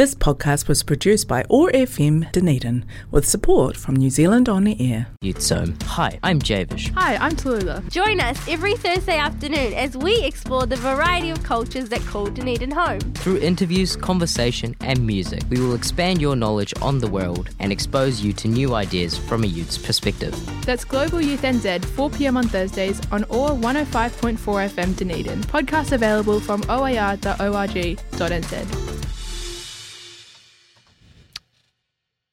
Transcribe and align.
This 0.00 0.14
podcast 0.14 0.66
was 0.66 0.82
produced 0.82 1.28
by 1.28 1.44
OAR 1.50 1.70
FM 1.72 2.32
Dunedin 2.32 2.86
with 3.10 3.28
support 3.28 3.76
from 3.76 3.96
New 3.96 4.08
Zealand 4.08 4.48
On 4.48 4.66
Air. 4.66 5.08
Youth 5.20 5.42
Zone. 5.42 5.76
Hi, 5.82 6.18
I'm 6.22 6.40
Javish. 6.40 6.90
Hi, 6.94 7.16
I'm 7.16 7.32
Tallulah. 7.32 7.86
Join 7.90 8.18
us 8.18 8.38
every 8.48 8.76
Thursday 8.76 9.18
afternoon 9.18 9.74
as 9.74 9.98
we 9.98 10.24
explore 10.24 10.64
the 10.64 10.76
variety 10.76 11.28
of 11.28 11.42
cultures 11.42 11.90
that 11.90 12.00
call 12.06 12.28
Dunedin 12.28 12.70
home. 12.70 13.00
Through 13.00 13.40
interviews, 13.40 13.94
conversation, 13.94 14.74
and 14.80 15.06
music, 15.06 15.42
we 15.50 15.60
will 15.60 15.74
expand 15.74 16.18
your 16.22 16.34
knowledge 16.34 16.72
on 16.80 16.96
the 17.00 17.10
world 17.10 17.50
and 17.58 17.70
expose 17.70 18.22
you 18.22 18.32
to 18.32 18.48
new 18.48 18.74
ideas 18.74 19.18
from 19.18 19.44
a 19.44 19.48
youth's 19.48 19.76
perspective. 19.76 20.34
That's 20.64 20.86
Global 20.86 21.20
Youth 21.20 21.42
NZ, 21.42 21.84
4 21.84 22.08
pm 22.08 22.38
on 22.38 22.48
Thursdays 22.48 23.02
on 23.12 23.24
OAR 23.24 23.50
105.4 23.50 24.38
FM 24.38 24.96
Dunedin. 24.96 25.42
Podcast 25.42 25.92
available 25.92 26.40
from 26.40 26.62
oar.org.nz. 26.70 28.00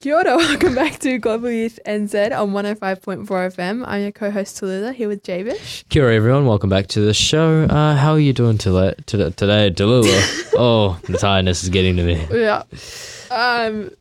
Kia 0.08 0.16
ora, 0.20 0.38
welcome 0.38 0.74
back 0.74 1.00
to 1.00 1.18
Global 1.18 1.52
Youth 1.52 1.82
NZ 1.86 2.32
on 2.32 2.52
105.4 2.52 3.26
FM. 3.28 3.84
I'm 3.86 4.04
your 4.04 4.14
co-host 4.14 4.56
Tallulah 4.56 4.94
here 4.94 5.10
with 5.10 5.22
Javish. 5.22 5.84
Kia 5.90 6.06
ora, 6.06 6.16
everyone. 6.16 6.46
Welcome 6.46 6.70
back 6.70 6.88
to 6.96 7.02
the 7.02 7.14
show. 7.14 7.64
Uh, 7.64 7.94
how 7.98 8.14
are 8.14 8.20
you 8.20 8.32
doing 8.32 8.58
today, 8.58 8.94
today, 9.06 9.32
today 9.32 9.70
Tallulah? 9.70 10.54
oh, 10.58 10.98
the 11.10 11.18
tiredness 11.18 11.62
is 11.62 11.68
getting 11.68 11.98
to 11.98 12.04
me. 12.04 12.26
Yeah. 12.32 12.64
Um 13.30 13.92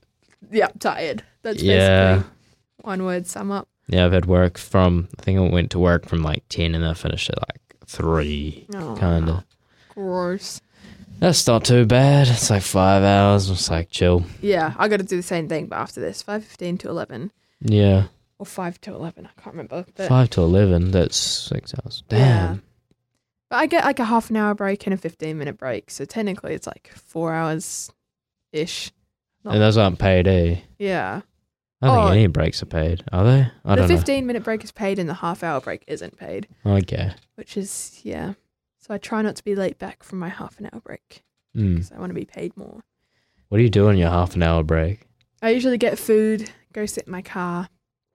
yeah, 0.53 0.69
tired. 0.79 1.25
That's 1.43 1.61
Yeah. 1.61 2.15
basically 2.19 2.31
one 2.83 3.05
word 3.05 3.27
sum 3.27 3.51
up. 3.51 3.67
Yeah, 3.89 4.07
I've 4.07 4.13
had 4.13 4.27
work 4.27 4.59
from, 4.59 5.09
I 5.19 5.23
think 5.25 5.41
I 5.41 5.43
went 5.53 5.73
to 5.73 5.81
work 5.81 6.07
from 6.07 6.23
like 6.23 6.45
10 6.51 6.77
and 6.77 6.87
I 6.87 6.95
finished 6.95 7.31
at 7.31 7.39
like 7.39 7.61
3, 7.87 8.69
Oh, 8.77 8.97
kind 8.97 9.29
of. 9.29 9.45
Gross. 9.89 10.61
That's 11.19 11.47
not 11.47 11.65
too 11.65 11.87
bad. 11.87 12.29
It's 12.29 12.51
like 12.51 12.63
five 12.63 13.03
hours. 13.03 13.49
It's 13.51 13.71
like 13.71 13.91
chill. 13.91 14.25
Yeah, 14.41 14.75
I 14.79 14.89
got 14.89 14.99
to 14.99 15.03
do 15.07 15.17
the 15.17 15.23
same 15.23 15.49
thing, 15.49 15.67
but 15.67 15.77
after 15.77 16.01
this, 16.01 16.23
five 16.23 16.45
fifteen 16.45 16.77
to 16.79 16.89
eleven, 16.89 17.33
Yeah. 17.61 18.09
or 18.39 18.45
five 18.47 18.81
to 18.83 18.95
eleven, 18.95 19.27
I 19.27 19.41
can't 19.41 19.55
remember. 19.55 19.87
But, 19.97 20.09
5 20.09 20.31
to 20.31 20.43
11. 20.43 20.91
That's 20.91 21.17
six 21.17 21.75
hours. 21.75 22.03
Damn. 22.09 22.63
but 23.49 23.57
I 23.57 23.67
get 23.67 23.85
like 23.85 23.99
a 23.99 24.05
half 24.05 24.29
an 24.31 24.37
hour 24.37 24.55
break 24.55 24.87
and 24.87 24.93
a 24.95 24.97
fifteen 24.99 25.39
minute 25.39 25.57
break, 25.57 25.91
so 25.91 26.05
technically 26.05 26.53
it's 26.55 26.67
like 26.67 26.91
four 26.95 27.33
hours 27.33 27.91
ish. 28.53 28.93
And 29.45 29.61
those 29.63 29.77
aren't 29.79 29.99
paid, 30.01 30.27
eh? 30.27 30.57
Yeah, 30.79 31.21
I 31.81 31.87
don't 31.87 31.97
Oh. 31.99 32.03
think 32.09 32.17
any 32.17 32.27
breaks 32.27 32.63
are 32.63 32.67
paid. 32.67 33.05
Are 33.13 33.25
they? 33.25 33.49
I 33.65 33.75
the 33.77 33.83
don't 33.83 33.89
fifteen 33.89 34.27
minute 34.27 34.43
break 34.45 34.65
is 34.65 34.73
paid, 34.73 34.99
and 34.99 35.09
the 35.09 35.15
half 35.15 35.43
hour 35.43 35.61
break 35.61 35.83
isn't 35.87 36.19
paid, 36.19 36.49
know. 36.65 36.75
Okay. 36.77 37.13
which 37.37 37.57
is 37.57 38.01
yeah. 38.03 38.35
So 38.87 38.95
I 38.95 38.99
try 38.99 39.21
not 39.23 39.35
to 39.37 39.43
be 39.45 39.57
late 39.57 39.79
back 39.79 40.05
from 40.05 40.21
my 40.21 40.29
half 40.29 40.61
an 40.61 40.69
hour 40.73 40.81
break 40.81 41.23
Mm. 41.57 41.75
because 41.77 41.91
I 41.91 41.99
want 41.99 42.11
to 42.11 42.15
be 42.15 42.25
paid 42.27 42.57
more. 42.57 42.83
What 43.49 43.59
do 43.59 43.65
you 43.65 43.71
do 43.71 43.89
on 43.89 43.97
your 43.97 44.11
half 44.11 44.37
an 44.37 44.43
hour 44.43 44.63
break? 44.63 45.09
I 45.43 45.51
usually 45.51 45.79
get 45.79 45.99
food, 45.99 46.51
go 46.73 46.85
sit 46.87 47.07
in 47.07 47.11
my 47.13 47.23
car, 47.23 47.69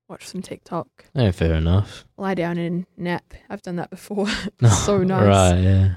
watch 0.08 0.28
some 0.28 0.42
TikTok, 0.42 0.88
Oh, 1.16 1.32
fair 1.32 1.56
enough. 1.56 2.06
lie 2.18 2.36
down 2.36 2.58
and 2.58 2.86
nap. 2.98 3.34
I've 3.50 3.62
done 3.64 3.78
that 3.78 3.90
before. 3.90 4.28
so 4.86 5.04
nice. 5.04 5.28
Right, 5.28 5.60
yeah. 5.60 5.96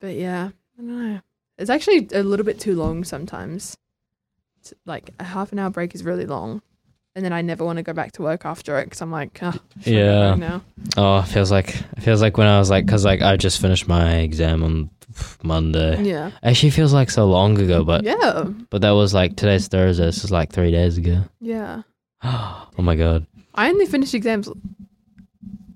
But 0.00 0.14
yeah, 0.16 0.50
I 0.78 0.82
don't 0.82 0.88
know. 1.12 1.20
It's 1.58 1.70
actually 1.70 2.08
a 2.12 2.22
little 2.22 2.46
bit 2.46 2.58
too 2.58 2.74
long 2.74 3.04
sometimes. 3.04 3.76
It's 4.60 4.72
like 4.86 5.10
a 5.20 5.24
half 5.24 5.52
an 5.52 5.58
hour 5.60 5.70
break 5.70 5.94
is 5.94 6.02
really 6.04 6.26
long. 6.26 6.62
And 7.16 7.24
then 7.24 7.32
I 7.32 7.40
never 7.40 7.64
want 7.64 7.78
to 7.78 7.82
go 7.82 7.94
back 7.94 8.12
to 8.12 8.22
work 8.22 8.44
after 8.44 8.78
it 8.78 8.84
because 8.84 9.00
I'm 9.00 9.10
like, 9.10 9.38
oh, 9.42 9.54
Yeah. 9.80 10.34
Now. 10.34 10.62
Oh, 10.98 11.18
it 11.20 11.28
feels 11.28 11.50
like 11.50 11.70
it 11.74 12.02
feels 12.02 12.20
like 12.20 12.36
when 12.36 12.46
I 12.46 12.58
was 12.58 12.68
like, 12.70 12.84
because 12.84 13.04
like 13.06 13.22
I 13.22 13.36
just 13.38 13.58
finished 13.60 13.88
my 13.88 14.16
exam 14.18 14.62
on 14.62 14.90
Monday. 15.42 16.02
Yeah. 16.02 16.30
Actually, 16.42 16.70
feels 16.70 16.92
like 16.92 17.08
so 17.10 17.24
long 17.26 17.58
ago, 17.58 17.82
but 17.84 18.04
yeah. 18.04 18.44
but 18.70 18.82
that 18.82 18.90
was 18.90 19.14
like 19.14 19.34
today's 19.34 19.66
Thursday. 19.66 20.04
This 20.04 20.24
is 20.24 20.30
like 20.30 20.52
three 20.52 20.70
days 20.70 20.98
ago. 20.98 21.22
Yeah. 21.40 21.82
oh 22.22 22.68
my 22.76 22.94
god. 22.96 23.26
I 23.54 23.70
only 23.70 23.86
finished 23.86 24.12
exams 24.12 24.50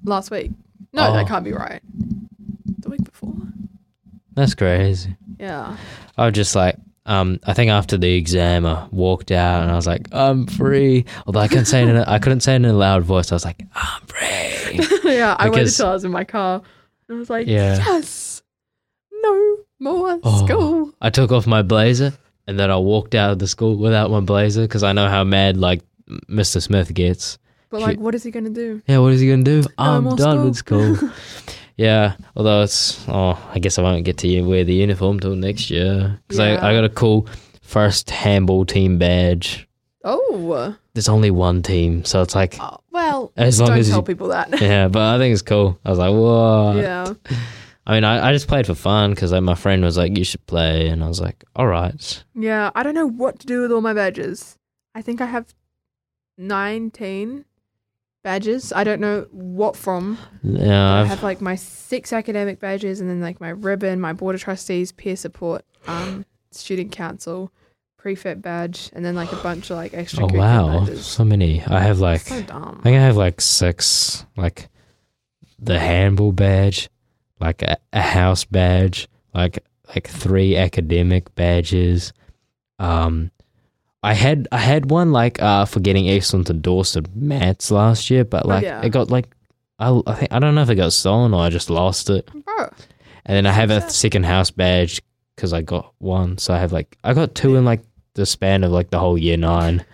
last 0.04 0.30
week. 0.30 0.50
No, 0.92 1.08
Oh. 1.08 1.12
that 1.14 1.26
can't 1.26 1.44
be 1.44 1.52
right. 1.52 1.80
The 2.80 2.90
week 2.90 3.02
before. 3.04 3.32
That's 4.34 4.54
crazy. 4.54 5.16
Yeah. 5.38 5.76
I 6.18 6.26
was 6.26 6.34
just 6.34 6.54
like, 6.54 6.76
um, 7.10 7.40
I 7.44 7.52
think 7.54 7.70
after 7.70 7.96
the 7.98 8.12
exam, 8.14 8.64
I 8.64 8.86
walked 8.92 9.30
out 9.32 9.62
and 9.62 9.70
I 9.70 9.74
was 9.74 9.86
like, 9.86 10.06
I'm 10.12 10.46
free. 10.46 11.04
Although 11.26 11.40
I 11.40 11.48
couldn't 11.48 11.64
say 11.66 11.82
it 11.82 11.88
in 11.88 11.96
a, 11.96 12.04
I 12.06 12.18
couldn't 12.20 12.40
say 12.40 12.52
it 12.52 12.56
in 12.56 12.64
a 12.66 12.72
loud 12.72 13.02
voice. 13.02 13.32
I 13.32 13.34
was 13.34 13.44
like, 13.44 13.62
I'm 13.74 14.02
free. 14.06 14.80
yeah. 15.12 15.34
I 15.38 15.46
waited 15.50 15.52
Because- 15.64 15.76
till 15.76 15.88
I 15.88 15.92
was 15.92 16.04
in 16.04 16.12
my 16.12 16.24
car. 16.24 16.62
And 17.08 17.16
I 17.16 17.18
was 17.18 17.28
like, 17.30 17.46
Yeah. 17.48 17.76
yes. 17.76 18.42
No 19.12 19.56
more 19.80 20.20
Oh. 20.22 20.46
school. 20.46 20.94
I 21.00 21.10
took 21.10 21.32
off 21.32 21.46
my 21.46 21.62
blazer 21.62 22.12
and 22.46 22.58
then 22.58 22.70
I 22.70 22.76
walked 22.76 23.14
out 23.16 23.32
of 23.32 23.38
the 23.40 23.48
school 23.48 23.76
without 23.76 24.10
my 24.10 24.20
blazer 24.20 24.62
because 24.62 24.82
I 24.84 24.92
know 24.92 25.08
how 25.08 25.24
mad 25.24 25.56
like 25.56 25.82
Mr. 26.28 26.62
Smith 26.62 26.94
gets. 26.94 27.38
But 27.70 27.78
She- 27.80 27.84
like, 27.86 27.98
what 27.98 28.14
is 28.14 28.22
he 28.22 28.30
going 28.30 28.44
to 28.44 28.50
do? 28.50 28.82
Yeah, 28.86 28.98
what 28.98 29.12
is 29.12 29.20
he 29.20 29.28
gonna 29.28 29.42
do? 29.44 29.62
I'm 29.78 30.04
more 30.04 30.16
done 30.16 30.44
with 30.44 30.56
school. 30.56 30.96
yeah, 31.80 32.16
although 32.36 32.62
it's 32.62 33.08
oh, 33.08 33.38
I 33.54 33.58
guess 33.58 33.78
I 33.78 33.82
won't 33.82 34.04
get 34.04 34.18
to 34.18 34.42
wear 34.42 34.64
the 34.64 34.74
uniform 34.74 35.18
till 35.18 35.34
next 35.34 35.70
year 35.70 36.18
because 36.28 36.38
Yeah. 36.38 36.60
I, 36.60 36.70
I 36.70 36.74
got 36.74 36.84
a 36.84 36.88
cool 36.90 37.26
first 37.62 38.10
handball 38.10 38.64
team 38.66 38.98
badge. 38.98 39.66
Oh. 40.04 40.76
There's 40.94 41.08
only 41.08 41.30
one 41.30 41.62
team, 41.62 42.04
so 42.04 42.20
it's 42.22 42.34
like 42.34 42.56
Oh, 42.60 42.78
well, 42.90 43.32
As 43.36 43.60
long 43.60 43.68
don't 43.70 43.78
as 43.78 43.88
tell 43.88 43.98
you- 43.98 44.02
people 44.02 44.28
that. 44.28 44.60
yeah, 44.60 44.88
but 44.88 45.02
I 45.14 45.18
think 45.18 45.32
it's 45.32 45.42
cool. 45.42 45.78
I 45.84 45.90
was 45.90 45.98
like, 45.98 46.10
whoa. 46.12 46.74
yeah. 46.80 47.14
I 47.86 47.94
mean, 47.94 48.04
I, 48.04 48.28
I 48.28 48.32
just 48.32 48.46
played 48.48 48.66
for 48.66 48.74
fun 48.74 49.10
because 49.10 49.32
like, 49.32 49.42
my 49.42 49.54
friend 49.54 49.82
was 49.82 49.96
like, 49.96 50.16
you 50.18 50.24
should 50.24 50.44
play, 50.46 50.88
and 50.88 51.02
I 51.02 51.08
was 51.08 51.20
like, 51.20 51.44
all 51.56 51.66
right. 51.66 52.24
Yeah. 52.34 52.70
I 52.74 52.82
don't 52.82 52.94
know 52.94 53.06
what 53.08 53.38
to 53.40 53.46
do 53.46 53.62
with 53.62 53.72
all 53.72 53.80
my 53.80 53.94
badges. 53.94 54.56
I 54.94 55.02
think 55.02 55.20
I 55.20 55.26
have 55.26 55.54
19 56.38 57.44
badges. 58.22 58.72
I 58.72 58.84
don't 58.84 59.00
know 59.00 59.26
what 59.30 59.76
from. 59.76 60.18
Yeah, 60.42 60.94
I 60.94 61.04
have 61.04 61.22
like 61.22 61.40
my 61.40 61.54
six 61.54 62.12
academic 62.12 62.60
badges 62.60 63.00
and 63.00 63.08
then 63.08 63.20
like 63.20 63.40
my 63.40 63.50
ribbon, 63.50 64.00
my 64.00 64.12
board 64.12 64.34
of 64.34 64.40
trustees, 64.42 64.92
peer 64.92 65.16
support, 65.16 65.64
um, 65.86 66.24
student 66.50 66.92
council, 66.92 67.52
prefect 67.96 68.42
badge, 68.42 68.90
and 68.92 69.04
then 69.04 69.14
like 69.14 69.32
a 69.32 69.36
bunch 69.36 69.70
of 69.70 69.76
like 69.76 69.94
extra 69.94 70.24
oh 70.24 70.28
wow, 70.32 70.80
badges. 70.80 71.06
so 71.06 71.24
many. 71.24 71.62
I 71.64 71.80
have 71.80 72.00
like 72.00 72.22
so. 72.22 72.36
I 72.36 72.82
think 72.82 72.96
I 72.96 73.02
have 73.02 73.16
like 73.16 73.40
six, 73.40 74.24
like 74.36 74.68
the 75.58 75.78
handball 75.78 76.32
badge, 76.32 76.88
like 77.40 77.62
a, 77.62 77.76
a 77.92 78.02
house 78.02 78.44
badge, 78.44 79.08
like 79.34 79.64
like 79.94 80.08
three 80.08 80.56
academic 80.56 81.34
badges. 81.34 82.12
Um, 82.78 83.30
I 84.02 84.14
had 84.14 84.48
I 84.50 84.58
had 84.58 84.90
one 84.90 85.12
like 85.12 85.40
uh 85.42 85.64
for 85.64 85.80
getting 85.80 86.08
excellent 86.08 86.48
endorsed 86.50 87.14
maths 87.14 87.70
last 87.70 88.10
year, 88.10 88.24
but 88.24 88.46
like 88.46 88.64
yeah. 88.64 88.82
it 88.82 88.90
got 88.90 89.10
like 89.10 89.28
I 89.78 90.00
I 90.06 90.14
think 90.14 90.32
I 90.32 90.38
don't 90.38 90.54
know 90.54 90.62
if 90.62 90.70
it 90.70 90.76
got 90.76 90.92
stolen 90.92 91.34
or 91.34 91.42
I 91.42 91.50
just 91.50 91.70
lost 91.70 92.08
it. 92.10 92.28
Bro, 92.44 92.70
And 93.26 93.36
then 93.36 93.46
I 93.46 93.52
have 93.52 93.70
a 93.70 93.88
second 93.90 94.24
house 94.24 94.50
badge 94.50 95.02
because 95.36 95.52
I 95.52 95.62
got 95.62 95.92
one, 95.98 96.38
so 96.38 96.54
I 96.54 96.58
have 96.58 96.72
like 96.72 96.96
I 97.04 97.12
got 97.14 97.34
two 97.34 97.56
in 97.56 97.64
like 97.64 97.82
the 98.14 98.26
span 98.26 98.64
of 98.64 98.72
like 98.72 98.90
the 98.90 98.98
whole 98.98 99.18
year 99.18 99.36
nine. 99.36 99.84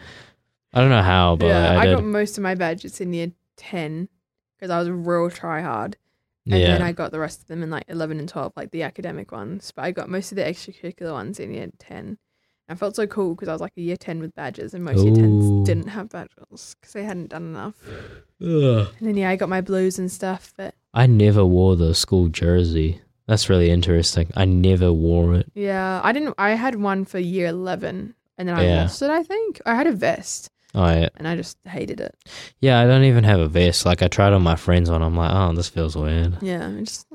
I 0.73 0.81
don't 0.81 0.91
know 0.91 1.03
how, 1.03 1.37
but 1.37 1.47
yeah, 1.47 1.71
I, 1.71 1.78
I, 1.78 1.94
got 1.94 2.05
most 2.05 2.37
of 2.37 2.43
my 2.43 2.55
badges 2.55 3.00
in 3.00 3.15
year 3.15 3.33
10 3.56 4.11
because 4.59 4.71
I 4.71 4.78
was 4.78 4.88
a 4.88 4.93
real 4.93 5.31
try 5.31 5.62
hard. 5.62 5.97
And 6.44 6.61
yeah. 6.61 6.73
then 6.73 6.83
I 6.83 6.93
got 6.93 7.12
the 7.12 7.19
rest 7.19 7.41
of 7.41 7.47
them 7.49 7.62
in 7.62 7.71
like 7.71 7.84
11 7.88 8.19
and 8.21 8.28
12, 8.28 8.53
like 8.56 8.71
the 8.71 8.83
academic 8.83 9.33
ones. 9.33 9.73
But 9.75 9.87
I 9.87 9.91
got 9.91 10.09
most 10.09 10.31
of 10.33 10.37
the 10.37 10.44
extracurricular 10.44 11.12
ones 11.12 11.41
in 11.41 11.53
year 11.53 11.69
10. 11.78 12.19
I 12.69 12.75
felt 12.75 12.97
so 12.97 13.06
cool 13.06 13.34
because 13.34 13.49
I 13.49 13.53
was 13.53 13.60
like 13.60 13.72
a 13.77 13.81
year 13.81 13.97
10 13.97 14.21
with 14.21 14.34
badges, 14.34 14.75
and 14.75 14.84
most 14.84 14.99
year 15.04 15.12
Ooh. 15.12 15.16
10s 15.16 15.65
didn't 15.66 15.88
have 15.88 16.09
badges 16.09 16.75
because 16.81 16.93
they 16.93 17.04
hadn't 17.04 17.28
done 17.31 17.44
enough. 17.44 17.75
Ugh. 18.43 18.88
And 18.99 19.09
then, 19.09 19.16
yeah, 19.16 19.31
I 19.31 19.37
got 19.37 19.49
my 19.49 19.60
blues 19.60 19.99
and 19.99 20.10
stuff. 20.10 20.53
But 20.56 20.75
I 20.93 21.06
never 21.06 21.44
wore 21.44 21.76
the 21.76 21.94
school 21.94 22.28
jersey. 22.28 23.00
That's 23.26 23.49
really 23.49 23.71
interesting. 23.71 24.31
I 24.37 24.44
never 24.44 24.93
wore 24.93 25.34
it. 25.34 25.50
yeah, 25.55 26.00
I 26.05 26.12
didn't, 26.12 26.34
I 26.38 26.50
had 26.50 26.76
one 26.76 27.05
for 27.05 27.19
year 27.19 27.49
11 27.49 28.15
and 28.38 28.49
then 28.49 28.56
I 28.56 28.66
Yeah. 28.66 28.82
lost 28.82 29.03
it, 29.03 29.10
I 29.10 29.22
think. 29.22 29.61
I 29.67 29.75
had 29.75 29.87
a 29.88 29.93
vest 29.93 30.49
Oh 30.75 30.87
yeah. 30.88 31.08
and 31.17 31.26
I 31.26 31.35
just 31.37 31.56
hated 31.67 32.00
it. 32.00 32.14
Yeah, 32.61 32.79
I 32.81 32.87
don't 32.87 33.02
even 33.05 33.25
have 33.25 33.40
a 33.40 33.49
vest. 33.49 33.85
Like 33.87 34.00
I 34.02 34.08
tried 34.08 34.32
on 34.32 34.43
my 34.43 34.55
friends 34.56 34.90
one. 34.90 35.02
I'm 35.02 35.17
like, 35.17 35.32
oh, 35.32 35.52
this 35.55 35.69
feels 35.69 35.96
weird. 35.96 36.37
Yeah, 36.40 36.69
it 36.69 36.85
just, 36.85 37.06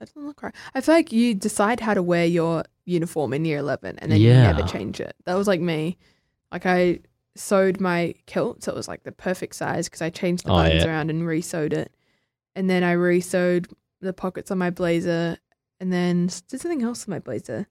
that 0.00 0.06
doesn't 0.14 0.26
look 0.26 0.42
right. 0.42 0.54
I 0.74 0.80
feel 0.80 0.94
like 0.94 1.12
you 1.12 1.34
decide 1.34 1.80
how 1.80 1.94
to 1.94 2.02
wear 2.02 2.24
your 2.24 2.64
uniform 2.84 3.32
in 3.32 3.44
year 3.44 3.58
11 3.58 3.98
and 3.98 4.12
then 4.12 4.20
Yeah. 4.20 4.48
you 4.48 4.54
never 4.56 4.66
change 4.68 5.00
it. 5.00 5.14
That 5.24 5.34
was 5.34 5.46
like 5.46 5.60
me. 5.60 5.98
Like 6.52 6.66
I 6.66 7.00
sewed 7.36 7.80
my 7.80 8.14
kilt 8.26 8.62
so 8.64 8.72
it 8.72 8.76
was 8.76 8.88
like 8.88 9.02
the 9.04 9.12
perfect 9.12 9.54
size 9.54 9.88
because 9.88 10.02
I 10.02 10.10
changed 10.10 10.44
the 10.46 10.50
Oh, 10.52 10.56
buttons 10.56 10.84
yeah. 10.84 10.88
around 10.90 11.10
and 11.10 11.26
re-sewed 11.26 11.72
it. 11.72 11.92
And 12.56 12.68
then 12.68 12.82
I 12.82 12.92
re-sewed 12.92 13.68
the 14.00 14.12
pockets 14.12 14.50
on 14.50 14.58
my 14.58 14.70
blazer 14.70 15.38
and 15.80 15.92
then 15.92 16.26
s- 16.26 16.40
did 16.40 16.60
something 16.60 16.82
else 16.82 17.02
with 17.02 17.08
my 17.08 17.18
blazer. 17.20 17.66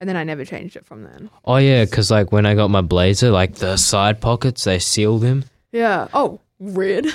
And 0.00 0.08
then 0.08 0.16
I 0.16 0.24
never 0.24 0.44
changed 0.44 0.76
it 0.76 0.86
from 0.86 1.02
then. 1.04 1.28
Oh 1.44 1.56
yeah, 1.56 1.84
because 1.84 2.10
like 2.10 2.32
when 2.32 2.46
I 2.46 2.54
got 2.54 2.70
my 2.70 2.80
blazer, 2.80 3.30
like 3.30 3.56
the 3.56 3.76
side 3.76 4.20
pockets, 4.20 4.64
they 4.64 4.78
seal 4.78 5.18
them. 5.18 5.44
Yeah. 5.72 6.08
Oh, 6.14 6.40
weird. 6.58 7.06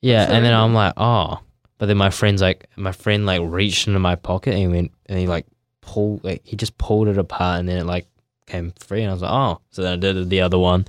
Yeah, 0.00 0.22
and 0.30 0.44
then. 0.44 0.52
I'm 0.52 0.74
like, 0.74 0.94
oh. 0.96 1.38
But 1.82 1.86
then 1.86 1.96
my 1.96 2.10
friend's 2.10 2.40
like, 2.40 2.68
my 2.76 2.92
friend 2.92 3.26
like 3.26 3.40
reached 3.42 3.88
into 3.88 3.98
my 3.98 4.14
pocket 4.14 4.50
and 4.50 4.58
he 4.60 4.68
went 4.68 4.92
and 5.06 5.18
he 5.18 5.26
like 5.26 5.46
pulled, 5.80 6.22
like 6.22 6.42
he 6.44 6.54
just 6.54 6.78
pulled 6.78 7.08
it 7.08 7.18
apart 7.18 7.58
and 7.58 7.68
then 7.68 7.78
it 7.78 7.86
like 7.86 8.06
came 8.46 8.72
free, 8.78 9.02
and 9.02 9.10
I 9.10 9.12
was 9.14 9.22
like, 9.22 9.32
oh. 9.32 9.60
So 9.72 9.82
then 9.82 9.94
I 9.94 9.96
did 9.96 10.30
the 10.30 10.42
other 10.42 10.60
one, 10.60 10.86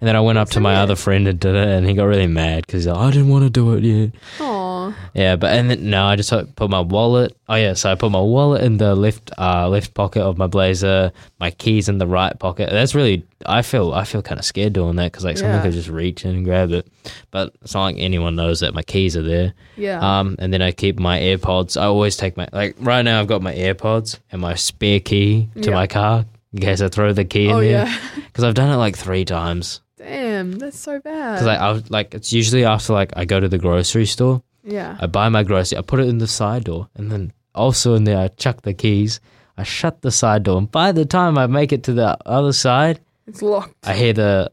and 0.00 0.06
then 0.08 0.14
I 0.16 0.20
went 0.20 0.38
up 0.38 0.50
to 0.50 0.60
my 0.60 0.76
other 0.76 0.94
friend 0.96 1.26
and 1.26 1.38
did 1.40 1.54
it, 1.54 1.68
and 1.68 1.86
he 1.86 1.94
got 1.94 2.04
really 2.04 2.26
mad 2.28 2.66
because 2.66 2.86
like, 2.86 2.96
I 2.96 3.10
didn't 3.10 3.28
want 3.28 3.44
to 3.44 3.50
do 3.50 3.72
it 3.74 3.84
yet. 3.84 4.10
Aw. 4.40 4.94
Yeah, 5.14 5.36
but 5.36 5.52
and 5.52 5.70
then 5.70 5.90
no, 5.90 6.06
I 6.06 6.16
just 6.16 6.32
put 6.56 6.70
my 6.70 6.80
wallet. 6.80 7.36
Oh 7.48 7.54
yeah, 7.56 7.74
so 7.74 7.90
I 7.90 7.94
put 7.94 8.10
my 8.10 8.20
wallet 8.20 8.62
in 8.62 8.76
the 8.78 8.94
left 8.94 9.30
uh 9.38 9.68
left 9.68 9.94
pocket 9.94 10.22
of 10.22 10.38
my 10.38 10.46
blazer, 10.46 11.12
my 11.40 11.50
keys 11.50 11.88
in 11.88 11.98
the 11.98 12.06
right 12.06 12.38
pocket. 12.38 12.70
That's 12.70 12.94
really 12.94 13.26
I 13.44 13.62
feel 13.62 13.92
I 13.92 14.04
feel 14.04 14.22
kind 14.22 14.38
of 14.38 14.44
scared 14.44 14.72
doing 14.72 14.96
that 14.96 15.10
because 15.12 15.24
like 15.24 15.36
someone 15.36 15.56
Yeah. 15.56 15.62
could 15.62 15.72
just 15.72 15.88
reach 15.88 16.24
in 16.24 16.36
and 16.36 16.44
grab 16.44 16.70
it, 16.72 16.86
but 17.30 17.54
it's 17.62 17.74
not 17.74 17.84
like 17.84 17.96
anyone 17.98 18.36
knows 18.36 18.60
that 18.60 18.74
my 18.74 18.82
keys 18.82 19.16
are 19.16 19.22
there. 19.22 19.52
Yeah. 19.76 19.98
Um, 20.00 20.36
and 20.38 20.52
then 20.52 20.62
I 20.62 20.72
keep 20.72 20.98
my 20.98 21.18
AirPods. 21.18 21.78
I 21.80 21.84
always 21.86 22.16
take 22.16 22.36
my 22.36 22.48
like 22.52 22.76
right 22.78 23.02
now. 23.02 23.20
I've 23.20 23.26
got 23.26 23.42
my 23.42 23.54
AirPods 23.54 24.18
and 24.30 24.40
my 24.40 24.54
spare 24.54 25.00
key 25.00 25.48
to 25.60 25.70
Yeah. 25.70 25.74
my 25.74 25.86
car 25.86 26.24
in 26.52 26.60
case 26.60 26.80
I 26.80 26.88
throw 26.88 27.12
the 27.12 27.24
key 27.24 27.48
in 27.48 27.56
oh 27.56 27.60
there 27.60 27.86
yeah. 27.86 27.98
because 28.26 28.44
I've 28.44 28.54
done 28.54 28.70
it 28.70 28.76
like 28.76 28.96
three 28.96 29.24
times. 29.26 29.80
Damn, 29.98 30.52
that's 30.58 30.78
so 30.78 31.00
bad. 31.00 31.34
Because 31.34 31.46
like 31.46 31.60
I 31.60 31.70
was 31.72 31.90
like 31.90 32.14
it's 32.14 32.32
usually 32.32 32.64
after 32.64 32.92
like 32.92 33.12
I 33.16 33.24
go 33.24 33.38
to 33.40 33.48
the 33.48 33.58
grocery 33.58 34.06
store. 34.06 34.42
yeah. 34.64 34.96
I 35.00 35.06
buy 35.06 35.28
my 35.28 35.42
grocery, 35.42 35.78
I 35.78 35.82
put 35.82 36.00
it 36.00 36.08
in 36.08 36.18
the 36.18 36.26
side 36.26 36.64
door, 36.64 36.88
and 36.94 37.10
then 37.10 37.32
also 37.54 37.94
in 37.94 38.04
there 38.04 38.18
I 38.18 38.28
chuck 38.28 38.62
the 38.62 38.74
keys. 38.74 39.20
I 39.56 39.64
shut 39.64 40.02
the 40.02 40.10
side 40.12 40.44
door, 40.44 40.58
and 40.58 40.70
by 40.70 40.92
the 40.92 41.04
time 41.04 41.36
I 41.36 41.46
make 41.48 41.72
it 41.72 41.82
to 41.84 41.92
the 41.92 42.16
other 42.26 42.52
side, 42.52 43.00
It's 43.26 43.42
locked. 43.42 43.74
I 43.84 43.94
hear 43.94 44.12
the 44.12 44.50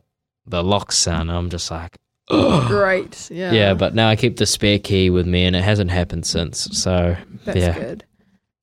the 0.48 0.64
lock 0.64 0.92
sound. 0.92 1.30
And 1.30 1.38
I'm 1.38 1.50
just 1.50 1.70
like, 1.72 1.98
Great. 2.68 3.30
Yeah. 3.32 3.52
yeah. 3.52 3.74
But 3.74 3.94
now 3.96 4.10
I 4.10 4.16
keep 4.16 4.38
the 4.38 4.46
spare 4.46 4.80
key 4.80 5.10
with 5.10 5.28
me, 5.28 5.46
and 5.46 5.56
it 5.56 5.64
hasn't 5.64 5.92
happened 5.92 6.26
since. 6.26 6.68
So 6.78 7.16
That's 7.46 7.58
yeah. 7.58 7.74
good. 7.78 8.04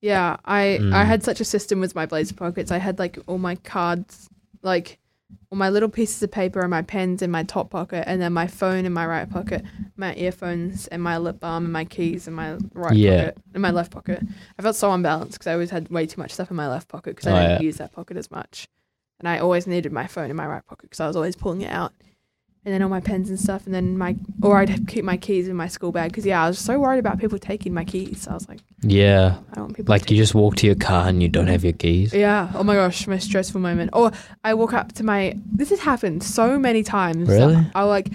Yeah, 0.01 0.37
I 0.45 0.75
I 0.75 0.79
Mm. 0.79 1.07
had 1.07 1.23
such 1.23 1.41
a 1.41 1.45
system 1.45 1.79
with 1.79 1.95
my 1.95 2.07
blazer 2.07 2.35
pockets. 2.35 2.73
I 2.73 2.79
had 2.79 2.99
like 2.99 3.19
all 3.29 3.39
my 3.39 3.55
cards, 3.57 4.29
like 4.63 4.99
all 5.53 5.59
my 5.59 5.69
little 5.69 5.89
pieces 5.91 6.23
of 6.23 6.31
paper 6.31 6.63
and 6.63 6.71
my 6.71 6.81
pens 6.81 7.21
in 7.21 7.31
my 7.31 7.43
top 7.43 7.69
pocket, 7.69 8.05
and 8.09 8.23
then 8.23 8.33
my 8.33 8.47
phone 8.47 8.87
in 8.87 8.93
my 8.93 9.05
right 9.05 9.29
pocket, 9.29 9.63
my 9.99 10.15
earphones 10.15 10.87
and 10.87 11.03
my 11.03 11.19
lip 11.19 11.41
balm 11.41 11.65
and 11.65 11.73
my 11.73 11.85
keys 11.85 12.27
in 12.27 12.33
my 12.33 12.57
right 12.73 12.97
Yeah. 12.97 13.17
pocket, 13.25 13.39
in 13.55 13.61
my 13.61 13.71
left 13.71 13.93
pocket. 13.93 14.25
I 14.59 14.63
felt 14.63 14.77
so 14.77 14.91
unbalanced 14.91 15.33
because 15.35 15.49
I 15.49 15.53
always 15.53 15.69
had 15.69 15.91
way 15.91 16.07
too 16.07 16.19
much 16.23 16.33
stuff 16.33 16.51
in 16.51 16.57
my 16.57 16.69
left 16.69 16.89
pocket 16.89 17.11
because 17.17 17.27
I 17.27 17.33
Oh, 17.33 17.41
didn't 17.43 17.51
yeah. 17.57 17.61
use 17.61 17.77
that 17.77 17.93
pocket 17.93 18.17
as 18.17 18.31
much, 18.31 18.67
and 19.21 19.29
I 19.29 19.41
always 19.41 19.67
needed 19.67 19.93
my 19.93 20.07
phone 20.07 20.31
in 20.31 20.37
my 20.37 20.47
right 20.47 20.65
pocket 20.65 20.85
because 20.89 21.01
I 21.01 21.07
was 21.07 21.17
always 21.17 21.37
pulling 21.37 21.61
it 21.61 21.71
out. 21.71 21.93
And 22.65 22.73
then 22.73 22.81
all 22.81 22.89
my 22.89 23.01
pens 23.01 23.29
and 23.29 23.41
stuff, 23.41 23.67
and 23.67 23.75
then 23.75 23.99
my, 23.99 24.15
or 24.41 24.59
I'd 24.59 24.87
keep 24.87 25.05
my 25.05 25.17
keys 25.17 25.49
in 25.49 25.57
my 25.57 25.67
school 25.67 25.91
bag 25.91 26.13
because 26.13 26.25
yeah, 26.25 26.45
I 26.45 26.47
was 26.47 26.61
so 26.61 26.79
worried 26.79 27.01
about 27.01 27.19
people 27.19 27.37
taking 27.37 27.75
my 27.75 27.85
keys. 27.85 28.29
I 28.29 28.35
was 28.35 28.49
like, 28.49 28.61
yeah, 28.83 29.39
I 29.51 29.55
don't 29.57 29.65
want 29.65 29.77
people 29.77 29.93
like 29.93 30.09
you 30.13 30.17
just 30.17 30.33
walk 30.33 30.55
to 30.57 30.67
your 30.67 30.77
car 30.77 31.09
and 31.09 31.21
you 31.21 31.29
don't 31.29 31.49
have 31.49 31.65
your 31.65 31.73
keys. 31.73 32.15
yeah. 32.15 32.53
Oh 32.55 32.63
my 32.63 32.75
gosh, 32.75 33.09
my 33.09 33.19
stressful 33.19 33.61
moment. 33.61 33.91
Or 33.93 34.13
I 34.45 34.55
walk 34.55 34.75
up 34.75 34.93
to 34.93 35.03
my. 35.03 35.37
This 35.53 35.71
has 35.71 35.81
happened 35.81 36.23
so 36.23 36.57
many 36.57 36.85
times. 36.85 37.29
Really? 37.29 37.67
I'll 37.75 37.89
like 37.89 38.13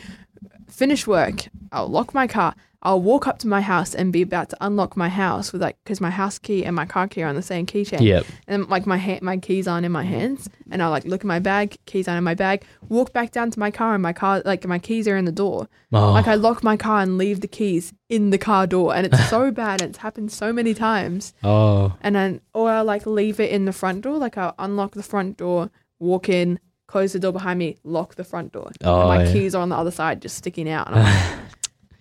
finish 0.69 1.05
work. 1.05 1.47
I'll 1.73 1.89
lock 1.89 2.13
my 2.13 2.27
car. 2.27 2.55
I'll 2.83 3.01
walk 3.01 3.27
up 3.27 3.39
to 3.39 3.47
my 3.47 3.61
house 3.61 3.95
and 3.95 4.13
be 4.13 4.21
about 4.21 4.49
to 4.49 4.57
unlock 4.61 4.95
my 4.95 5.09
house 5.09 5.51
with 5.51 5.61
like 5.61 5.77
because 5.83 5.99
my 5.99 6.11
house 6.11 6.37
key 6.37 6.63
and 6.63 6.75
my 6.75 6.85
car 6.85 7.07
key 7.07 7.23
are 7.23 7.27
on 7.27 7.35
the 7.35 7.41
same 7.41 7.65
keychain. 7.65 8.01
Yep. 8.01 8.25
And 8.47 8.69
like 8.69 8.85
my 8.85 8.97
ha- 8.97 9.19
my 9.21 9.37
keys 9.37 9.67
aren't 9.67 9.85
in 9.85 9.91
my 9.91 10.03
hands, 10.03 10.47
and 10.69 10.83
I 10.83 10.87
like 10.87 11.03
look 11.05 11.23
in 11.23 11.27
my 11.27 11.39
bag. 11.39 11.77
Keys 11.87 12.07
aren't 12.07 12.19
in 12.19 12.23
my 12.23 12.35
bag. 12.35 12.63
Walk 12.87 13.13
back 13.13 13.31
down 13.31 13.49
to 13.51 13.59
my 13.59 13.71
car, 13.71 13.95
and 13.95 14.03
my 14.03 14.13
car 14.13 14.43
like 14.45 14.65
my 14.67 14.77
keys 14.77 15.07
are 15.07 15.17
in 15.17 15.25
the 15.25 15.31
door. 15.31 15.67
Oh, 15.91 16.11
Like 16.11 16.27
I 16.27 16.35
lock 16.35 16.63
my 16.63 16.77
car 16.77 17.01
and 17.01 17.17
leave 17.17 17.41
the 17.41 17.47
keys 17.47 17.93
in 18.09 18.29
the 18.29 18.37
car 18.37 18.67
door, 18.67 18.93
and 18.95 19.07
it's 19.07 19.29
so 19.29 19.49
bad. 19.51 19.81
And 19.81 19.89
it's 19.89 19.99
happened 19.99 20.31
so 20.31 20.53
many 20.53 20.73
times 20.73 21.33
oh, 21.43 21.95
and 22.01 22.15
then 22.15 22.41
or 22.53 22.69
I'll 22.69 22.85
like 22.85 23.05
leave 23.07 23.39
it 23.39 23.49
in 23.51 23.65
the 23.65 23.73
front 23.73 24.01
door. 24.01 24.17
Like 24.17 24.37
I'll 24.37 24.55
unlock 24.59 24.91
the 24.93 25.03
front 25.03 25.37
door, 25.37 25.71
walk 25.99 26.29
in, 26.29 26.59
close 26.87 27.13
the 27.13 27.19
door 27.19 27.33
behind 27.33 27.59
me, 27.59 27.77
lock 27.83 28.15
the 28.15 28.23
front 28.23 28.53
door. 28.53 28.69
Oh, 28.83 28.99
and 29.01 29.09
my 29.09 29.17
oh, 29.17 29.23
yeah. 29.25 29.33
keys 29.33 29.55
are 29.55 29.61
on 29.61 29.69
the 29.69 29.75
other 29.75 29.91
side, 29.91 30.21
just 30.21 30.37
sticking 30.37 30.69
out. 30.69 30.87
And 30.87 30.97
I'm 30.97 31.03
like, 31.03 31.36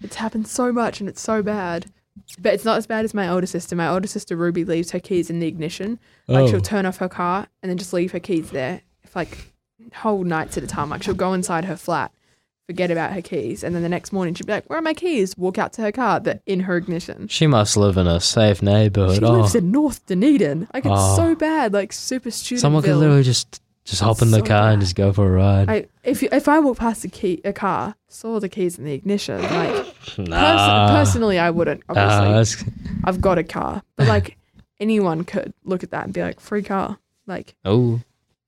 it's 0.06 0.16
happened 0.16 0.48
so 0.48 0.72
much, 0.72 1.00
and 1.00 1.08
it's 1.08 1.20
so 1.20 1.42
bad. 1.42 1.86
But 2.38 2.54
it's 2.54 2.64
not 2.64 2.78
as 2.78 2.86
bad 2.86 3.04
as 3.04 3.12
my 3.12 3.28
older 3.28 3.46
sister. 3.46 3.76
My 3.76 3.88
older 3.88 4.08
sister 4.08 4.36
Ruby 4.36 4.64
leaves 4.64 4.90
her 4.92 5.00
keys 5.00 5.28
in 5.28 5.38
the 5.38 5.46
ignition. 5.46 5.98
Like 6.26 6.44
oh. 6.44 6.48
she'll 6.48 6.60
turn 6.60 6.86
off 6.86 6.96
her 6.96 7.08
car 7.08 7.46
and 7.62 7.68
then 7.68 7.76
just 7.76 7.92
leave 7.92 8.12
her 8.12 8.20
keys 8.20 8.50
there, 8.50 8.80
for 9.04 9.20
like 9.20 9.52
whole 9.94 10.24
nights 10.24 10.56
at 10.56 10.64
a 10.64 10.66
time. 10.66 10.88
Like 10.88 11.02
she'll 11.02 11.14
go 11.14 11.34
inside 11.34 11.66
her 11.66 11.76
flat, 11.76 12.12
forget 12.66 12.90
about 12.90 13.12
her 13.12 13.20
keys, 13.20 13.62
and 13.62 13.74
then 13.74 13.82
the 13.82 13.88
next 13.88 14.12
morning 14.12 14.34
she'll 14.34 14.46
be 14.46 14.54
like, 14.54 14.64
"Where 14.70 14.78
are 14.78 14.82
my 14.82 14.94
keys?" 14.94 15.36
Walk 15.36 15.58
out 15.58 15.74
to 15.74 15.82
her 15.82 15.92
car, 15.92 16.20
they're 16.20 16.40
in 16.46 16.60
her 16.60 16.76
ignition. 16.78 17.28
She 17.28 17.46
must 17.46 17.76
live 17.76 17.98
in 17.98 18.06
a 18.06 18.18
safe 18.18 18.62
neighborhood. 18.62 19.18
She 19.18 19.24
oh, 19.24 19.32
lives 19.32 19.54
in 19.54 19.70
North 19.70 20.04
Dunedin. 20.06 20.68
Like 20.72 20.86
it's 20.86 20.94
Oh. 20.94 21.16
so 21.16 21.32
ah. 21.32 21.34
bad, 21.34 21.74
like 21.74 21.92
super 21.92 22.30
student. 22.30 22.62
someone 22.62 22.82
could 22.82 22.96
literally 22.96 23.24
just 23.24 23.60
just 23.86 24.02
hop 24.02 24.20
in 24.20 24.32
the 24.32 24.38
so 24.40 24.44
car 24.44 24.70
and 24.70 24.82
just 24.82 24.96
go 24.96 25.12
for 25.12 25.26
a 25.26 25.30
ride. 25.30 25.70
I, 25.70 25.86
if 26.02 26.20
you, 26.22 26.28
if 26.32 26.48
I 26.48 26.58
walk 26.58 26.78
past 26.78 27.04
a 27.04 27.08
key 27.08 27.40
a 27.44 27.52
car, 27.52 27.94
saw 28.08 28.40
the 28.40 28.48
keys 28.48 28.78
in 28.78 28.84
the 28.84 28.92
ignition, 28.92 29.40
like 29.40 29.86
pers- 30.06 30.28
personally, 30.28 31.38
I 31.38 31.50
wouldn't. 31.50 31.82
Obviously, 31.88 32.72
I've 33.04 33.20
got 33.20 33.38
a 33.38 33.44
car, 33.44 33.82
but 33.96 34.06
like 34.08 34.36
anyone 34.80 35.24
could 35.24 35.54
look 35.64 35.82
at 35.82 35.92
that 35.92 36.04
and 36.04 36.12
be 36.12 36.20
like, 36.20 36.40
free 36.40 36.62
car. 36.62 36.98
Like 37.28 37.54
oh, 37.64 38.00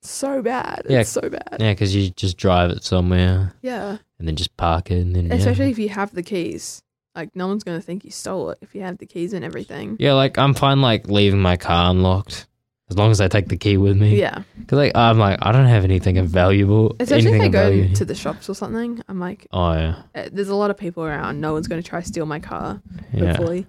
so 0.03 0.43
bad. 0.43 0.83
Yeah. 0.89 1.01
It's 1.01 1.11
so 1.11 1.21
bad. 1.23 1.57
yeah, 1.61 1.73
because 1.73 1.95
you 1.95 2.11
just 2.11 2.37
drive 2.37 2.71
it 2.71 2.85
somewhere 2.85 3.55
Yeah. 3.63 3.99
and 4.19 4.29
then 4.29 4.37
just 4.37 4.57
park 4.57 4.91
it 4.91 5.01
and 5.01 5.15
then 5.15 5.27
yeah. 5.27 5.35
Especially 5.35 5.71
if 5.71 5.79
you 5.79 5.89
have 5.89 6.15
the 6.15 6.23
keys. 6.23 6.83
Like 7.15 7.35
no 7.35 7.49
one's 7.49 7.65
gonna 7.65 7.81
think 7.81 8.05
you 8.05 8.11
stole 8.13 8.51
it 8.51 8.59
if 8.61 8.75
you 8.77 8.83
have 8.83 8.99
the 8.99 9.07
keys 9.07 9.33
and 9.33 9.45
everything. 9.45 9.97
Yeah, 9.99 10.13
like 10.15 10.39
I'm 10.39 10.55
fine 10.55 10.81
like 10.81 11.09
leaving 11.09 11.41
my 11.41 11.57
car 11.57 11.91
unlocked 11.91 12.47
as 12.91 12.97
long 12.97 13.11
as 13.11 13.21
I 13.21 13.29
take 13.29 13.49
the 13.49 13.57
key 13.57 13.77
with 13.77 13.97
me. 13.97 14.19
Yeah. 14.19 14.43
Because 14.59 14.77
like 14.79 14.93
I'm 14.97 15.19
like 15.19 15.39
I 15.43 15.53
don't 15.53 15.67
have 15.67 15.85
anything 15.85 16.19
of 16.19 16.27
valuable. 16.29 16.97
Especially 17.01 17.29
anything 17.33 17.43
if 17.43 17.61
I 17.61 17.65
go 17.65 17.71
value. 17.71 17.95
to 17.95 18.05
the 18.05 18.15
shops 18.15 18.49
or 18.49 18.55
something. 18.55 19.03
I'm 19.09 19.21
like, 19.21 19.47
oh 19.53 19.73
yeah, 19.75 20.03
uh, 20.15 20.29
there's 20.33 20.49
a 20.49 20.55
lot 20.55 20.71
of 20.71 20.77
people 20.79 21.05
around. 21.05 21.41
No 21.41 21.53
one's 21.53 21.69
try 21.69 22.01
to 22.01 22.07
steal 22.07 22.27
my 22.27 22.41
car. 22.41 22.81
yeah. 23.13 23.27
Hopefully. 23.29 23.67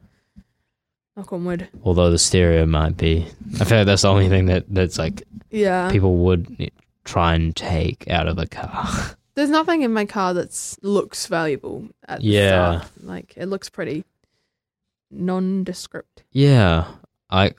Knock 1.17 1.33
on 1.33 1.43
wood. 1.43 1.67
Although 1.83 2.11
the 2.11 2.17
stereo 2.17 2.65
might 2.65 2.95
be, 2.95 3.27
I 3.59 3.65
feel 3.65 3.79
like 3.79 3.87
that's 3.87 4.03
the 4.03 4.07
only 4.09 4.29
thing 4.29 4.45
that 4.45 4.65
that's 4.69 4.97
like 4.97 5.23
Yeah. 5.51 5.91
people 5.91 6.15
would 6.17 6.71
try 7.03 7.33
and 7.35 7.53
take 7.55 8.07
out 8.09 8.27
of 8.27 8.35
the 8.37 8.47
car. 8.47 8.87
There's 9.35 9.49
nothing 9.49 9.81
in 9.81 9.91
my 9.93 10.05
car 10.05 10.33
that 10.35 10.77
looks 10.81 11.27
valuable 11.27 11.87
at 12.07 12.19
the 12.19 12.25
Yeah. 12.25 12.79
start. 12.81 12.91
Like 13.03 13.33
it 13.35 13.47
looks 13.47 13.69
pretty 13.69 14.05
nondescript. 15.11 16.23
yeah, 16.31 16.85
I. 17.29 17.51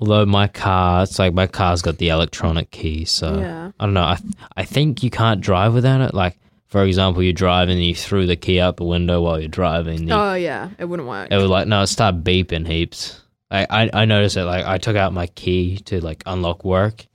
Although 0.00 0.24
my 0.26 0.48
car, 0.48 1.02
it's 1.02 1.18
like 1.18 1.34
my 1.34 1.46
car's 1.46 1.82
got 1.82 1.98
the 1.98 2.08
electronic 2.08 2.70
key, 2.70 3.04
so 3.04 3.38
yeah. 3.38 3.70
I 3.78 3.84
don't 3.84 3.94
know. 3.94 4.02
I 4.02 4.18
I 4.56 4.64
think 4.64 5.02
you 5.02 5.10
can't 5.10 5.40
drive 5.40 5.74
without 5.74 6.00
it. 6.00 6.14
Like 6.14 6.38
for 6.68 6.84
example, 6.84 7.22
you 7.22 7.32
drive 7.32 7.68
and 7.68 7.82
you 7.84 7.94
threw 7.94 8.26
the 8.26 8.36
key 8.36 8.60
out 8.60 8.76
the 8.78 8.84
window 8.84 9.20
while 9.20 9.38
you're 9.38 9.48
driving. 9.48 10.08
you- 10.08 10.14
Oh 10.14 10.34
yeah. 10.34 10.70
It 10.78 10.86
wouldn't 10.86 11.08
work. 11.08 11.28
It 11.30 11.36
would 11.36 11.50
like 11.50 11.68
no, 11.68 11.82
it 11.82 11.88
started 11.88 12.24
beeping 12.24 12.66
heaps. 12.66 13.20
I, 13.50 13.66
I 13.68 13.90
I 14.02 14.04
noticed 14.06 14.36
it. 14.36 14.44
Like 14.44 14.64
I 14.64 14.78
took 14.78 14.96
out 14.96 15.12
my 15.12 15.26
key 15.26 15.78
to 15.86 16.00
like 16.00 16.22
unlock 16.24 16.64
work, 16.64 17.06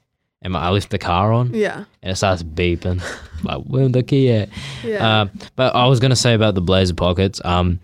and 0.41 0.53
my, 0.53 0.59
I 0.59 0.69
left 0.69 0.89
the 0.91 0.97
car 0.99 1.31
on, 1.33 1.53
yeah. 1.53 1.85
and 2.03 2.11
it 2.11 2.15
starts 2.17 2.43
beeping. 2.43 3.01
like 3.43 3.63
where's 3.63 3.93
the 3.93 4.03
key 4.03 4.29
at? 4.31 4.49
Yeah. 4.83 5.21
Um, 5.21 5.31
but 5.55 5.73
I 5.73 5.87
was 5.87 5.99
gonna 6.01 6.15
say 6.15 6.33
about 6.35 6.53
the 6.53 6.61
blazer 6.61 6.93
pockets. 6.93 7.39
Um, 7.45 7.79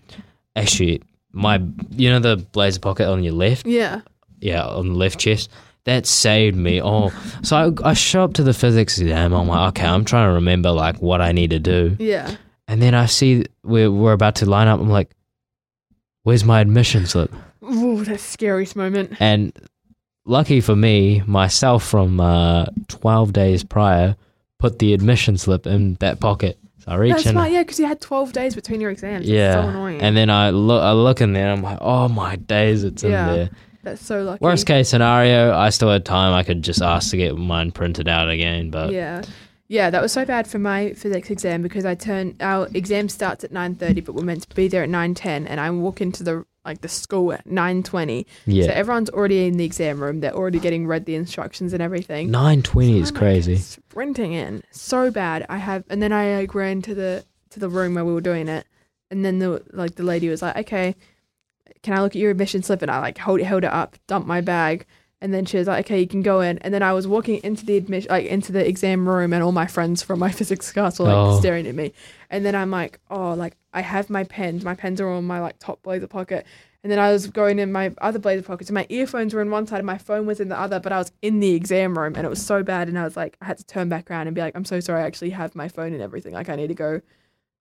actually, 0.54 1.02
my 1.32 1.60
you 1.90 2.10
know 2.10 2.20
the 2.20 2.36
blazer 2.36 2.78
pocket 2.80 3.08
on 3.08 3.24
your 3.24 3.32
left, 3.32 3.66
yeah. 3.66 4.02
Yeah, 4.42 4.66
on 4.66 4.88
the 4.88 4.94
left 4.94 5.18
chest. 5.20 5.50
That 5.84 6.06
saved 6.06 6.56
me. 6.56 6.80
Oh, 6.80 7.10
so 7.42 7.56
I, 7.84 7.90
I 7.90 7.94
show 7.94 8.22
up 8.22 8.34
to 8.34 8.42
the 8.44 8.54
physics 8.54 8.98
exam. 8.98 9.32
I'm 9.32 9.48
like, 9.48 9.70
okay, 9.70 9.86
I'm 9.86 10.04
trying 10.04 10.28
to 10.28 10.34
remember 10.34 10.70
like 10.70 10.96
what 11.02 11.20
I 11.20 11.32
need 11.32 11.50
to 11.50 11.58
do, 11.58 11.96
Yeah. 11.98 12.36
and 12.68 12.80
then 12.80 12.94
I 12.94 13.06
see 13.06 13.44
we're 13.64 13.90
we're 13.90 14.12
about 14.12 14.36
to 14.36 14.46
line 14.46 14.68
up. 14.68 14.78
I'm 14.80 14.90
like, 14.90 15.10
where's 16.22 16.44
my 16.44 16.60
admission 16.60 17.06
slip? 17.06 17.32
Ooh, 17.64 18.04
that's 18.04 18.22
scariest 18.22 18.76
moment. 18.76 19.16
And 19.20 19.52
lucky 20.24 20.60
for 20.60 20.76
me, 20.76 21.22
myself 21.26 21.84
from 21.84 22.20
uh, 22.20 22.66
12 22.88 23.32
days 23.32 23.64
prior 23.64 24.16
put 24.58 24.78
the 24.78 24.94
admission 24.94 25.36
slip 25.36 25.66
in 25.66 25.94
that 25.94 26.20
pocket. 26.20 26.58
So 26.78 26.92
I 26.92 26.94
reach 26.96 27.12
That's 27.14 27.26
in. 27.26 27.32
smart, 27.32 27.50
yeah, 27.50 27.62
because 27.62 27.78
you 27.80 27.86
had 27.86 28.00
12 28.00 28.32
days 28.32 28.54
between 28.54 28.80
your 28.80 28.90
exams. 28.90 29.28
Yeah. 29.28 29.54
so 29.62 29.68
annoying. 29.68 30.00
and 30.00 30.16
then 30.16 30.30
I 30.30 30.50
look, 30.50 30.82
I 30.82 30.92
look 30.92 31.20
in 31.20 31.32
there. 31.32 31.50
I'm 31.50 31.62
like, 31.62 31.78
oh 31.80 32.08
my 32.08 32.36
days, 32.36 32.84
it's 32.84 33.02
Yeah. 33.02 33.30
in 33.30 33.36
there. 33.36 33.50
That's 33.82 34.04
so 34.04 34.22
lucky. 34.22 34.42
Worst 34.42 34.66
case 34.66 34.88
scenario, 34.88 35.54
I 35.54 35.70
still 35.70 35.90
had 35.90 36.04
time. 36.04 36.32
I 36.32 36.42
could 36.42 36.62
just 36.62 36.82
ask 36.82 37.10
to 37.10 37.16
get 37.16 37.36
mine 37.36 37.72
printed 37.72 38.08
out 38.08 38.28
again. 38.28 38.70
But 38.70 38.92
yeah. 38.92 39.22
Yeah, 39.68 39.88
that 39.88 40.02
was 40.02 40.12
so 40.12 40.26
bad 40.26 40.46
for 40.46 40.58
my 40.58 40.92
physics 40.92 41.30
exam 41.30 41.62
because 41.62 41.86
I 41.86 41.94
turned 41.94 42.42
our 42.42 42.68
exam 42.74 43.08
starts 43.08 43.42
at 43.42 43.52
9:30 43.52 44.04
but 44.04 44.14
we're 44.14 44.22
meant 44.22 44.42
to 44.48 44.54
be 44.54 44.68
there 44.68 44.82
at 44.82 44.90
9:10 44.90 45.46
and 45.48 45.58
I 45.58 45.70
walk 45.70 46.02
into 46.02 46.22
the 46.22 46.44
like 46.64 46.82
the 46.82 46.88
school 46.88 47.32
at 47.32 47.46
9:20. 47.46 48.26
yeah, 48.46 48.66
So 48.66 48.72
everyone's 48.72 49.08
already 49.08 49.46
in 49.46 49.56
the 49.56 49.64
exam 49.64 50.02
room. 50.02 50.20
They're 50.20 50.34
already 50.34 50.58
getting 50.58 50.86
read 50.86 51.06
the 51.06 51.14
instructions 51.14 51.72
and 51.72 51.82
everything. 51.82 52.30
920 52.30 52.98
is 53.00 53.08
I'm, 53.08 53.14
like, 53.14 53.20
crazy. 53.22 53.56
sprinting 53.56 54.32
in 54.34 54.62
so 54.72 55.10
bad. 55.10 55.46
I 55.48 55.56
have, 55.56 55.84
and 55.88 56.02
then 56.02 56.12
I 56.12 56.36
like 56.36 56.54
ran 56.54 56.82
to 56.82 56.94
the 56.94 57.24
to 57.50 57.58
the 57.58 57.68
room 57.70 57.94
where 57.94 58.04
we 58.04 58.12
were 58.12 58.20
doing 58.20 58.48
it, 58.48 58.66
and 59.10 59.24
then 59.24 59.38
the 59.38 59.62
like 59.72 59.94
the 59.94 60.02
lady 60.02 60.28
was 60.28 60.42
like, 60.42 60.56
"Okay, 60.56 60.96
can 61.82 61.94
I 61.94 62.00
look 62.02 62.12
at 62.16 62.20
your 62.20 62.30
admission 62.30 62.62
slip?" 62.62 62.82
And 62.82 62.90
I 62.90 62.98
like 63.00 63.18
hold 63.18 63.40
held 63.40 63.64
it 63.64 63.72
up, 63.72 63.96
dumped 64.06 64.28
my 64.28 64.40
bag, 64.40 64.86
And 65.20 65.32
then 65.32 65.44
she 65.44 65.56
was 65.56 65.68
like, 65.68 65.86
"Okay, 65.86 66.00
you 66.00 66.08
can 66.08 66.22
go 66.22 66.40
in." 66.40 66.58
And 66.58 66.74
then 66.74 66.82
I 66.82 66.92
was 66.92 67.06
walking 67.06 67.40
into 67.44 67.64
the 67.64 67.76
admission, 67.76 68.10
like 68.10 68.26
into 68.26 68.50
the 68.50 68.66
exam 68.66 69.08
room, 69.08 69.32
and 69.32 69.40
all 69.42 69.52
my 69.52 69.68
friends 69.68 70.02
from 70.02 70.18
my 70.18 70.30
physics 70.38 70.72
class 70.72 70.98
were 70.98 71.04
like 71.06 71.14
Oh. 71.16 71.38
staring 71.38 71.66
at 71.68 71.76
me. 71.76 71.92
And 72.28 72.44
then 72.44 72.56
I'm 72.56 72.72
like, 72.72 72.98
"Oh, 73.08 73.32
like 73.34 73.56
I 73.72 73.82
have 73.82 74.10
my 74.10 74.24
pens. 74.24 74.64
My 74.64 74.74
pens 74.74 75.00
are 75.00 75.08
all 75.08 75.20
in 75.20 75.24
my 75.24 75.38
like 75.40 75.58
top 75.60 75.80
blazer 75.84 76.08
pocket." 76.08 76.44
And 76.82 76.90
then 76.90 76.98
I 76.98 77.12
was 77.12 77.28
going 77.28 77.60
in 77.60 77.70
my 77.70 77.92
other 78.00 78.18
blazer 78.18 78.42
pockets, 78.42 78.68
and 78.68 78.74
my 78.74 78.86
earphones 78.88 79.32
were 79.32 79.40
in 79.42 79.52
one 79.52 79.68
side, 79.68 79.76
and 79.78 79.86
my 79.86 79.98
phone 79.98 80.26
was 80.26 80.40
in 80.40 80.48
the 80.48 80.58
other. 80.58 80.80
But 80.80 80.90
I 80.90 80.98
was 80.98 81.12
in 81.22 81.38
the 81.38 81.54
exam 81.54 81.96
room, 81.96 82.14
and 82.16 82.26
it 82.26 82.28
was 82.30 82.44
so 82.44 82.64
bad. 82.64 82.88
And 82.88 82.98
I 82.98 83.04
was 83.04 83.16
like, 83.16 83.36
I 83.40 83.44
had 83.44 83.58
to 83.58 83.64
turn 83.64 83.88
back 83.88 84.10
around 84.10 84.26
and 84.26 84.34
be 84.34 84.40
like, 84.42 84.56
"I'm 84.56 84.64
so 84.64 84.80
sorry. 84.80 85.02
I 85.02 85.06
actually 85.06 85.30
have 85.30 85.54
my 85.54 85.68
phone 85.68 85.92
and 85.92 86.02
everything. 86.02 86.32
Like, 86.34 86.48
I 86.48 86.56
need 86.56 86.66
to 86.66 86.74
go, 86.74 87.00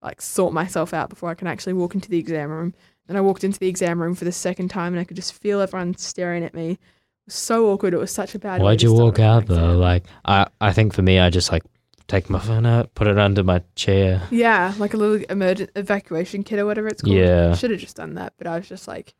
like, 0.01 0.19
sort 0.19 0.51
myself 0.51 0.95
out 0.95 1.09
before 1.09 1.29
I 1.29 1.35
can 1.35 1.45
actually 1.47 1.73
walk 1.73 1.93
into 1.93 2.09
the 2.09 2.17
exam 2.17 2.49
room." 2.49 2.73
And 3.07 3.17
I 3.17 3.21
walked 3.21 3.43
into 3.43 3.59
the 3.59 3.67
exam 3.67 4.01
room 4.01 4.15
for 4.15 4.25
the 4.25 4.31
second 4.31 4.69
time, 4.69 4.93
and 4.93 4.99
I 4.99 5.03
could 5.03 5.17
just 5.17 5.33
feel 5.33 5.59
everyone 5.59 5.95
staring 5.97 6.43
at 6.43 6.53
me. 6.53 6.71
It 6.71 6.79
was 7.27 7.33
so 7.35 7.67
awkward. 7.71 7.93
It 7.93 7.97
was 7.97 8.11
such 8.11 8.35
a 8.35 8.39
bad. 8.39 8.61
Why'd 8.61 8.81
you 8.81 8.93
walk 8.93 9.19
out 9.19 9.47
though? 9.47 9.77
Like 9.77 10.05
I, 10.25 10.47
I 10.61 10.71
think 10.73 10.93
for 10.93 11.01
me, 11.01 11.19
I 11.19 11.29
just 11.29 11.51
like 11.51 11.63
take 12.07 12.29
my 12.29 12.39
phone 12.39 12.65
out, 12.65 12.93
put 12.95 13.07
it 13.07 13.17
under 13.17 13.43
my 13.43 13.61
chair. 13.75 14.21
Yeah, 14.31 14.73
like 14.77 14.93
a 14.93 14.97
little 14.97 15.23
emergent 15.29 15.71
evacuation 15.75 16.43
kit 16.43 16.59
or 16.59 16.65
whatever 16.65 16.87
it's 16.87 17.01
called. 17.01 17.15
Yeah. 17.15 17.53
should 17.55 17.71
have 17.71 17.79
just 17.79 17.95
done 17.97 18.15
that, 18.15 18.33
but 18.37 18.47
I 18.47 18.57
was 18.57 18.67
just 18.67 18.87
like, 18.87 19.13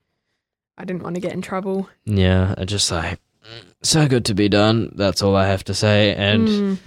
I 0.78 0.86
didn't 0.86 1.04
want 1.04 1.16
to 1.16 1.22
get 1.22 1.34
in 1.34 1.42
trouble. 1.42 1.90
Yeah, 2.06 2.56
I 2.58 2.66
just 2.66 2.92
like 2.92 3.20
"Mm, 3.44 3.74
so 3.84 4.08
good 4.08 4.26
to 4.26 4.34
be 4.34 4.50
done. 4.50 4.92
That's 4.96 5.22
all 5.22 5.36
I 5.36 5.48
have 5.48 5.64
to 5.66 5.74
say. 5.74 6.16
And 6.16 6.48
Mm. 6.48 6.78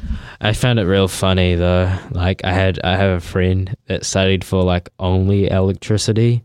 I 0.40 0.52
found 0.52 0.78
it 0.78 0.84
real 0.84 1.08
funny 1.08 1.54
though. 1.54 1.96
Like 2.10 2.44
I 2.44 2.52
had 2.52 2.80
I 2.82 2.96
have 2.96 3.18
a 3.18 3.20
friend 3.20 3.74
that 3.88 4.04
studied 4.04 4.42
for 4.44 4.62
like 4.62 4.88
only 4.98 5.48
electricity 5.48 6.44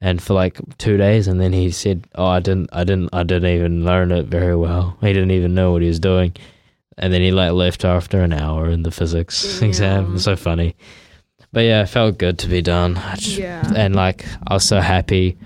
and 0.00 0.20
for 0.22 0.34
like 0.34 0.58
2 0.78 0.96
days 0.96 1.26
and 1.28 1.40
then 1.40 1.52
he 1.52 1.70
said, 1.70 2.06
"Oh, 2.14 2.26
I 2.26 2.40
didn't 2.40 2.68
I 2.72 2.84
didn't 2.84 3.10
I 3.12 3.22
didn't 3.22 3.50
even 3.50 3.84
learn 3.84 4.12
it 4.12 4.26
very 4.26 4.54
well. 4.56 4.96
He 5.00 5.12
didn't 5.12 5.30
even 5.32 5.54
know 5.54 5.72
what 5.72 5.82
he 5.82 5.88
was 5.88 6.00
doing." 6.00 6.34
And 6.98 7.12
then 7.12 7.20
he 7.20 7.30
like 7.30 7.52
left 7.52 7.84
after 7.84 8.20
an 8.22 8.32
hour 8.32 8.68
in 8.70 8.82
the 8.82 8.90
physics 8.90 9.60
exam. 9.62 10.04
It 10.06 10.12
was 10.12 10.24
so 10.24 10.36
funny. 10.36 10.74
But 11.52 11.60
yeah, 11.64 11.82
it 11.82 11.88
felt 11.88 12.18
good 12.18 12.38
to 12.40 12.48
be 12.48 12.62
done. 12.62 12.94
Just- 13.16 13.38
Yeah. 13.38 13.62
And 13.76 13.94
like 13.94 14.24
I 14.46 14.54
was 14.54 14.64
so 14.64 14.80
happy. 14.80 15.36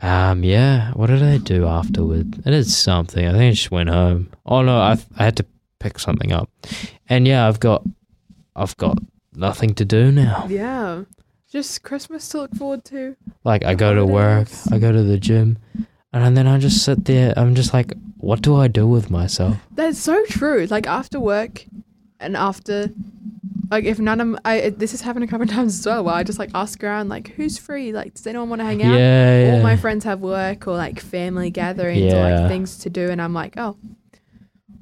Um 0.00 0.44
yeah, 0.44 0.92
what 0.92 1.06
did 1.08 1.22
I 1.22 1.38
do 1.38 1.66
afterward? 1.66 2.42
I 2.46 2.50
did 2.50 2.66
something. 2.66 3.26
I 3.26 3.32
think 3.32 3.42
I 3.42 3.50
just 3.50 3.70
went 3.70 3.88
home. 3.88 4.28
Oh 4.44 4.62
no, 4.62 4.76
I 4.78 4.98
I 5.16 5.24
had 5.24 5.36
to 5.38 5.46
pick 5.80 5.98
something 5.98 6.32
up. 6.32 6.50
And 7.08 7.26
yeah, 7.26 7.48
I've 7.48 7.60
got 7.60 7.82
I've 8.54 8.76
got 8.76 8.98
nothing 9.34 9.74
to 9.74 9.84
do 9.84 10.10
now. 10.12 10.46
Yeah. 10.48 11.02
Just 11.50 11.82
Christmas 11.82 12.28
to 12.30 12.38
look 12.38 12.54
forward 12.54 12.84
to. 12.86 13.16
Like 13.44 13.64
I 13.64 13.74
go 13.74 13.94
to 13.94 14.04
work, 14.04 14.48
Holidays. 14.48 14.68
I 14.72 14.78
go 14.78 14.92
to 14.92 15.02
the 15.02 15.16
gym, 15.18 15.58
and 16.12 16.36
then 16.36 16.46
I 16.46 16.58
just 16.58 16.84
sit 16.84 17.04
there. 17.04 17.32
I'm 17.36 17.54
just 17.54 17.72
like, 17.72 17.94
what 18.18 18.42
do 18.42 18.56
I 18.56 18.68
do 18.68 18.86
with 18.86 19.10
myself? 19.10 19.56
That's 19.72 19.98
so 19.98 20.24
true. 20.26 20.66
Like 20.70 20.86
after 20.86 21.20
work 21.20 21.64
and 22.18 22.36
after 22.36 22.90
like 23.70 23.84
if 23.84 23.98
none 23.98 24.20
of 24.20 24.38
I 24.44 24.70
this 24.70 24.90
has 24.92 25.02
happened 25.02 25.24
a 25.24 25.28
couple 25.28 25.44
of 25.44 25.50
times 25.54 25.78
as 25.78 25.86
well 25.86 26.02
where 26.04 26.14
I 26.14 26.24
just 26.24 26.38
like 26.38 26.50
ask 26.54 26.82
around 26.82 27.08
like 27.08 27.28
who's 27.28 27.58
free? 27.58 27.92
Like 27.92 28.14
does 28.14 28.26
anyone 28.26 28.48
want 28.48 28.60
to 28.60 28.64
hang 28.64 28.82
out? 28.82 28.98
Yeah, 28.98 29.50
All 29.52 29.56
yeah. 29.58 29.62
my 29.62 29.76
friends 29.76 30.04
have 30.04 30.20
work 30.20 30.66
or 30.66 30.76
like 30.76 30.98
family 30.98 31.50
gatherings 31.50 32.12
or 32.12 32.16
Yeah. 32.16 32.40
like 32.40 32.48
things 32.48 32.78
to 32.78 32.90
do 32.90 33.08
and 33.10 33.22
I'm 33.22 33.34
like, 33.34 33.54
"Oh, 33.56 33.76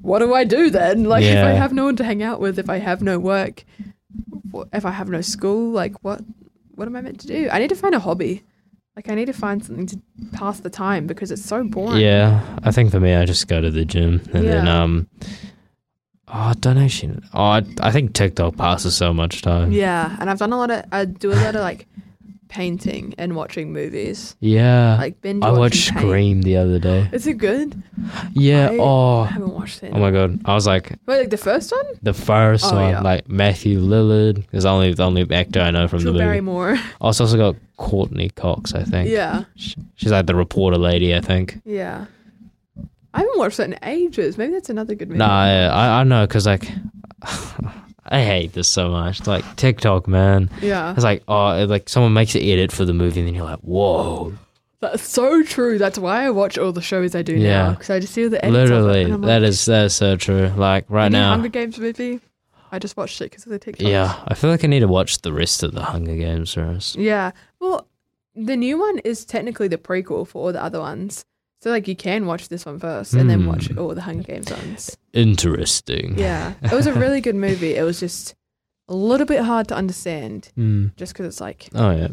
what 0.01 0.19
do 0.19 0.33
I 0.33 0.43
do 0.45 0.69
then? 0.71 1.03
Like 1.13 1.23
if 1.23 1.37
I 1.37 1.51
Yeah. 1.53 1.55
have 1.55 1.73
no 1.73 1.85
one 1.85 1.95
to 1.97 2.03
hang 2.03 2.23
out 2.23 2.39
with, 2.39 2.57
if 2.57 2.69
I 2.69 2.77
have 2.77 3.01
no 3.03 3.19
work, 3.19 3.65
wh- 4.53 4.63
if 4.73 4.85
I 4.85 4.91
have 4.91 5.09
no 5.09 5.21
school, 5.21 5.71
like 5.71 6.03
what 6.03 6.21
what 6.75 6.87
am 6.87 6.95
I 6.95 7.01
meant 7.01 7.19
to 7.21 7.27
do? 7.27 7.49
I 7.51 7.59
need 7.59 7.69
to 7.69 7.75
find 7.75 7.95
a 7.95 7.99
hobby. 7.99 8.43
Like 8.95 9.09
I 9.09 9.15
need 9.15 9.25
to 9.25 9.33
find 9.33 9.63
something 9.63 9.87
to 9.87 9.99
pass 10.31 10.61
the 10.61 10.69
time 10.69 11.05
because 11.05 11.29
it's 11.29 11.43
so 11.43 11.63
boring. 11.63 12.01
Yeah, 12.01 12.41
I 12.63 12.71
think 12.71 12.91
for 12.91 12.99
me, 12.99 13.13
I 13.13 13.25
just 13.25 13.47
go 13.47 13.59
to 13.59 13.69
the 13.69 13.83
gym 13.83 14.21
and 14.33 14.47
then 14.47 14.67
um, 14.69 15.09
oh, 16.29 16.33
I 16.33 16.53
don't 16.59 16.77
actually. 16.77 17.19
Oh, 17.33 17.43
I, 17.43 17.63
I 17.81 17.91
think 17.91 18.13
TikTok 18.13 18.55
passes 18.55 18.95
so 18.95 19.13
much 19.13 19.41
time. 19.41 19.73
Yeah, 19.73 20.15
and 20.19 20.29
I've 20.29 20.39
done 20.39 20.53
a 20.53 20.57
lot 20.57 20.71
of 20.71 20.85
I 20.93 21.05
do 21.05 21.31
a 21.31 21.35
lot 21.35 21.55
of 21.55 21.61
like 21.61 21.87
painting 22.47 23.13
and 23.17 23.35
watching 23.35 23.73
movies. 23.73 24.35
Yeah, 24.39 24.97
Like 24.97 25.19
binge 25.21 25.43
I 25.43 25.51
watched 25.51 25.89
paint. 25.91 25.99
Scream 26.01 26.41
the 26.43 26.57
other 26.57 26.79
day. 26.79 27.09
Is 27.13 27.27
it 27.27 27.33
good? 27.37 27.81
Yeah. 28.33 28.69
Oh 28.73 29.19
I 29.19 29.21
oh. 29.21 29.23
haven't 29.25 29.53
watched 29.53 29.83
it. 29.83 29.91
Oh 29.93 29.99
my 29.99 30.11
god! 30.11 30.39
I 30.45 30.53
was 30.53 30.65
like 30.67 30.91
Wait, 31.05 31.19
like 31.19 31.29
the 31.29 31.37
first 31.37 31.71
one? 31.71 31.85
the 32.01 32.13
first 32.13 32.65
Oh, 32.65 32.75
one, 32.75 32.89
yeah. 32.91 33.01
like 33.01 33.27
Matthew 33.27 33.79
Lillard 33.79 34.43
is 34.51 34.65
only 34.65 34.93
the 34.93 35.03
only 35.03 35.25
actor 35.31 35.59
I 35.61 35.71
know 35.71 35.87
from 35.87 35.99
Drew 35.99 36.11
the 36.11 36.13
movie. 36.13 36.25
Barrymore. 36.25 36.77
Oh, 37.01 37.09
it's 37.09 37.19
also 37.21 37.37
got 37.37 37.55
Courteney 37.77 38.29
Cox, 38.29 38.73
I 38.73 38.83
think. 38.83 39.09
yeah, 39.09 39.43
She's 39.55 40.11
like 40.11 40.25
the 40.27 40.35
reporter 40.35 40.77
lady, 40.77 41.13
I 41.15 41.21
think. 41.21 41.61
yeah. 41.65 42.05
I 43.13 43.19
haven't 43.19 43.37
watched 43.37 43.57
that 43.57 43.69
in 43.69 43.77
ages. 43.83 44.37
Maybe 44.37 44.51
that's 44.53 44.69
another 44.69 44.93
good 44.93 45.07
movie. 45.07 45.19
Nah, 45.19 45.43
I, 45.43 46.01
I, 46.01 46.03
know, 46.03 46.27
cause 46.27 46.45
like 46.45 46.69
I 48.07 48.21
hate 48.23 48.53
this 48.53 48.67
so 48.67 48.89
much. 48.89 49.19
It's 49.19 49.27
Like 49.27 49.55
TikTok, 49.55 50.07
man. 50.07 50.49
Yeah, 50.61 50.93
It's 50.93 51.03
like 51.03 51.23
oh, 51.27 51.57
it, 51.57 51.69
like 51.69 51.89
someone 51.89 52.13
makes 52.13 52.35
an 52.35 52.41
edit 52.43 52.71
for 52.71 52.85
the 52.85 52.93
movie, 52.93 53.19
and 53.21 53.27
then 53.27 53.35
you're 53.35 53.45
like, 53.45 53.59
whoa, 53.59 54.33
that's 54.81 55.07
so 55.07 55.41
true. 55.43 55.77
That's 55.77 55.97
why 55.97 56.25
I 56.25 56.29
watch 56.29 56.57
all 56.57 56.71
the 56.71 56.81
shows 56.81 57.15
I 57.15 57.21
do 57.23 57.33
Yeah. 57.35 57.63
now 57.63 57.69
because 57.71 57.89
I 57.89 57.99
just 57.99 58.13
see 58.13 58.25
all 58.25 58.29
the 58.29 58.43
edits 58.45 58.69
literally, 58.69 59.03
and 59.03 59.23
that 59.23 59.41
like, 59.41 59.49
is 59.49 59.65
that 59.65 59.85
is 59.85 59.95
so 59.95 60.15
true. 60.17 60.51
Like 60.55 60.85
right 60.89 61.05
"You 61.05 61.09
know 61.11 61.19
now, 61.21 61.29
Hunger 61.31 61.49
Games 61.49 61.79
movie. 61.79 62.19
I 62.71 62.79
just 62.79 62.97
watched 62.97 63.21
it 63.21 63.31
because 63.31 63.45
of 63.45 63.51
the 63.51 63.59
TikTok. 63.59 63.87
yeah, 63.87 64.19
I 64.27 64.33
feel 64.33 64.49
like 64.49 64.63
I 64.63 64.67
need 64.67 64.81
to 64.81 64.87
watch 64.87 65.21
the 65.21 65.31
rest 65.31 65.63
of 65.63 65.73
the 65.73 65.81
Hunger 65.83 66.15
Games 66.15 66.53
first. 66.53 66.95
Yeah. 66.97 67.31
Well, 67.59 67.87
the 68.35 68.57
new 68.57 68.77
one 68.77 68.99
is 68.99 69.23
technically 69.23 69.67
the 69.69 69.77
prequel 69.77 70.27
for 70.27 70.45
all 70.47 70.51
the 70.53 70.61
other 70.61 70.81
ones. 70.81 71.25
So 71.65 71.71
like 71.71 71.87
you 71.87 71.95
can 71.95 72.27
watch 72.27 72.49
this 72.49 72.63
one 72.63 72.77
first 72.77 73.15
and 73.15 73.27
then 73.27 73.47
watch 73.47 73.65
Hmm. 73.69 73.79
all 73.79 73.95
the 73.95 74.01
Hunger 74.01 74.21
Games 74.21 74.51
ones. 74.51 74.95
Interesting. 75.13 76.13
Yeah. 76.15 76.53
It 76.61 76.71
was 76.71 76.85
a 76.85 76.93
really 76.93 77.21
good 77.21 77.33
movie. 77.35 77.73
It 77.75 77.81
was 77.81 77.99
just 77.99 78.35
a 78.87 78.93
little 78.93 79.25
bit 79.25 79.41
hard 79.41 79.67
to 79.69 79.75
understand 79.75 80.49
Mm. 80.55 80.95
just 80.95 81.13
because 81.13 81.25
it's 81.25 81.41
like 81.41 81.69
Oh 81.73 81.89
yeah. 81.89 82.09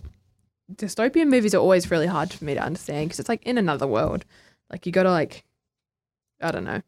dystopian 0.75 1.29
movies 1.29 1.55
are 1.55 1.59
always 1.59 1.91
really 1.91 2.07
hard 2.07 2.33
for 2.33 2.47
me 2.47 2.55
to 2.55 2.61
understand 2.65 3.09
because 3.11 3.21
it's 3.21 3.29
like 3.29 3.43
in 3.45 3.59
another 3.59 3.87
world. 3.87 4.25
Like 4.71 4.87
you 4.87 4.93
got 4.93 5.03
to 5.03 5.11
like 5.11 5.45
I 6.41 6.51
don't 6.51 6.65
know, 6.65 6.81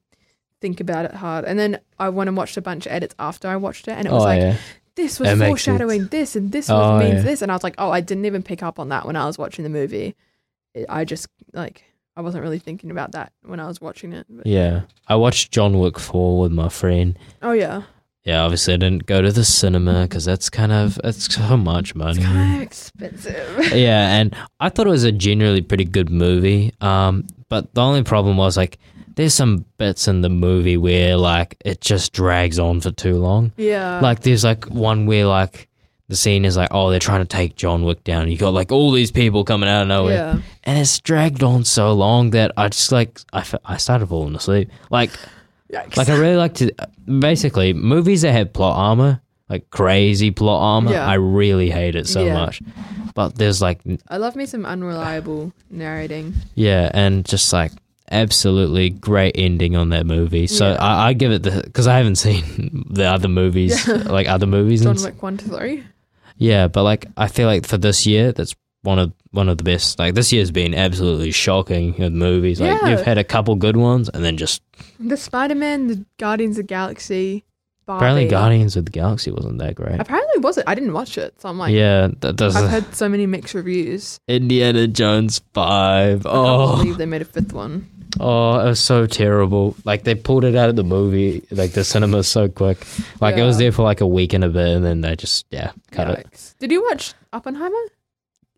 think 0.62 0.80
about 0.80 1.04
it 1.04 1.12
hard. 1.16 1.44
And 1.44 1.58
then 1.58 1.80
I 1.98 2.08
went 2.08 2.28
and 2.28 2.36
watched 2.36 2.56
a 2.56 2.62
bunch 2.62 2.86
of 2.86 2.92
edits 2.92 3.14
after 3.18 3.46
I 3.46 3.56
watched 3.56 3.88
it 3.88 3.92
and 3.98 4.06
it 4.06 4.10
was 4.10 4.22
oh 4.22 4.24
like 4.24 4.40
yeah. 4.40 4.56
this 4.94 5.20
was 5.20 5.38
makes 5.38 5.48
foreshadowing 5.50 6.06
this 6.06 6.34
and 6.34 6.50
this 6.50 6.70
Oh, 6.70 6.78
was 6.94 7.02
means 7.04 7.16
yeah. 7.16 7.22
this 7.30 7.42
and 7.42 7.52
I 7.52 7.54
was 7.56 7.62
like, 7.62 7.74
"Oh, 7.76 7.90
I 7.90 8.00
didn't 8.00 8.24
even 8.24 8.42
pick 8.42 8.62
up 8.62 8.78
on 8.78 8.88
that 8.88 9.04
when 9.04 9.16
I 9.16 9.26
was 9.26 9.36
watching 9.36 9.64
the 9.64 9.68
movie." 9.80 10.16
It, 10.72 10.86
I 10.88 11.04
just 11.04 11.28
like 11.52 11.84
I 12.16 12.20
wasn't 12.20 12.42
really 12.44 12.58
thinking 12.60 12.90
about 12.90 13.12
that 13.12 13.32
when 13.44 13.58
I 13.60 13.66
was 13.66 13.80
watching 13.80 14.12
it. 14.12 14.26
But, 14.30 14.46
Yeah. 14.46 14.82
I 15.08 15.16
watched 15.16 15.50
John 15.52 15.78
Wick 15.78 15.98
4 15.98 16.38
with 16.40 16.52
my 16.52 16.68
friend. 16.68 17.18
Oh 17.42 17.52
yeah. 17.52 17.82
Yeah, 18.24 18.42
obviously 18.42 18.72
I 18.72 18.78
didn't 18.78 19.04
go 19.04 19.20
to 19.20 19.30
the 19.32 19.44
cinema 19.44 20.02
because 20.04 20.24
that's 20.24 20.48
kind 20.48 20.72
of 20.72 20.98
it's 21.04 21.34
so 21.34 21.56
much 21.58 21.94
money. 21.94 22.18
It's 22.18 22.24
kind 22.26 22.56
of 22.56 22.62
expensive. 23.08 23.60
yeah, 23.74 24.16
and 24.16 24.34
I 24.60 24.70
thought 24.70 24.86
it 24.86 24.90
was 24.90 25.04
a 25.04 25.12
generally 25.12 25.60
pretty 25.60 25.84
good 25.84 26.08
movie. 26.08 26.72
Um, 26.80 27.26
but 27.50 27.74
the 27.74 27.82
only 27.82 28.02
problem 28.02 28.36
was 28.38 28.56
like 28.56 28.78
there's 29.16 29.34
some 29.34 29.64
bits 29.76 30.08
in 30.08 30.22
the 30.22 30.30
movie 30.30 30.76
where 30.78 31.16
like 31.16 31.56
it 31.64 31.80
just 31.82 32.12
drags 32.14 32.58
on 32.58 32.80
for 32.80 32.90
too 32.92 33.16
long. 33.18 33.52
yeah. 33.58 34.00
like 34.00 34.20
there's 34.20 34.42
like 34.44 34.64
one 34.70 35.04
where 35.06 35.26
like 35.26 35.68
the 36.08 36.16
scene 36.16 36.44
is 36.44 36.56
like 36.56 36.68
oh 36.70 36.90
they're 36.90 36.98
trying 37.00 37.20
to 37.22 37.26
take 37.26 37.56
John 37.56 37.84
Wick 37.84 38.04
down. 38.04 38.30
You 38.30 38.36
got 38.38 38.52
like 38.52 38.70
all 38.72 38.90
these 38.92 39.10
people 39.10 39.44
coming 39.44 39.68
out 39.68 39.82
of 39.82 39.88
nowhere, 39.88 40.14
yeah. 40.14 40.38
and 40.64 40.78
it's 40.78 40.98
dragged 41.00 41.42
on 41.42 41.64
so 41.64 41.92
long 41.92 42.30
that 42.30 42.52
I 42.56 42.68
just 42.68 42.92
like 42.92 43.20
I, 43.32 43.44
I 43.64 43.76
started 43.78 44.06
falling 44.08 44.34
asleep. 44.36 44.70
Like 44.90 45.10
Yikes. 45.72 45.96
like 45.96 46.08
I 46.08 46.16
really 46.18 46.36
like 46.36 46.54
to 46.54 46.72
basically 47.18 47.72
movies 47.72 48.22
that 48.22 48.32
have 48.32 48.52
plot 48.52 48.76
armor, 48.78 49.20
like 49.48 49.70
crazy 49.70 50.30
plot 50.30 50.62
armor. 50.62 50.92
Yeah. 50.92 51.06
I 51.06 51.14
really 51.14 51.70
hate 51.70 51.96
it 51.96 52.06
so 52.06 52.24
Yeah. 52.24 52.34
much. 52.34 52.60
But 53.14 53.36
there's 53.36 53.62
like 53.62 53.80
I 54.08 54.16
love 54.18 54.36
me 54.36 54.44
some 54.46 54.66
unreliable 54.66 55.52
narrating. 55.70 56.34
yeah, 56.54 56.90
and 56.92 57.24
just 57.24 57.52
like 57.52 57.72
absolutely 58.10 58.90
great 58.90 59.32
ending 59.36 59.74
on 59.76 59.88
that 59.90 60.04
movie. 60.06 60.46
So 60.46 60.72
Yeah. 60.72 60.76
I, 60.84 61.08
I 61.08 61.12
give 61.14 61.32
it 61.32 61.42
the 61.42 61.62
because 61.64 61.86
I 61.86 61.96
haven't 61.96 62.16
seen 62.16 62.84
the 62.90 63.04
other 63.06 63.28
movies, 63.28 63.88
like 64.06 64.28
other 64.28 64.46
movies. 64.46 64.82
John 64.82 64.90
and 64.90 64.98
s- 64.98 65.04
Wick 65.06 65.22
one 65.22 65.36
to 65.38 65.44
three. 65.48 65.84
Yeah, 66.36 66.68
but 66.68 66.82
like 66.82 67.06
I 67.16 67.28
feel 67.28 67.46
like 67.46 67.66
for 67.66 67.78
this 67.78 68.06
year, 68.06 68.32
that's 68.32 68.54
one 68.82 68.98
of 68.98 69.12
one 69.30 69.48
of 69.48 69.58
the 69.58 69.64
best. 69.64 69.98
Like 69.98 70.14
this 70.14 70.32
year's 70.32 70.50
been 70.50 70.74
absolutely 70.74 71.30
shocking 71.30 71.94
with 71.98 72.12
movies. 72.12 72.60
Like 72.60 72.80
Yeah. 72.82 72.88
you've 72.90 73.02
had 73.06 73.18
a 73.18 73.24
couple 73.24 73.54
good 73.56 73.76
ones, 73.76 74.08
and 74.08 74.24
then 74.24 74.36
just 74.36 74.62
The 75.00 75.16
Spider 75.16 75.54
Man, 75.54 75.86
the 75.86 76.04
Guardians 76.18 76.58
of 76.58 76.64
the 76.64 76.68
Galaxy. 76.68 77.44
Barbie. 77.86 77.98
apparently 77.98 78.28
Guardians 78.28 78.76
of 78.76 78.86
the 78.86 78.90
Galaxy 78.90 79.30
wasn't 79.30 79.58
that 79.58 79.74
great. 79.74 80.00
Apparently 80.00 80.30
it 80.36 80.40
was 80.40 80.56
it? 80.56 80.64
I 80.66 80.74
didn't 80.74 80.94
watch 80.94 81.18
it, 81.18 81.38
so 81.38 81.50
I'm 81.50 81.58
like, 81.58 81.74
yeah, 81.74 82.08
that 82.20 82.34
does 82.34 82.56
I've 82.56 82.70
heard 82.70 82.94
so 82.94 83.10
many 83.10 83.26
mixed 83.26 83.52
reviews. 83.52 84.18
Indiana 84.28 84.86
Jones 84.88 85.42
five. 85.52 86.24
I 86.24 86.30
can't 86.30 86.46
Oh, 86.46 86.76
believe 86.78 86.96
they 86.96 87.04
made 87.04 87.20
a 87.20 87.26
fifth 87.26 87.52
one. 87.52 87.90
Oh, 88.20 88.60
it 88.60 88.68
was 88.68 88.80
so 88.80 89.06
terrible. 89.06 89.76
Like 89.84 90.04
they 90.04 90.14
pulled 90.14 90.44
it 90.44 90.54
out 90.56 90.68
of 90.68 90.76
the 90.76 90.84
movie, 90.84 91.44
like 91.50 91.72
the 91.72 91.84
cinema, 91.84 92.22
so 92.22 92.48
quick. 92.48 92.84
Like 93.20 93.36
it 93.36 93.42
was 93.42 93.58
there 93.58 93.72
for 93.72 93.82
like 93.82 94.00
a 94.00 94.06
week 94.06 94.32
and 94.32 94.44
a 94.44 94.48
bit, 94.48 94.68
and 94.76 94.84
then 94.84 95.00
they 95.00 95.16
just 95.16 95.46
yeah 95.50 95.72
cut 95.90 96.10
it. 96.10 96.54
Did 96.58 96.70
you 96.72 96.82
watch 96.82 97.14
Oppenheimer? 97.32 97.76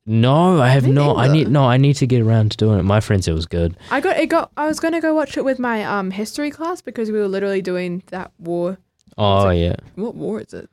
No, 0.08 0.60
I 0.60 0.68
have 0.68 0.84
Me 0.84 0.92
not. 0.92 1.16
I 1.16 1.22
neither. 1.26 1.34
need 1.34 1.48
no. 1.48 1.64
I 1.64 1.76
need 1.78 1.94
to 1.96 2.06
get 2.06 2.22
around 2.22 2.52
to 2.52 2.56
doing 2.56 2.78
it. 2.78 2.84
My 2.84 3.00
friend 3.00 3.24
said 3.24 3.32
it 3.32 3.34
was 3.34 3.46
good. 3.46 3.76
I 3.90 4.00
got 4.00 4.16
it. 4.18 4.26
Got 4.28 4.52
I 4.56 4.66
was 4.66 4.78
gonna 4.78 5.00
go 5.00 5.14
watch 5.14 5.36
it 5.36 5.44
with 5.44 5.58
my 5.58 5.82
um 5.84 6.12
history 6.12 6.50
class 6.50 6.80
because 6.80 7.10
we 7.10 7.18
were 7.18 7.26
literally 7.28 7.60
doing 7.62 8.02
that 8.08 8.30
war. 8.38 8.78
Oh 9.18 9.50
yeah. 9.50 9.76
What 9.96 10.14
war 10.14 10.40
is 10.40 10.52
it? 10.54 10.70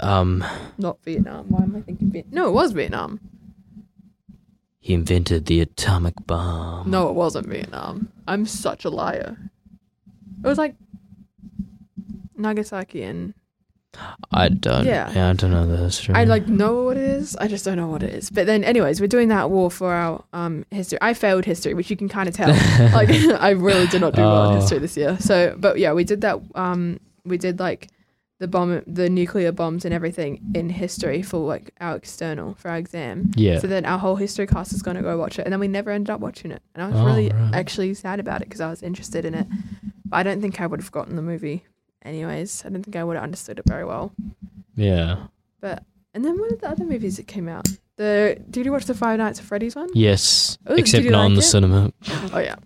Um, 0.00 0.44
Not 0.76 0.98
Vietnam. 1.04 1.46
Why 1.48 1.62
am 1.62 1.76
I 1.76 1.80
thinking 1.80 2.10
Vietnam? 2.10 2.34
No, 2.34 2.48
it 2.48 2.52
was 2.52 2.72
Vietnam. 2.72 3.20
He 4.84 4.92
invented 4.92 5.46
the 5.46 5.62
atomic 5.62 6.12
bomb. 6.26 6.90
No, 6.90 7.08
it 7.08 7.14
wasn't 7.14 7.46
Vietnam. 7.46 8.12
I'm 8.28 8.44
such 8.44 8.84
a 8.84 8.90
liar. 8.90 9.38
It 10.42 10.46
was 10.46 10.58
like 10.58 10.74
Nagasaki 12.36 13.02
and 13.02 13.32
I 14.30 14.50
don't. 14.50 14.84
Yeah. 14.84 15.10
Yeah. 15.14 15.30
I 15.30 15.32
don't 15.32 15.52
know 15.52 15.66
the 15.66 15.78
history. 15.78 16.14
I 16.14 16.24
like 16.24 16.48
know 16.48 16.82
what 16.82 16.98
it 16.98 17.04
is. 17.04 17.34
I 17.36 17.46
just 17.48 17.64
don't 17.64 17.76
know 17.78 17.86
what 17.86 18.02
it 18.02 18.12
is. 18.12 18.28
But 18.28 18.44
then, 18.44 18.62
anyways, 18.62 19.00
we're 19.00 19.06
doing 19.06 19.28
that 19.28 19.48
war 19.50 19.70
for 19.70 19.90
our 19.94 20.22
um 20.34 20.66
history. 20.70 20.98
I 21.00 21.14
failed 21.14 21.46
history, 21.46 21.72
which 21.72 21.88
you 21.90 21.96
can 21.96 22.10
kind 22.10 22.28
of 22.28 22.34
tell. 22.34 22.48
like 22.92 23.08
I 23.40 23.50
really 23.50 23.86
did 23.86 24.02
not 24.02 24.14
do 24.14 24.20
well 24.20 24.50
in 24.50 24.56
Oh. 24.58 24.60
history 24.60 24.80
this 24.80 24.98
year. 24.98 25.16
So, 25.18 25.54
but 25.58 25.78
yeah, 25.78 25.92
we 25.94 26.04
did 26.04 26.20
that. 26.20 26.40
Um, 26.56 27.00
we 27.24 27.38
did 27.38 27.58
like 27.58 27.88
the 28.44 28.48
bomb, 28.48 28.82
the 28.86 29.08
nuclear 29.08 29.52
bombs, 29.52 29.84
and 29.86 29.94
everything 29.94 30.30
in 30.54 30.68
history 30.68 31.22
for 31.22 31.38
like 31.54 31.72
our 31.80 31.96
external 31.96 32.54
for 32.60 32.68
our 32.70 32.76
exam. 32.76 33.30
Yeah. 33.36 33.58
So 33.58 33.66
then 33.66 33.84
our 33.86 33.98
whole 33.98 34.16
history 34.16 34.46
class 34.46 34.72
is 34.72 34.82
going 34.82 34.96
to 34.98 35.02
go 35.02 35.16
watch 35.16 35.38
it, 35.38 35.42
and 35.46 35.52
then 35.52 35.60
we 35.60 35.68
never 35.68 35.90
ended 35.90 36.10
up 36.10 36.20
watching 36.20 36.50
it, 36.50 36.62
and 36.74 36.82
I 36.84 36.88
was 36.90 37.00
Oh, 37.00 37.06
really 37.06 37.28
right. 37.30 37.54
actually 37.54 37.94
sad 37.94 38.20
about 38.20 38.42
it 38.42 38.48
because 38.48 38.60
I 38.60 38.68
was 38.68 38.82
interested 38.82 39.24
in 39.24 39.34
it, 39.34 39.46
but 40.04 40.16
I 40.18 40.22
don't 40.22 40.40
think 40.42 40.60
I 40.60 40.66
would 40.66 40.80
have 40.80 40.92
gotten 40.92 41.16
the 41.16 41.22
movie. 41.22 41.64
Anyways, 42.04 42.64
I 42.66 42.68
don't 42.68 42.82
think 42.82 42.96
I 42.96 43.04
would 43.04 43.16
have 43.16 43.24
understood 43.24 43.58
it 43.58 43.64
very 43.66 43.84
well. 43.86 44.12
yeah. 44.76 45.26
But 45.60 45.82
and 46.12 46.22
then 46.24 46.38
what 46.38 46.52
are 46.52 46.56
the 46.56 46.68
other 46.68 46.84
movies 46.84 47.16
that 47.16 47.26
came 47.26 47.48
out? 47.48 47.66
The 47.96 48.36
did 48.50 48.66
you 48.66 48.72
watch 48.72 48.84
the 48.84 48.94
Five 48.94 49.18
Nights 49.18 49.38
at 49.38 49.44
Freddy's 49.46 49.74
one? 49.76 49.88
Yes. 49.94 50.58
Oh, 50.66 50.74
except 50.74 51.06
not 51.06 51.26
in 51.26 51.34
the 51.34 51.40
it? 51.40 51.44
cinema. 51.54 51.92
Oh 52.34 52.38
yeah, 52.38 52.56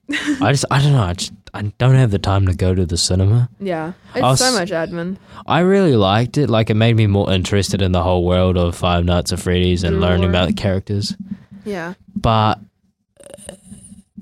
I 0.43 0.51
just. 0.53 0.65
I 0.71 0.83
don't 0.83 0.93
know. 0.93 1.03
I 1.03 1.13
just. 1.13 1.33
I 1.55 1.63
don't 1.79 1.95
have 1.95 2.11
the 2.11 2.19
time 2.19 2.47
to 2.47 2.55
go 2.55 2.75
to 2.75 2.85
the 2.87 2.97
cinema. 2.99 3.49
yeah. 3.61 3.93
It's 4.15 4.41
so 4.41 4.53
much 4.53 4.71
admin. 4.71 5.17
I 5.47 5.61
really 5.61 5.97
liked 5.97 6.37
it. 6.39 6.49
Like 6.51 6.71
it 6.71 6.75
made 6.75 6.97
me 6.97 7.07
more 7.07 7.31
interested 7.33 7.81
in 7.83 7.93
the 7.93 8.03
whole 8.03 8.25
world 8.25 8.57
of 8.57 8.75
Five 8.77 9.05
Nights 9.05 9.33
at 9.33 9.41
Freddy's 9.41 9.83
and 9.85 10.01
learning 10.01 10.29
about 10.29 10.49
the 10.49 10.55
characters. 10.55 11.15
Yeah, 11.65 11.95
But 12.17 12.59
uh, 13.21 13.55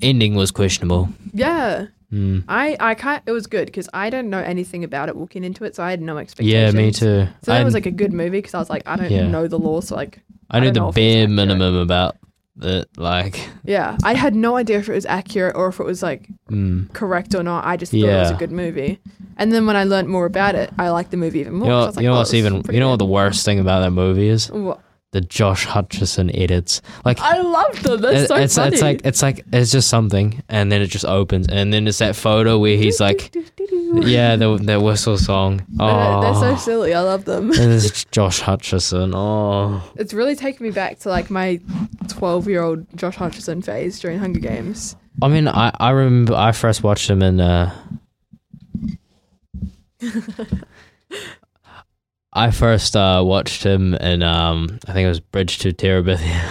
ending 0.02 0.34
was 0.34 0.50
questionable. 0.50 1.08
yeah. 1.32 1.86
Mm. 2.12 2.44
I 2.48 2.76
I 2.78 2.94
can't. 2.94 3.20
It 3.26 3.32
was 3.32 3.48
good 3.48 3.66
because 3.66 3.88
I 3.92 4.10
don't 4.10 4.30
know 4.30 4.38
anything 4.38 4.84
about 4.84 5.08
it 5.08 5.16
walking 5.16 5.42
into 5.42 5.64
it, 5.64 5.74
so 5.74 5.82
I 5.82 5.90
had 5.90 6.00
no 6.00 6.18
expectations. 6.18 6.72
Yeah, 6.74 6.80
me 6.80 6.92
too. 6.92 7.26
So 7.42 7.50
that 7.52 7.64
was 7.64 7.74
like 7.74 7.86
a 7.86 7.90
good 7.90 8.12
movie 8.12 8.38
because 8.38 8.54
I 8.54 8.58
was 8.60 8.70
like, 8.70 8.84
I 8.86 8.94
don't 8.94 9.10
Yeah. 9.10 9.26
know 9.26 9.48
the 9.48 9.58
lore, 9.58 9.82
so 9.82 9.96
like, 9.96 10.20
I 10.48 10.58
I 10.58 10.60
knew 10.60 10.70
the 10.70 10.88
bare 10.94 11.26
minimum 11.26 11.74
about 11.74 12.16
the 12.56 12.86
like. 12.96 13.48
yeah, 13.64 13.96
I 14.02 14.14
had 14.14 14.34
no 14.34 14.56
idea 14.56 14.78
if 14.78 14.88
it 14.88 14.94
was 14.94 15.06
accurate 15.06 15.54
or 15.56 15.68
if 15.68 15.80
it 15.80 15.84
was 15.84 16.02
like 16.02 16.28
Mm. 16.50 16.92
correct 16.92 17.34
or 17.34 17.42
not. 17.42 17.64
I 17.66 17.76
just 17.76 17.90
thought 17.92 17.98
it 17.98 18.06
was 18.20 18.30
a 18.30 18.34
good 18.34 18.52
movie. 18.52 19.00
And 19.36 19.52
then 19.52 19.66
when 19.66 19.76
I 19.76 19.84
learned 19.84 20.08
more 20.08 20.26
about 20.26 20.54
it, 20.54 20.70
I 20.78 20.90
liked 20.90 21.10
the 21.10 21.16
movie 21.16 21.40
even 21.40 21.54
more. 21.54 21.66
You 21.66 21.72
know, 21.72 21.86
was 21.86 21.96
like, 21.96 22.02
you 22.04 22.08
know 22.08 22.14
oh, 22.14 22.18
what's 22.18 22.34
even 22.34 22.62
you 22.70 22.80
know 22.80 22.90
what 22.90 22.98
the 22.98 23.04
worst 23.04 23.44
thing 23.44 23.58
about 23.58 23.80
that 23.80 23.90
movie 23.90 24.28
is? 24.28 24.50
What? 24.50 24.80
The 25.12 25.20
Josh 25.22 25.66
Hutcherson 25.66 26.30
edits. 26.36 26.82
Like 27.04 27.20
I 27.20 27.40
love 27.40 27.82
them. 27.82 28.00
That's 28.02 28.22
it- 28.22 28.28
so 28.28 28.34
it's 28.36 28.56
funny. 28.56 28.72
it's 28.74 28.82
like 28.82 29.00
it's 29.04 29.22
like 29.22 29.44
it's 29.52 29.70
just 29.72 29.88
something, 29.88 30.42
and 30.48 30.70
then 30.70 30.82
it 30.82 30.88
just 30.88 31.04
opens, 31.06 31.46
and 31.48 31.72
then 31.72 31.86
it's 31.86 31.98
that 31.98 32.16
photo 32.16 32.58
where 32.58 32.76
he's 32.76 33.00
like, 33.00 33.34
yeah, 33.94 34.36
the 34.36 34.58
the 34.60 34.78
whistle 34.80 35.16
song. 35.16 35.64
They're, 35.68 35.86
Oh, 35.88 36.20
they're 36.20 36.34
so 36.34 36.56
silly. 36.56 36.92
I 36.92 37.00
love 37.00 37.24
them. 37.24 37.50
and 37.52 37.72
it's 37.72 38.04
Josh 38.10 38.42
Hutcherson. 38.42 39.12
Oh, 39.14 39.80
It's 39.96 40.12
really 40.12 40.34
taken 40.36 40.66
me 40.66 40.70
back 40.72 40.98
to 41.00 41.08
like 41.08 41.30
my 41.30 41.60
12 42.08 42.48
year 42.48 42.62
old 42.62 42.84
Josh 42.96 43.16
Hutcherson 43.16 43.64
phase 43.64 43.98
during 44.00 44.18
Hunger 44.18 44.40
Games. 44.40 44.96
I 45.22 45.28
mean, 45.28 45.48
I 45.48 45.70
I 45.80 45.90
remember 45.90 46.34
I 46.34 46.52
first 46.52 46.82
watched 46.82 47.08
him 47.08 47.22
in. 47.22 47.40
Uh, 47.40 47.72
I 52.36 52.50
first 52.50 52.94
uh, 52.94 53.22
watched 53.24 53.62
him 53.64 53.94
in 53.94 54.22
um, 54.22 54.78
I 54.86 54.92
think 54.92 55.06
it 55.06 55.08
was 55.08 55.20
Bridge 55.20 55.58
to 55.58 55.72
Terabithia. 55.72 56.42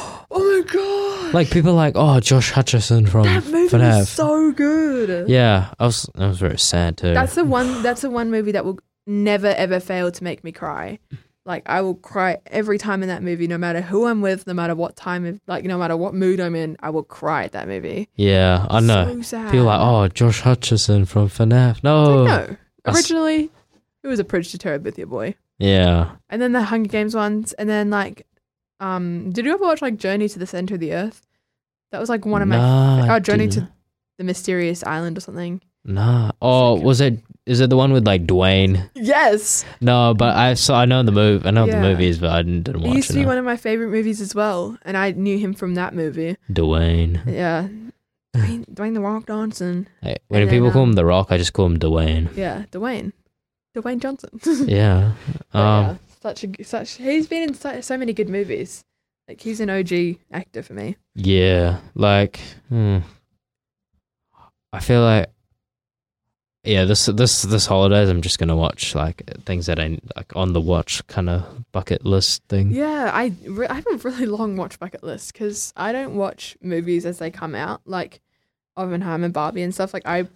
Oh 0.36 0.40
my 0.40 0.66
god! 0.72 1.32
like 1.34 1.50
people 1.50 1.70
are 1.70 1.74
like, 1.74 1.92
oh, 1.96 2.18
Josh 2.18 2.50
Hutcherson 2.52 3.08
from 3.08 3.22
that 3.24 3.44
movie 3.46 3.68
FNAF. 3.76 3.98
was 4.00 4.08
so 4.08 4.50
good. 4.50 5.28
yeah, 5.28 5.72
I 5.78 5.86
was 5.86 6.10
I 6.16 6.26
was 6.26 6.38
very 6.38 6.58
sad 6.58 6.96
too. 6.96 7.14
That's 7.14 7.36
the 7.36 7.44
one. 7.44 7.84
That's 7.84 8.00
the 8.00 8.10
one 8.10 8.32
movie 8.32 8.50
that 8.52 8.64
will 8.64 8.80
never 9.06 9.46
ever 9.48 9.78
fail 9.78 10.10
to 10.10 10.24
make 10.24 10.42
me 10.42 10.50
cry. 10.50 10.98
Like 11.44 11.62
I 11.66 11.82
will 11.82 11.94
cry 11.94 12.38
every 12.46 12.78
time 12.78 13.02
in 13.02 13.08
that 13.10 13.22
movie, 13.22 13.46
no 13.46 13.58
matter 13.58 13.80
who 13.80 14.06
I'm 14.06 14.22
with, 14.22 14.44
no 14.48 14.54
matter 14.54 14.74
what 14.74 14.96
time, 14.96 15.24
of, 15.24 15.40
like 15.46 15.64
no 15.64 15.78
matter 15.78 15.96
what 15.96 16.14
mood 16.14 16.40
I'm 16.40 16.56
in, 16.56 16.76
I 16.80 16.90
will 16.90 17.04
cry 17.04 17.44
at 17.44 17.52
that 17.52 17.68
movie. 17.68 18.08
yeah, 18.16 18.66
I 18.68 18.80
know. 18.80 19.06
So 19.16 19.22
sad. 19.22 19.50
People 19.52 19.66
like, 19.66 19.80
oh, 19.80 20.08
Josh 20.08 20.42
Hutcherson 20.42 21.06
from 21.06 21.28
FNAF. 21.28 21.84
No. 21.84 22.24
like, 22.24 22.50
no. 22.50 22.56
Originally, 22.86 23.50
it 24.04 24.08
was 24.08 24.18
a 24.20 24.24
Bridge 24.24 24.52
to 24.52 24.58
Terabithia 24.58 25.06
boy, 25.06 25.34
Yeah. 25.58 26.12
and 26.30 26.40
then 26.40 26.52
the 26.52 26.62
Hunger 26.62 26.88
Games 26.88 27.14
ones, 27.16 27.52
and 27.54 27.68
then 27.68 27.90
like, 27.90 28.26
um, 28.80 29.30
did 29.32 29.44
you 29.44 29.52
ever 29.54 29.64
watch 29.64 29.82
like 29.82 29.96
Journey 29.96 30.28
to 30.28 30.38
the 30.38 30.46
Center 30.46 30.74
of 30.74 30.80
the 30.80 30.92
Earth? 30.92 31.26
That 31.92 32.00
was 32.00 32.08
like 32.08 32.26
one 32.26 32.42
of 32.42 32.48
my 32.48 32.56
Nah, 32.56 33.04
I 33.12 33.16
oh 33.16 33.20
Journey 33.20 33.46
didn't. 33.48 33.66
to 33.66 33.72
the 34.18 34.24
Mysterious 34.24 34.84
Island 34.84 35.16
or 35.16 35.20
something. 35.20 35.60
Nah. 35.86 36.30
Oh, 36.40 36.80
was 36.80 37.00
it? 37.00 37.20
Is 37.46 37.60
it 37.60 37.68
the 37.68 37.76
one 37.76 37.92
with 37.92 38.06
like 38.06 38.26
Dwayne? 38.26 38.88
Yes, 38.94 39.64
No, 39.82 40.14
but 40.14 40.34
I 40.34 40.54
saw. 40.54 40.80
I 40.80 40.86
know 40.86 41.02
the 41.02 41.12
movie. 41.12 41.46
I 41.46 41.50
know 41.50 41.66
Yeah. 41.66 41.80
the 41.82 41.88
movies, 41.88 42.18
but 42.18 42.30
I 42.30 42.40
didn't, 42.42 42.62
didn't 42.62 42.82
it 42.82 42.86
watch 42.88 42.96
used 42.96 43.10
it. 43.10 43.12
to 43.14 43.18
be 43.20 43.26
one 43.26 43.36
of 43.38 43.44
my 43.44 43.56
favorite 43.56 43.90
movies 43.90 44.20
as 44.22 44.34
well, 44.34 44.78
and 44.82 44.96
I 44.96 45.10
knew 45.12 45.36
him 45.38 45.52
from 45.52 45.74
that 45.74 45.94
movie. 45.94 46.36
Dwayne. 46.50 47.20
Yeah, 47.26 47.68
Dwayne, 48.36 48.64
Dwayne 48.72 48.94
the 48.94 49.00
Rock 49.02 49.26
Johnson. 49.26 49.86
Hey, 50.00 50.16
when 50.28 50.40
And 50.42 50.50
people 50.50 50.66
then, 50.68 50.72
call 50.72 50.82
um, 50.84 50.88
him 50.90 50.94
The 50.94 51.04
Rock, 51.04 51.26
I 51.30 51.36
just 51.36 51.52
call 51.52 51.66
him 51.66 51.78
Dwayne. 51.78 52.34
Yeah, 52.34 52.64
Dwayne, 52.72 53.12
Dwayne 53.74 54.00
Johnson. 54.00 54.30
yeah. 54.68 55.12
Um. 55.52 55.84
yeah, 55.86 55.96
such 56.22 56.44
a 56.44 56.64
such. 56.64 56.92
He's 56.92 57.26
been 57.26 57.42
in 57.42 57.54
so, 57.54 57.80
so 57.80 57.96
many 57.96 58.12
good 58.12 58.28
movies. 58.28 58.84
Like 59.28 59.40
he's 59.40 59.60
an 59.60 59.70
OG 59.70 60.16
actor 60.32 60.62
for 60.62 60.74
me. 60.74 60.96
Yeah. 61.14 61.80
Like. 61.94 62.40
Hmm. 62.68 62.98
I 64.72 64.80
feel 64.80 65.02
like. 65.02 65.30
Yeah. 66.62 66.84
This 66.84 67.06
this 67.06 67.42
this 67.42 67.66
holidays, 67.66 68.08
I'm 68.08 68.22
just 68.22 68.38
gonna 68.38 68.56
watch 68.56 68.94
like 68.94 69.22
things 69.44 69.66
that 69.66 69.78
I 69.78 69.98
like 70.16 70.34
on 70.34 70.52
the 70.52 70.60
watch 70.60 71.06
kind 71.08 71.28
of 71.28 71.70
bucket 71.72 72.06
list 72.06 72.42
thing. 72.48 72.70
Yeah, 72.70 73.10
I 73.12 73.32
re- 73.46 73.66
I 73.66 73.74
have 73.74 73.86
a 73.86 73.96
really 73.96 74.26
long 74.26 74.56
watch 74.56 74.78
bucket 74.78 75.02
list 75.02 75.32
because 75.32 75.72
I 75.76 75.92
don't 75.92 76.14
watch 76.14 76.56
movies 76.62 77.04
as 77.04 77.18
they 77.18 77.30
come 77.30 77.54
out, 77.54 77.82
like 77.84 78.20
Oppenheimer, 78.76 79.28
Barbie, 79.28 79.62
and 79.62 79.74
stuff. 79.74 79.92
Like 79.92 80.06
I 80.06 80.26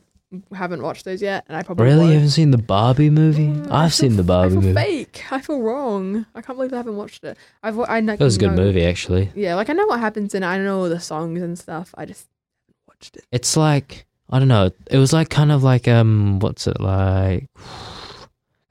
haven't 0.53 0.83
watched 0.83 1.05
those 1.05 1.23
yet, 1.23 1.45
and 1.49 1.57
I 1.57 1.62
probably 1.62 1.85
Really, 1.87 1.97
you 1.97 2.03
won't. 2.03 2.12
haven't 2.14 2.31
seen 2.31 2.51
the 2.51 2.59
Barbie 2.59 3.11
movie? 3.11 3.47
Mm, 3.49 3.71
I 3.71 3.85
I've 3.85 3.95
feel 3.95 4.09
seen 4.11 4.17
the 4.17 4.23
f- 4.23 4.27
Barbie 4.27 4.57
I 4.57 4.61
feel 4.61 4.69
movie. 4.75 4.75
fake. 5.05 5.25
I 5.33 5.41
feel 5.41 5.61
wrong. 5.61 6.27
I 6.35 6.43
can't 6.43 6.59
believe 6.59 6.73
I 6.73 6.77
haven't 6.77 6.97
watched 6.97 7.25
it. 7.25 7.38
I've 7.62 7.77
wa- 7.77 7.87
I 7.88 8.01
like 8.01 8.21
It 8.21 8.25
was 8.25 8.37
a 8.37 8.41
good 8.41 8.51
know- 8.51 8.64
movie, 8.64 8.85
actually. 8.85 9.31
Yeah, 9.35 9.55
like 9.55 9.71
I 9.71 9.73
know 9.73 9.87
what 9.87 10.01
happens 10.01 10.35
and 10.35 10.45
I 10.45 10.59
know 10.59 10.81
all 10.81 10.88
the 10.88 11.01
songs 11.01 11.41
and 11.43 11.59
stuff. 11.59 11.95
I 11.97 12.05
just 12.05 12.27
haven't 12.67 12.77
watched 12.88 13.17
it. 13.17 13.25
It's 13.33 13.57
like 13.57 14.07
I 14.31 14.38
don't 14.38 14.49
know. 14.49 14.71
It 14.91 14.99
was 14.99 15.12
like 15.14 15.31
kind 15.31 15.51
of 15.51 15.62
like 15.62 15.88
um, 15.88 16.38
what's 16.41 16.67
it 16.67 16.81
like? 16.81 17.49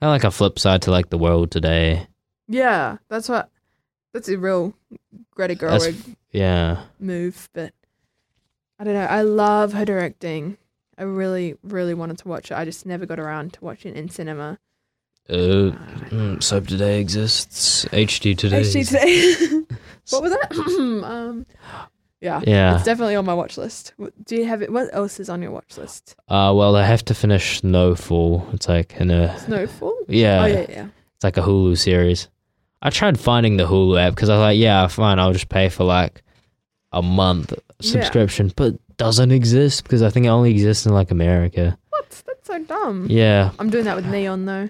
Kind 0.00 0.10
of 0.10 0.14
like 0.14 0.22
a 0.24 0.30
flip 0.30 0.60
side 0.60 0.82
to 0.82 0.92
like 0.92 1.10
the 1.10 1.18
world 1.18 1.50
today. 1.50 2.06
Yeah, 2.46 2.98
that's 3.08 3.28
what. 3.28 3.50
That's 4.14 4.28
a 4.28 4.38
real 4.38 4.72
Greta 5.34 5.56
That's- 5.56 5.86
Gerwig 5.88 6.16
Yeah, 6.30 6.82
move, 7.00 7.48
but 7.52 7.72
I 8.78 8.84
don't 8.84 8.94
know. 8.94 9.04
I 9.06 9.22
love 9.22 9.72
her 9.72 9.84
directing. 9.84 10.56
I 10.98 11.04
really, 11.04 11.54
really 11.62 11.94
wanted 11.94 12.18
to 12.18 12.28
watch 12.28 12.50
it. 12.50 12.54
I 12.56 12.64
just 12.64 12.84
never 12.86 13.06
got 13.06 13.20
around 13.20 13.52
to 13.54 13.64
watching 13.64 13.94
it 13.94 13.98
in 13.98 14.08
cinema. 14.08 14.58
uh, 15.30 15.32
mm, 15.34 16.42
Soap 16.42 16.66
Today 16.66 17.00
exists. 17.00 17.84
HD 17.86 18.36
Today. 18.36 18.62
HD 18.62 18.86
today. 18.86 19.76
what 20.10 20.22
was 20.22 20.32
that? 20.32 20.52
um, 21.04 21.46
yeah, 22.20 22.40
Yeah. 22.44 22.74
it's 22.74 22.84
definitely 22.84 23.14
on 23.14 23.24
my 23.24 23.34
watch 23.34 23.56
list. 23.56 23.94
Do 24.24 24.34
you 24.36 24.44
have 24.46 24.60
it? 24.62 24.72
What 24.72 24.88
else 24.92 25.20
is 25.20 25.28
on 25.28 25.40
your 25.40 25.52
watch 25.52 25.76
list? 25.78 26.16
Uh, 26.28 26.52
well, 26.56 26.74
I 26.74 26.84
have 26.84 27.04
to 27.06 27.14
finish 27.14 27.60
Snowfall. 27.60 28.48
It's 28.52 28.68
like 28.68 28.96
in 28.96 29.10
a 29.12 29.38
Snowfall. 29.38 29.94
yeah, 30.08 30.42
oh 30.42 30.46
yeah, 30.46 30.66
yeah. 30.68 30.88
it's 31.14 31.22
like 31.24 31.36
a 31.36 31.42
Hulu 31.42 31.78
series. 31.78 32.28
I 32.82 32.90
tried 32.90 33.20
finding 33.20 33.56
the 33.56 33.66
Hulu 33.66 34.00
app 34.00 34.14
because 34.14 34.28
I 34.30 34.34
was 34.34 34.40
like, 34.40 34.58
yeah, 34.58 34.86
fine, 34.88 35.18
I'll 35.20 35.32
just 35.32 35.48
pay 35.48 35.68
for 35.68 35.84
like 35.84 36.22
a 36.92 37.02
month 37.02 37.52
subscription, 37.80 38.52
but 38.56 38.74
it 38.74 38.80
doesn't 38.98 39.30
exist 39.32 39.82
because 39.84 40.02
I 40.02 40.10
think 40.10 40.26
it 40.26 40.28
only 40.28 40.50
exists 40.50 40.84
in 40.86 40.92
like 40.92 41.10
America. 41.10 41.78
What? 41.90 42.22
That's 42.26 42.46
so 42.46 42.62
dumb. 42.64 43.06
Yeah. 43.08 43.52
I'm 43.58 43.70
doing 43.70 43.84
that 43.84 43.96
with 43.96 44.06
Neon 44.06 44.44
though, 44.44 44.68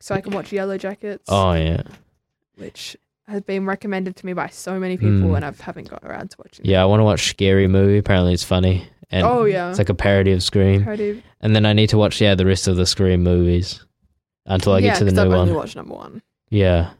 so 0.00 0.14
I 0.14 0.20
can 0.20 0.32
watch 0.34 0.50
Yellowjackets. 0.50 1.20
Oh 1.28 1.52
yeah. 1.54 1.82
which 2.56 2.96
has 3.28 3.40
been 3.42 3.66
recommended 3.66 4.16
to 4.16 4.26
me 4.26 4.32
by 4.32 4.48
so 4.48 4.78
many 4.80 4.96
people, 4.96 5.28
Mm. 5.30 5.36
and 5.36 5.44
I 5.44 5.52
haven't 5.60 5.88
got 5.88 6.02
around 6.02 6.30
to 6.30 6.36
watching. 6.38 6.64
it. 6.64 6.68
Yeah, 6.70 6.82
I 6.82 6.86
want 6.86 7.00
to 7.00 7.04
watch 7.04 7.28
Scary 7.30 7.66
Movie. 7.68 7.98
Apparently, 7.98 8.32
it's 8.34 8.42
funny. 8.44 8.86
And 9.10 9.24
oh 9.26 9.44
yeah. 9.44 9.70
It's 9.70 9.78
like 9.78 9.88
a 9.88 9.94
parody 9.94 10.32
of 10.32 10.42
Scream. 10.42 10.82
Parody- 10.82 11.22
And 11.40 11.54
then 11.56 11.64
I 11.64 11.72
need 11.72 11.88
to 11.90 11.98
watch 11.98 12.20
yeah 12.20 12.34
the 12.34 12.44
rest 12.46 12.68
of 12.68 12.76
the 12.76 12.84
Scream 12.86 13.22
movies 13.22 13.84
until 14.46 14.72
I 14.72 14.78
yeah, 14.80 14.90
get 14.90 14.98
to 14.98 15.04
the 15.04 15.12
new 15.12 15.20
I've 15.20 15.32
only 15.32 15.52
one. 15.52 15.60
watched 15.60 15.76
number 15.76 15.94
one, 15.94 16.22
Yeah. 16.50 16.90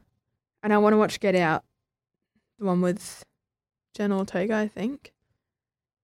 and 0.63 0.73
I 0.73 0.79
want 0.79 0.93
to 0.93 0.99
watch 0.99 1.19
Get 1.19 1.35
Out, 1.35 1.65
the 2.59 2.67
one 2.67 2.81
with 2.83 3.25
Jen 3.97 4.13
Ortega, 4.13 4.55
I 4.57 4.69
think. 4.69 5.13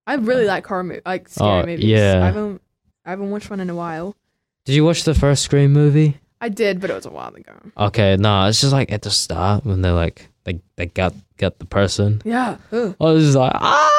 I 0.07 0.15
really 0.15 0.45
like 0.45 0.67
horror 0.67 0.85
movies, 0.85 1.03
like 1.07 1.29
scary 1.29 1.63
Oh, 1.63 1.67
movies. 1.67 1.85
yeah. 1.85 2.21
I 2.23 2.27
haven't, 2.27 2.61
I 3.07 3.11
haven't 3.11 3.31
watched 3.31 3.51
one 3.51 3.61
in 3.61 3.71
a 3.71 3.75
while. 3.75 4.15
Did 4.65 4.75
you 4.75 4.85
watch 4.85 5.05
the 5.05 5.15
first 5.15 5.43
Scream 5.43 5.73
movie? 5.73 6.19
I 6.41 6.49
did, 6.49 6.81
but 6.81 6.91
it 6.91 6.95
was 6.95 7.07
a 7.07 7.11
while 7.11 7.35
ago. 7.35 7.55
Okay, 7.77 8.17
no, 8.19 8.47
it's 8.47 8.61
just 8.61 8.73
like 8.73 8.93
at 8.93 9.03
the 9.03 9.11
start 9.11 9.65
when 9.65 9.81
they're 9.83 9.93
like 9.93 10.29
they 10.45 10.61
they 10.77 10.87
got 10.87 11.15
got 11.39 11.59
the 11.59 11.65
person. 11.65 12.21
Yeah. 12.25 12.59
Ugh. 12.73 12.95
I 13.01 13.05
was 13.05 13.25
just 13.25 13.37
like, 13.37 13.53
ah, 13.55 13.91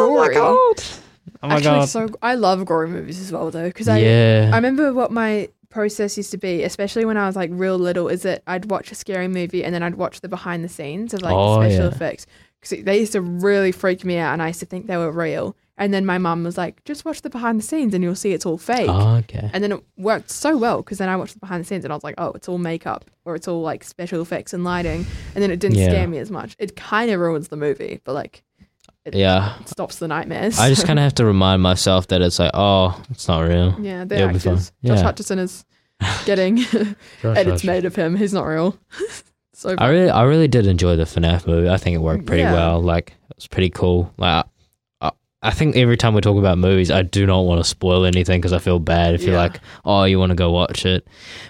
oh 0.00 0.14
my 0.18 0.26
Gory. 0.26 0.34
god, 0.34 0.82
oh 1.42 1.48
my 1.48 1.54
Actually, 1.56 1.64
god, 1.80 1.88
so 1.88 2.08
I 2.22 2.34
love 2.36 2.64
gory 2.64 2.88
movies 2.88 3.20
as 3.20 3.30
well, 3.32 3.50
though, 3.50 3.66
because 3.68 3.88
I 3.88 3.98
yeah, 3.98 4.50
I 4.52 4.56
remember 4.56 4.94
what 4.94 5.10
my 5.12 5.48
process 5.68 6.16
used 6.16 6.30
to 6.32 6.38
be, 6.38 6.62
especially 6.64 7.04
when 7.04 7.16
I 7.18 7.26
was 7.26 7.36
like 7.36 7.50
real 7.52 7.78
little, 7.78 8.08
is 8.08 8.22
that 8.22 8.42
I'd 8.46 8.70
watch 8.70 8.90
a 8.92 8.94
scary 8.94 9.28
movie 9.28 9.62
and 9.62 9.74
then 9.74 9.82
I'd 9.82 9.94
watch 9.96 10.20
the 10.22 10.28
behind 10.28 10.64
the 10.64 10.68
scenes 10.68 11.12
of 11.14 11.20
like 11.22 11.34
Oh, 11.34 11.60
the 11.62 11.68
special 11.68 11.84
yeah. 11.86 11.92
effects 11.94 12.26
because 12.60 12.84
they 12.84 12.98
used 13.00 13.12
to 13.12 13.20
really 13.20 13.72
freak 13.72 14.04
me 14.04 14.18
out, 14.18 14.32
and 14.32 14.42
I 14.42 14.48
used 14.48 14.60
to 14.60 14.66
think 14.66 14.86
they 14.86 14.96
were 14.96 15.10
real. 15.12 15.56
And 15.78 15.94
then 15.94 16.04
my 16.04 16.18
mum 16.18 16.44
was 16.44 16.58
like, 16.58 16.84
"Just 16.84 17.06
watch 17.06 17.22
the 17.22 17.30
behind 17.30 17.58
the 17.58 17.62
scenes, 17.64 17.94
and 17.94 18.04
you'll 18.04 18.14
see 18.14 18.32
it's 18.34 18.44
all 18.44 18.58
fake." 18.58 18.88
Oh, 18.90 19.16
okay, 19.16 19.48
And 19.54 19.64
then 19.64 19.72
it 19.72 19.82
worked 19.96 20.30
so 20.30 20.56
well 20.58 20.82
because 20.82 20.98
then 20.98 21.08
I 21.08 21.16
watched 21.16 21.32
the 21.34 21.40
behind 21.40 21.62
the 21.64 21.66
scenes 21.66 21.84
and 21.84 21.92
I 21.92 21.96
was 21.96 22.04
like, 22.04 22.16
oh, 22.18 22.32
it's 22.32 22.48
all 22.50 22.58
makeup 22.58 23.06
or 23.24 23.34
it's 23.34 23.48
all 23.48 23.62
like 23.62 23.82
special 23.82 24.20
effects 24.20 24.52
and 24.52 24.62
lighting. 24.62 25.06
And 25.34 25.42
then 25.42 25.50
it 25.50 25.58
didn't 25.58 25.78
Yeah. 25.78 25.88
scare 25.88 26.06
me 26.06 26.18
as 26.18 26.30
much. 26.30 26.54
It 26.58 26.76
kind 26.76 27.10
of 27.10 27.18
ruins 27.18 27.48
the 27.48 27.56
movie, 27.56 28.00
but 28.04 28.12
like 28.12 28.42
yeah. 29.10 29.58
it 29.60 29.70
stops 29.70 29.96
the 29.96 30.06
nightmares. 30.08 30.58
I 30.58 30.68
just 30.68 30.84
kind 30.86 30.98
of 30.98 31.02
have 31.04 31.14
to 31.14 31.24
remind 31.24 31.62
myself 31.62 32.08
that 32.08 32.20
it's 32.20 32.38
like, 32.38 32.50
oh, 32.52 33.00
it's 33.10 33.26
not 33.26 33.40
real. 33.40 33.74
yeah, 33.80 34.04
the 34.04 34.16
It'll 34.16 34.28
actors. 34.36 34.42
Josh 34.84 34.98
Yeah. 34.98 35.02
Hutcherson 35.02 35.38
is 35.38 35.64
getting 36.26 36.58
edits 37.24 37.64
made 37.64 37.86
of 37.86 37.96
him. 37.96 38.16
He's 38.16 38.34
not 38.34 38.42
real. 38.44 38.78
so 39.60 39.74
I 39.76 39.88
really, 39.88 40.08
I 40.10 40.22
really 40.22 40.48
did 40.48 40.66
enjoy 40.66 40.96
the 40.96 41.04
FNAF 41.04 41.46
movie. 41.46 41.68
I 41.68 41.76
think 41.76 41.94
it 41.94 41.98
worked 41.98 42.24
pretty 42.26 42.42
Yeah. 42.42 42.52
well. 42.54 42.80
Like 42.82 43.10
it 43.30 43.36
was 43.36 43.46
pretty 43.46 43.68
cool. 43.70 44.12
Like 44.16 44.46
I, 45.02 45.10
I 45.42 45.50
think 45.50 45.76
every 45.76 45.96
time 45.98 46.14
we 46.14 46.22
talk 46.22 46.38
about 46.38 46.56
movies, 46.56 46.90
I 46.90 47.02
do 47.02 47.26
not 47.26 47.42
want 47.42 47.62
to 47.62 47.68
spoil 47.68 48.04
anything 48.06 48.40
because 48.40 48.54
I 48.54 48.58
feel 48.58 48.78
bad 48.78 49.14
if 49.14 49.22
you're 49.22 49.36
like, 49.36 49.60
oh, 49.84 50.04
you 50.04 50.18
want 50.18 50.30
to 50.30 50.36
go 50.36 50.50
watch 50.50 50.86
it. 50.86 51.06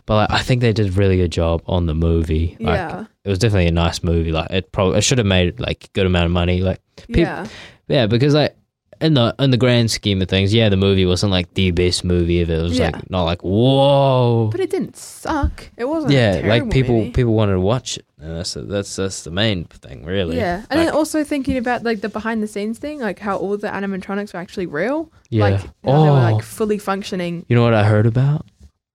But 0.07 0.15
like, 0.17 0.31
I 0.33 0.43
think 0.43 0.61
they 0.61 0.73
did 0.73 0.89
a 0.89 0.93
really 0.93 1.17
good 1.19 1.31
job 1.31 1.63
on 1.67 1.87
the 1.87 1.95
movie. 1.95 2.57
Like, 2.59 2.77
yeah, 2.79 3.05
it 3.25 3.29
was 3.29 3.39
definitely 3.39 3.69
a 3.69 3.73
nice 3.73 4.03
movie. 4.03 4.33
Like 4.33 4.51
it 4.51 4.73
probably, 4.73 4.99
it 4.99 5.03
should 5.03 5.19
have 5.19 5.27
made 5.29 5.61
like 5.61 5.85
a 5.85 5.89
good 5.93 6.07
amount 6.07 6.27
of 6.27 6.33
money. 6.33 6.63
Like 6.63 6.81
peop- 6.97 7.17
yeah, 7.17 7.47
yeah, 7.87 8.07
because 8.07 8.35
like. 8.35 8.57
In 9.01 9.15
the 9.15 9.35
in 9.39 9.51
the 9.51 9.57
grand 9.57 9.91
scheme 9.91 10.21
of 10.21 10.29
things, 10.29 10.53
yeah, 10.53 10.69
the 10.69 10.77
movie 10.77 11.07
wasn't 11.07 11.33
like 11.33 11.53
the 11.55 11.71
best 11.71 12.05
movie 12.05 12.41
ever. 12.43 12.53
It 12.55 12.63
was 12.63 12.79
Yeah. 12.79 12.91
like 12.93 13.11
not 13.11 13.23
like 13.25 13.43
whoa, 13.43 14.49
but 14.53 14.61
it 14.61 14.71
didn't 14.71 14.97
suck. 14.97 15.71
It 15.77 15.85
wasn't. 15.85 16.13
a 16.13 16.17
yeah, 16.17 16.33
terrible 16.33 16.49
like 16.51 16.71
people 16.71 16.97
movie. 16.99 17.11
people 17.11 17.33
wanted 17.35 17.53
to 17.53 17.61
watch 17.61 17.97
it, 17.97 18.05
and 18.21 18.37
that's 18.37 18.55
that's 18.55 18.97
that's 18.97 19.23
the 19.25 19.31
main 19.31 19.65
thing, 19.65 20.05
really. 20.05 20.37
Yeah, 20.37 20.57
and 20.71 20.79
Like, 20.79 20.89
then 20.89 20.95
also 20.95 21.25
thinking 21.25 21.57
about 21.57 21.83
like 21.83 22.03
the 22.03 22.09
behind 22.11 22.43
the 22.43 22.47
scenes 22.47 22.79
thing, 22.79 23.01
like 23.01 23.19
how 23.19 23.37
all 23.39 23.57
the 23.57 23.69
animatronics 23.69 24.35
were 24.35 24.41
actually 24.41 24.67
real. 24.67 25.11
yeah. 25.31 25.45
Like 25.49 25.61
how 25.61 25.69
oh, 25.85 26.05
they 26.05 26.11
were 26.11 26.33
like 26.37 26.45
fully 26.45 26.79
functioning. 26.79 27.47
you 27.49 27.57
know 27.57 27.63
what 27.63 27.75
I 27.75 27.85
heard 27.85 28.07
about? 28.07 28.47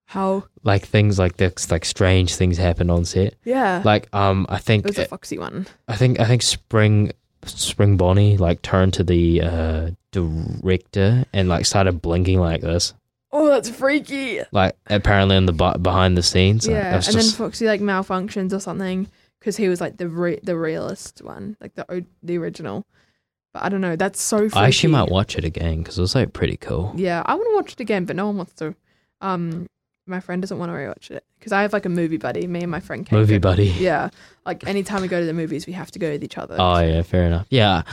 How 0.08 0.44
Like 0.64 0.86
things 0.86 1.18
like 1.18 1.38
this, 1.38 1.72
like 1.72 1.84
strange 1.84 2.36
things 2.36 2.58
happened 2.58 2.92
on 2.92 3.06
set. 3.06 3.34
yeah, 3.44 3.82
Like 3.84 4.08
um, 4.14 4.46
I 4.50 4.60
think 4.60 4.86
it 4.86 4.90
was 4.90 5.00
a 5.00 5.06
foxy 5.08 5.40
one. 5.40 5.66
I 5.88 5.96
think 5.96 6.20
I 6.20 6.26
think 6.26 6.42
Spring 6.44 7.12
Spring 7.48 7.98
Bonnie 7.98 8.38
like 8.38 8.62
turned 8.62 8.94
to 8.96 9.04
the 9.04 9.42
uh, 9.42 9.90
director 10.12 11.26
and 11.34 11.50
like 11.50 11.66
started 11.66 12.02
blinking 12.02 12.40
like 12.40 12.62
this. 12.62 12.94
Oh, 13.32 13.48
that's 13.50 13.70
freaky. 13.70 14.42
Like 14.52 14.76
apparently 14.88 15.36
in 15.36 15.46
the 15.46 15.54
bu- 15.54 15.78
behind 15.80 16.18
the 16.18 16.24
scenes. 16.24 16.68
Like, 16.68 16.76
yeah, 16.76 16.96
and 16.96 17.04
just, 17.04 17.18
then 17.18 17.32
Foxy 17.38 17.66
like 17.66 17.82
malfunctions 17.82 18.54
or 18.54 18.60
something 18.60 19.10
because 19.40 19.58
he 19.58 19.68
was 19.68 19.82
like 19.82 19.98
the 19.98 20.08
re- 20.08 20.40
the 20.42 20.58
realist 20.58 21.22
one, 21.22 21.58
like 21.60 21.76
the 21.76 21.92
o- 21.92 22.06
the 22.24 22.38
original. 22.38 22.86
But 23.54 23.64
I 23.64 23.70
don't 23.70 23.82
know. 23.82 23.96
That's 23.96 24.22
so. 24.22 24.38
Freaky. 24.38 24.56
I 24.56 24.68
actually 24.68 24.92
might 24.92 25.10
watch 25.10 25.38
it 25.38 25.46
again 25.46 25.80
because 25.80 25.98
it 25.98 26.02
was 26.02 26.16
like 26.16 26.34
pretty 26.34 26.58
cool. 26.58 26.94
Yeah, 26.96 27.24
I 27.26 27.36
want 27.36 27.48
to 27.50 27.56
watch 27.56 27.74
it 27.74 27.80
again, 27.80 28.06
but 28.06 28.16
no 28.16 28.28
one 28.28 28.38
wants 28.38 28.54
to. 28.56 28.76
Um, 29.22 29.68
my 30.08 30.20
friend 30.20 30.42
doesn't 30.42 30.58
want 30.58 30.70
to 30.72 30.74
rewatch 30.74 31.12
it 31.12 31.24
because 31.40 31.52
I 31.52 31.62
have 31.62 31.74
like 31.74 31.86
a 31.86 31.90
movie 31.90 32.18
buddy. 32.18 32.48
Me 32.48 32.62
and 32.62 32.72
my 32.72 32.80
friend. 32.80 33.06
Kate 33.06 33.16
Movie 33.16 33.38
buddy. 33.38 33.68
Yeah, 33.68 34.10
like 34.46 34.66
anytime 34.68 35.02
we 35.02 35.08
go 35.08 35.20
to 35.20 35.26
the 35.26 35.34
movies, 35.34 35.68
we 35.68 35.74
have 35.74 35.92
to 35.92 36.00
go 36.00 36.12
with 36.12 36.24
each 36.24 36.38
other. 36.38 36.56
Oh 36.60 36.80
yeah, 36.80 37.02
fair 37.02 37.26
enough. 37.26 37.48
Yeah, 37.50 37.84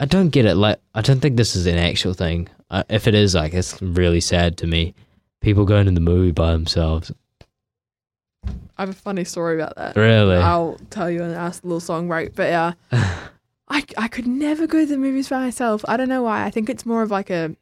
I 0.00 0.06
don't 0.06 0.30
get 0.30 0.44
it. 0.44 0.56
Like, 0.56 0.80
I 0.94 1.00
don't 1.00 1.20
think 1.20 1.36
this 1.36 1.56
is 1.56 1.66
an 1.66 1.78
actual 1.78 2.14
thing. 2.14 2.48
Uh, 2.70 2.82
if 2.88 3.06
it 3.06 3.14
is, 3.14 3.34
like, 3.34 3.54
it's 3.54 3.80
really 3.80 4.20
sad 4.20 4.56
to 4.58 4.66
me. 4.66 4.94
People 5.40 5.64
going 5.64 5.86
to 5.86 5.92
the 5.92 6.00
movie 6.00 6.32
by 6.32 6.52
themselves. 6.52 7.12
I 8.76 8.82
have 8.82 8.88
a 8.88 8.94
funny 8.94 9.24
story 9.24 9.60
about 9.60 9.76
that. 9.76 9.96
Really? 9.96 10.36
I'll 10.36 10.78
tell 10.90 11.10
you 11.10 11.22
in 11.22 11.30
a 11.30 11.34
nice 11.34 11.62
little 11.62 11.80
song 11.80 12.08
break. 12.08 12.34
But 12.34 12.48
yeah, 12.48 12.72
I 13.68 13.84
I 13.96 14.08
could 14.08 14.26
never 14.26 14.66
go 14.66 14.80
to 14.80 14.86
the 14.86 14.98
movies 14.98 15.28
by 15.28 15.44
myself. 15.44 15.84
I 15.86 15.96
don't 15.96 16.08
know 16.08 16.22
why. 16.22 16.44
I 16.44 16.50
think 16.50 16.68
it's 16.68 16.84
more 16.84 17.02
of 17.02 17.10
like 17.10 17.30
a, 17.30 17.54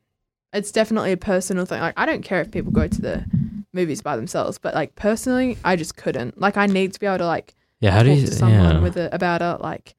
it's 0.52 0.72
definitely 0.72 1.12
a 1.12 1.16
personal 1.16 1.66
thing. 1.66 1.80
Like 1.80 1.94
I 1.96 2.06
don't 2.06 2.22
care 2.22 2.40
if 2.40 2.50
people 2.50 2.72
go 2.72 2.88
to 2.88 3.00
the 3.00 3.26
movies 3.72 4.02
by 4.02 4.16
themselves, 4.16 4.58
but 4.58 4.74
like 4.74 4.94
personally, 4.94 5.58
I 5.64 5.76
just 5.76 5.96
couldn't. 5.96 6.40
Like 6.40 6.56
I 6.56 6.66
need 6.66 6.92
to 6.94 7.00
be 7.00 7.06
able 7.06 7.18
to 7.18 7.26
like 7.26 7.54
yeah. 7.80 7.90
How 7.90 7.98
talk 7.98 8.06
do 8.06 8.12
you? 8.12 8.26
to 8.26 8.32
someone 8.34 8.60
Yeah. 8.76 8.80
with 8.80 8.96
it 8.96 9.12
about 9.12 9.42
it. 9.42 9.60
Like 9.62 9.94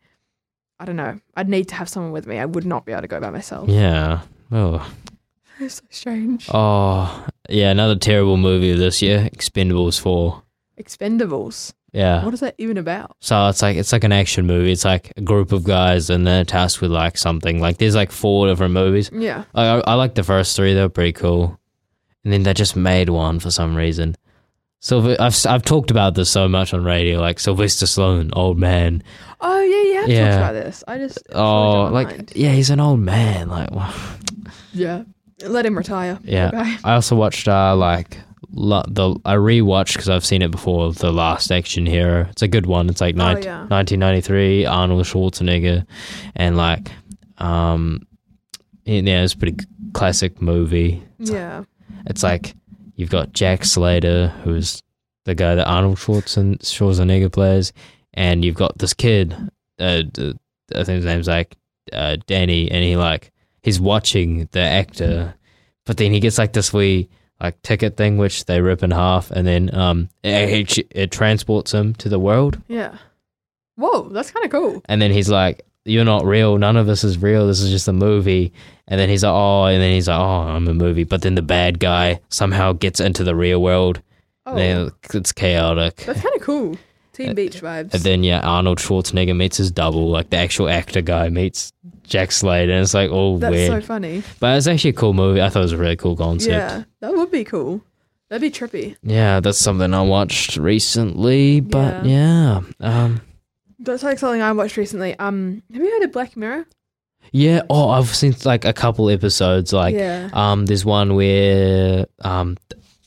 I 0.80 0.86
don't 0.86 0.96
know. 0.96 1.20
I'd 1.36 1.50
need 1.50 1.68
to 1.70 1.76
have 1.76 1.88
someone 1.90 2.12
with 2.12 2.28
me. 2.28 2.40
I 2.40 2.46
would 2.46 2.66
not 2.66 2.86
be 2.86 2.92
able 2.92 3.02
to 3.04 3.08
go 3.08 3.20
by 3.20 3.30
myself. 3.30 3.70
yeah. 3.70 4.22
Oh. 4.52 4.90
It's 5.60 5.76
so 5.76 5.84
strange. 5.92 6.50
Oh. 6.52 7.28
Yeah. 7.48 7.70
Another 7.70 7.96
terrible 7.96 8.38
movie 8.38 8.72
of 8.72 8.80
this 8.80 9.02
year. 9.04 9.30
Expendables 9.34 10.00
Four. 10.00 10.42
Expendables. 10.80 11.74
Yeah. 11.92 12.26
What 12.26 12.34
is 12.34 12.40
that 12.40 12.56
even 12.58 12.78
about? 12.78 13.16
So 13.20 13.48
it's 13.50 13.62
like 13.62 13.78
it's 13.78 13.92
like 13.92 14.04
an 14.04 14.12
action 14.12 14.48
movie. 14.48 14.72
It's 14.72 14.84
like 14.84 15.14
a 15.16 15.22
group 15.22 15.52
of 15.52 15.64
guys 15.64 16.10
and 16.10 16.26
they're 16.26 16.44
tasked 16.44 16.82
with 16.82 16.90
like 16.92 17.18
something. 17.20 17.60
Like 17.62 17.78
there's 17.78 17.96
like 17.96 18.12
four 18.12 18.48
different 18.48 18.74
movies. 18.74 19.12
Yeah. 19.14 19.44
I 19.54 19.66
I, 19.68 19.80
I 19.82 19.94
like 19.94 20.16
the 20.16 20.24
first 20.24 20.56
three. 20.56 20.74
They 20.74 20.82
were 20.82 20.90
pretty 20.90 21.14
cool, 21.14 21.60
and 22.24 22.34
then 22.34 22.44
they 22.44 22.54
just 22.54 22.76
made 22.76 23.10
one 23.10 23.40
for 23.40 23.52
some 23.52 23.76
reason. 23.76 24.16
Sylve- 24.82 25.20
I've 25.20 25.46
I've 25.46 25.64
talked 25.64 25.92
about 25.92 26.16
this 26.16 26.30
so 26.30 26.48
much 26.50 26.74
on 26.74 26.84
radio, 26.84 27.20
like 27.22 27.40
Sylvester 27.40 27.86
Stallone, 27.86 28.32
old 28.34 28.58
man. 28.58 29.02
Oh 29.40 29.62
yeah, 29.62 30.02
yeah. 30.02 30.06
Yeah. 30.08 30.30
talked 30.30 30.38
about 30.42 30.54
this. 30.66 30.84
I 30.88 30.98
just 30.98 31.20
Oh, 31.34 31.86
like 31.92 32.08
mind. 32.08 32.32
yeah, 32.36 32.52
he's 32.52 32.70
an 32.70 32.80
old 32.82 33.00
man. 33.00 33.48
Like, 33.50 33.72
wow. 33.72 33.94
yeah. 34.74 35.04
Let 35.46 35.66
him 35.66 35.78
retire. 35.78 36.20
Yeah. 36.24 36.52
Guy. 36.52 36.78
I 36.84 36.94
also 36.96 37.16
watched 37.16 37.48
uh 37.48 37.76
like 37.78 38.18
la- 38.52 38.84
the 38.88 39.16
I 39.26 39.36
rewatched 39.36 39.94
because 39.94 40.10
I've 40.10 40.26
seen 40.26 40.42
it 40.42 40.52
before. 40.52 40.92
The 40.94 41.12
Last 41.14 41.50
Action 41.52 41.86
Hero. 41.86 42.28
It's 42.32 42.42
a 42.42 42.48
good 42.50 42.66
one. 42.66 42.90
It's 42.90 43.00
like 43.02 43.16
Oh, 43.16 43.20
yeah. 43.40 43.66
1993. 43.68 44.66
Arnold 44.66 45.06
Schwarzenegger, 45.06 45.86
and 46.36 46.58
like 46.58 46.92
um, 47.38 48.06
yeah, 48.86 49.24
it's 49.24 49.34
a 49.34 49.38
pretty 49.38 49.58
classic 49.94 50.42
movie. 50.42 51.04
Yeah. 51.20 51.64
It's 52.06 52.24
like 52.24 52.56
you've 52.96 53.10
got 53.10 53.34
Jack 53.34 53.64
Slater, 53.66 54.28
who's 54.44 54.82
the 55.26 55.36
guy 55.36 55.56
that 55.56 55.68
Arnold 55.68 55.98
Schwarzen- 55.98 56.60
Schwarzenegger 56.60 57.32
plays, 57.32 57.72
and 58.14 58.44
you've 58.44 58.56
got 58.56 58.78
this 58.78 58.94
kid. 58.94 59.34
Uh, 59.80 60.04
I 60.76 60.84
think 60.84 60.98
his 60.98 61.06
name's 61.06 61.28
like 61.28 61.56
uh, 61.92 62.18
Danny, 62.28 62.70
and 62.70 62.84
he 62.84 62.96
like 62.98 63.32
he's 63.62 63.80
watching 63.80 64.48
the 64.52 64.60
actor, 64.60 65.34
but 65.86 65.98
then 65.98 66.12
he 66.12 66.20
gets 66.20 66.38
like 66.38 66.54
this 66.54 66.74
wee 66.74 67.10
like 67.42 67.62
ticket 67.62 67.98
thing 67.98 68.18
which 68.18 68.46
they 68.46 68.62
rip 68.62 68.84
in 68.84 68.92
half, 68.92 69.32
and 69.32 69.46
then 69.48 69.74
um 69.76 70.10
it, 70.24 70.78
it, 70.78 70.88
it 70.92 71.12
transports 71.12 71.74
him 71.74 71.94
to 71.96 72.10
the 72.10 72.20
world, 72.20 72.62
Yeah. 72.68 72.98
Whoa, 73.76 74.10
that's 74.10 74.30
kind 74.30 74.46
of 74.46 74.52
cool. 74.52 74.82
and 74.86 75.02
then 75.02 75.12
he's 75.12 75.30
like. 75.30 75.66
You're 75.86 76.06
not 76.06 76.24
real. 76.24 76.58
None 76.58 76.78
of 76.78 76.88
this 76.88 77.04
is 77.04 77.18
real. 77.22 77.46
This 77.46 77.60
is 77.60 77.70
just 77.70 77.90
a 77.90 77.92
movie. 77.92 78.54
And 78.94 79.00
then 79.00 79.10
he's 79.10 79.24
like, 79.24 79.34
oh, 79.34 79.66
and 79.66 79.82
then 79.82 79.92
he's 79.92 80.08
like, 80.08 80.20
oh, 80.20 80.22
I'm 80.22 80.68
a 80.68 80.74
movie. 80.76 81.04
But 81.04 81.24
then 81.24 81.34
the 81.34 81.42
bad 81.42 81.80
guy 81.80 82.20
somehow 82.30 82.74
gets 82.74 83.00
into 83.00 83.24
the 83.24 83.36
real 83.36 83.60
world. 83.60 84.04
Oh, 84.46 84.56
it's 84.56 85.32
chaotic. 85.32 85.96
that's 85.96 86.22
kind 86.22 86.36
of 86.36 86.42
cool. 86.44 86.78
Teen 87.12 87.34
Beach 87.34 87.60
vibes. 87.60 87.92
And 87.96 88.04
then 88.04 88.24
yeah, 88.24 88.42
Arnold 88.42 88.78
Schwarzenegger 88.78 89.36
meets 89.36 89.58
his 89.58 89.72
double, 89.72 90.10
like 90.12 90.30
the 90.30 90.38
actual 90.38 90.70
actor 90.70 91.02
guy 91.02 91.30
meets 91.30 91.74
Jack 92.04 92.32
Slater, 92.32 92.72
and 92.72 92.84
it's 92.84 92.94
like 92.94 93.10
all 93.10 93.40
that's 93.40 93.50
weird. 93.52 93.72
so 93.72 93.82
funny. 93.82 94.22
but 94.40 94.58
it's 94.58 94.68
actually 94.68 94.92
a 94.92 94.94
cool 94.94 95.14
movie. 95.16 95.42
I 95.42 95.50
thought 95.50 95.62
it 95.62 95.64
was 95.64 95.72
a 95.72 95.78
really 95.78 95.96
cool 95.96 96.16
concept. 96.16 96.52
Yeah, 96.52 96.84
that 97.00 97.16
would 97.16 97.32
be 97.32 97.44
cool. 97.44 97.82
That'd 98.30 98.44
be 98.44 98.52
trippy. 98.52 98.96
Yeah, 99.02 99.40
that's 99.40 99.58
something 99.58 99.92
I 99.92 100.04
watched 100.04 100.56
recently. 100.56 101.62
But 101.62 102.06
yeah, 102.06 102.62
um, 102.80 103.22
That's 103.80 104.04
like 104.04 104.20
something 104.20 104.44
I 104.44 104.52
watched 104.52 104.78
recently. 104.78 105.18
Um, 105.18 105.64
have 105.74 105.82
you 105.82 105.90
heard 105.90 106.04
of 106.04 106.12
Black 106.12 106.38
Mirror? 106.38 106.68
Yeah. 107.34 107.64
Oh, 107.70 107.90
I've 107.90 108.08
seen 108.16 108.34
like 108.46 108.64
a 108.64 108.72
couple 108.74 109.10
episodes. 109.10 109.74
Like, 109.74 109.96
yeah. 109.96 110.30
um, 110.32 110.66
there's 110.66 110.86
one 110.86 111.16
where 111.16 112.06
um, 112.22 112.56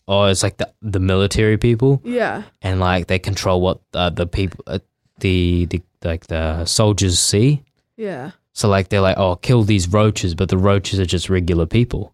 oh, 0.06 0.24
it's 0.24 0.42
like 0.42 0.58
the 0.58 0.70
the 0.82 1.00
military 1.00 1.56
people, 1.56 2.02
Yeah. 2.04 2.42
and 2.60 2.78
like 2.80 3.06
they 3.06 3.18
control 3.18 3.60
what 3.62 3.80
uh, 3.94 4.10
the 4.10 4.26
people, 4.26 4.62
uh, 4.66 4.80
the 5.20 5.66
the 5.70 5.80
like 6.04 6.26
the 6.26 6.64
soldiers 6.66 7.18
see. 7.18 7.62
Yeah. 7.96 8.32
So 8.52 8.68
like 8.68 8.88
they're 8.88 9.00
like, 9.00 9.16
oh, 9.18 9.36
kill 9.36 9.62
these 9.62 9.86
roaches, 9.88 10.34
but 10.34 10.48
the 10.48 10.58
roaches 10.58 10.98
are 10.98 11.06
just 11.06 11.30
regular 11.30 11.66
people. 11.66 12.12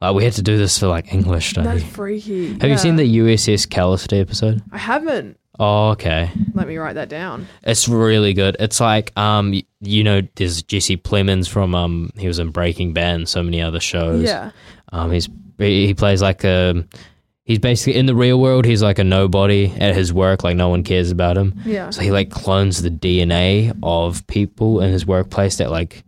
Like 0.00 0.14
we 0.14 0.24
had 0.24 0.34
to 0.34 0.42
do 0.42 0.56
this 0.56 0.78
for 0.78 0.86
like 0.86 1.12
English 1.12 1.50
study. 1.50 1.66
That's 1.68 1.82
freaky. 1.84 2.52
Have 2.60 2.70
you 2.70 2.78
seen 2.78 2.96
the 2.96 3.18
USS 3.18 3.66
Callister 3.66 4.18
episode? 4.20 4.62
I 4.72 4.78
haven't. 4.78 5.36
Oh, 5.58 5.90
okay. 5.90 6.30
Let 6.54 6.68
me 6.68 6.76
write 6.78 6.94
that 6.94 7.08
down. 7.08 7.46
It's 7.62 7.88
really 7.88 8.32
good. 8.32 8.56
It's 8.58 8.80
like 8.80 9.16
um, 9.18 9.60
you 9.80 10.04
know, 10.04 10.22
there's 10.36 10.62
Jesse 10.62 10.96
Plemons 10.96 11.48
from 11.48 11.74
um, 11.74 12.10
he 12.16 12.28
was 12.28 12.38
in 12.38 12.50
Breaking 12.50 12.92
Bad 12.92 13.16
and 13.16 13.28
so 13.28 13.42
many 13.42 13.60
other 13.60 13.80
shows. 13.80 14.24
Yeah. 14.24 14.52
Um, 14.92 15.10
he's 15.10 15.28
he 15.58 15.94
plays 15.94 16.22
like 16.22 16.44
a. 16.44 16.84
He's 17.44 17.58
basically 17.58 17.98
in 17.98 18.06
the 18.06 18.14
real 18.14 18.38
world. 18.40 18.64
He's 18.64 18.82
like 18.82 19.00
a 19.00 19.04
nobody 19.04 19.72
at 19.72 19.96
his 19.96 20.12
work. 20.12 20.44
Like 20.44 20.56
no 20.56 20.68
one 20.68 20.84
cares 20.84 21.10
about 21.10 21.36
him. 21.36 21.60
Yeah. 21.64 21.90
So 21.90 22.00
he 22.00 22.12
like 22.12 22.30
clones 22.30 22.80
the 22.80 22.90
DNA 22.90 23.76
of 23.82 24.24
people 24.28 24.80
in 24.80 24.92
his 24.92 25.04
workplace 25.04 25.56
that 25.56 25.70
like 25.70 26.04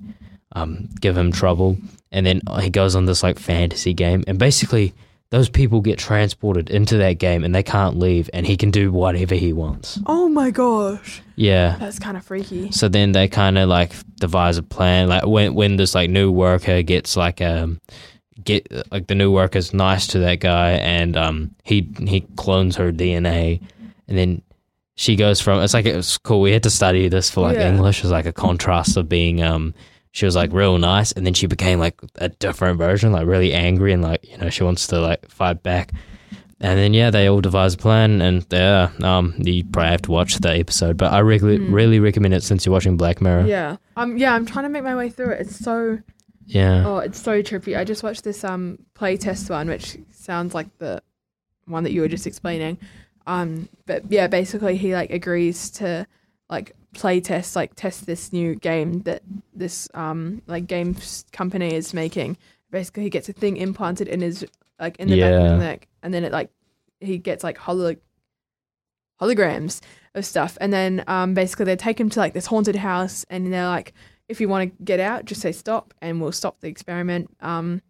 um, 0.53 0.89
give 1.01 1.17
him 1.17 1.33
trouble, 1.33 1.79
and 2.13 2.25
then 2.25 2.43
he 2.61 2.71
goes 2.71 2.95
on 2.95 3.07
this 3.07 3.23
like 3.23 3.39
fantasy 3.39 3.93
game, 3.93 4.23
and 4.27 4.39
basically 4.39 4.95
those 5.33 5.49
people 5.49 5.81
get 5.81 5.99
transported 5.99 6.69
into 6.69 6.99
that 6.99 7.15
game, 7.15 7.43
and 7.43 7.55
they 7.55 7.63
can't 7.63 7.99
leave, 7.99 8.29
and 8.35 8.47
he 8.47 8.55
can 8.55 8.71
do 8.71 8.93
whatever 8.93 9.35
he 9.35 9.55
wants. 9.55 9.99
Oh 10.07 10.29
my 10.29 10.51
gosh. 10.51 11.23
Yeah. 11.37 11.77
That's 11.81 11.99
kind 11.99 12.19
of 12.19 12.25
freaky. 12.25 12.71
So 12.71 12.87
then 12.89 13.13
they 13.13 13.29
kind 13.29 13.57
of 13.57 13.67
like 13.67 13.93
devise 14.21 14.59
a 14.59 14.63
plan. 14.63 15.09
Like 15.09 15.27
when 15.27 15.55
when 15.55 15.77
this 15.77 15.95
like 15.95 16.11
new 16.11 16.31
worker 16.31 16.83
gets 16.83 17.17
like 17.17 17.41
um 17.41 17.81
get 18.45 18.71
like 18.93 19.07
the 19.07 19.15
new 19.15 19.33
worker's 19.33 19.73
nice 19.73 20.07
to 20.09 20.19
that 20.19 20.41
guy, 20.41 20.73
and 20.73 21.17
um 21.17 21.55
he 21.65 21.89
he 22.07 22.21
clones 22.37 22.77
her 22.77 22.93
DNA, 22.93 23.63
and 24.09 24.19
then 24.19 24.43
she 24.97 25.17
goes 25.17 25.41
from 25.41 25.63
it's 25.63 25.73
like 25.73 25.87
it 25.87 25.97
was 25.97 26.19
cool. 26.19 26.43
We 26.43 26.53
had 26.53 26.65
to 26.65 26.71
study 26.71 27.09
this 27.09 27.31
for 27.31 27.41
like 27.41 27.57
Yeah. 27.57 27.71
English. 27.71 28.03
Was 28.03 28.13
like 28.13 28.27
a 28.27 28.33
contrast 28.35 28.99
of 28.99 29.09
being 29.09 29.43
um 29.43 29.73
she 30.13 30.25
was 30.27 30.37
like 30.37 30.53
real 30.53 30.79
nice, 30.79 31.11
and 31.13 31.27
then 31.27 31.35
she 31.35 31.47
became 31.47 31.79
like 31.81 32.01
a 32.17 32.29
different 32.29 32.79
version, 32.79 33.11
like 33.13 33.27
really 33.27 33.53
angry 33.53 33.93
and 33.93 34.03
like 34.03 34.29
you 34.29 34.37
know 34.39 34.49
she 34.51 34.63
wants 34.63 34.87
to 34.89 35.01
like 35.01 35.29
fight 35.29 35.63
back. 35.63 35.93
And 36.65 36.79
then 36.79 36.95
yeah, 36.95 37.11
they 37.11 37.27
all 37.29 37.41
devise 37.41 37.75
a 37.75 37.77
plan, 37.79 38.23
and 38.23 38.47
yeah, 38.51 38.91
um, 39.03 39.35
you 39.39 39.65
probably 39.65 39.91
have 39.91 40.03
to 40.03 40.13
watch 40.13 40.37
the 40.37 40.51
episode. 40.57 40.97
But 40.97 41.13
I 41.13 41.19
really, 41.19 41.59
Mm. 41.59 41.73
really 41.73 41.99
recommend 41.99 42.35
it 42.35 42.45
since 42.45 42.65
you're 42.65 42.73
watching 42.73 42.97
Black 42.97 43.21
Mirror. 43.21 43.47
Yeah. 43.47 43.79
Um. 43.97 44.17
Yeah. 44.17 44.33
I'm 44.33 44.47
trying 44.47 44.65
to 44.67 44.69
make 44.69 44.85
my 44.85 44.95
way 44.95 45.11
through 45.11 45.31
it. 45.33 45.41
It's 45.41 45.57
so. 45.59 45.99
Yeah. 46.47 46.85
Oh, 46.87 46.99
it's 46.99 47.21
so 47.21 47.43
trippy. 47.43 47.77
I 47.77 47.83
just 47.83 48.05
watched 48.05 48.23
this 48.23 48.45
um 48.45 48.79
playtest 48.95 49.51
one, 49.51 49.67
which 49.69 49.97
sounds 50.13 50.55
like 50.55 50.69
the 50.79 51.03
one 51.67 51.83
that 51.83 51.93
you 51.93 52.01
were 52.01 52.09
just 52.09 52.29
explaining. 52.29 52.79
Um. 53.27 53.69
But 53.87 54.05
yeah, 54.13 54.29
basically 54.29 54.77
he 54.77 54.95
like 54.95 55.11
agrees 55.11 55.69
to 55.81 56.07
like 56.49 56.77
play 56.95 57.21
test, 57.21 57.57
like 57.57 57.75
test 57.75 58.07
this 58.07 58.33
new 58.33 58.55
game 58.55 59.01
that 59.03 59.23
this 59.55 59.89
um 59.95 60.43
like 60.47 60.67
games 60.67 61.25
company 61.33 61.75
is 61.75 61.95
making. 61.95 62.37
Basically, 62.71 63.03
he 63.03 63.11
gets 63.11 63.29
a 63.29 63.33
thing 63.33 63.57
implanted 63.57 64.09
in 64.09 64.21
his 64.21 64.45
like 64.81 64.97
in 64.99 65.09
the 65.09 65.21
back 65.21 65.33
of 65.33 65.41
Yeah. 65.43 65.51
his 65.53 65.59
neck, 65.61 65.89
and 66.03 66.13
then 66.13 66.25
it 66.25 66.33
like 66.33 66.51
he 67.01 67.19
gets 67.19 67.43
like 67.45 67.59
holo 67.59 67.97
holograms 69.21 69.81
of 70.15 70.27
stuff, 70.27 70.59
and 70.61 70.73
then 70.73 71.05
um 71.07 71.35
basically 71.35 71.65
they 71.65 71.77
take 71.77 71.99
him 72.01 72.11
to 72.11 72.19
like 72.21 72.35
this 72.35 72.47
haunted 72.47 72.77
house, 72.77 73.25
and 73.31 73.53
they're 73.53 73.67
like, 73.67 73.93
if 74.29 74.41
you 74.41 74.49
want 74.49 74.77
to 74.77 74.85
get 74.85 75.01
out, 75.01 75.25
just 75.25 75.41
say 75.41 75.53
stop, 75.53 75.95
and 76.03 76.21
we'll 76.21 76.33
stop 76.33 76.61
the 76.61 76.69
experiment. 76.69 77.31
Um, 77.41 77.83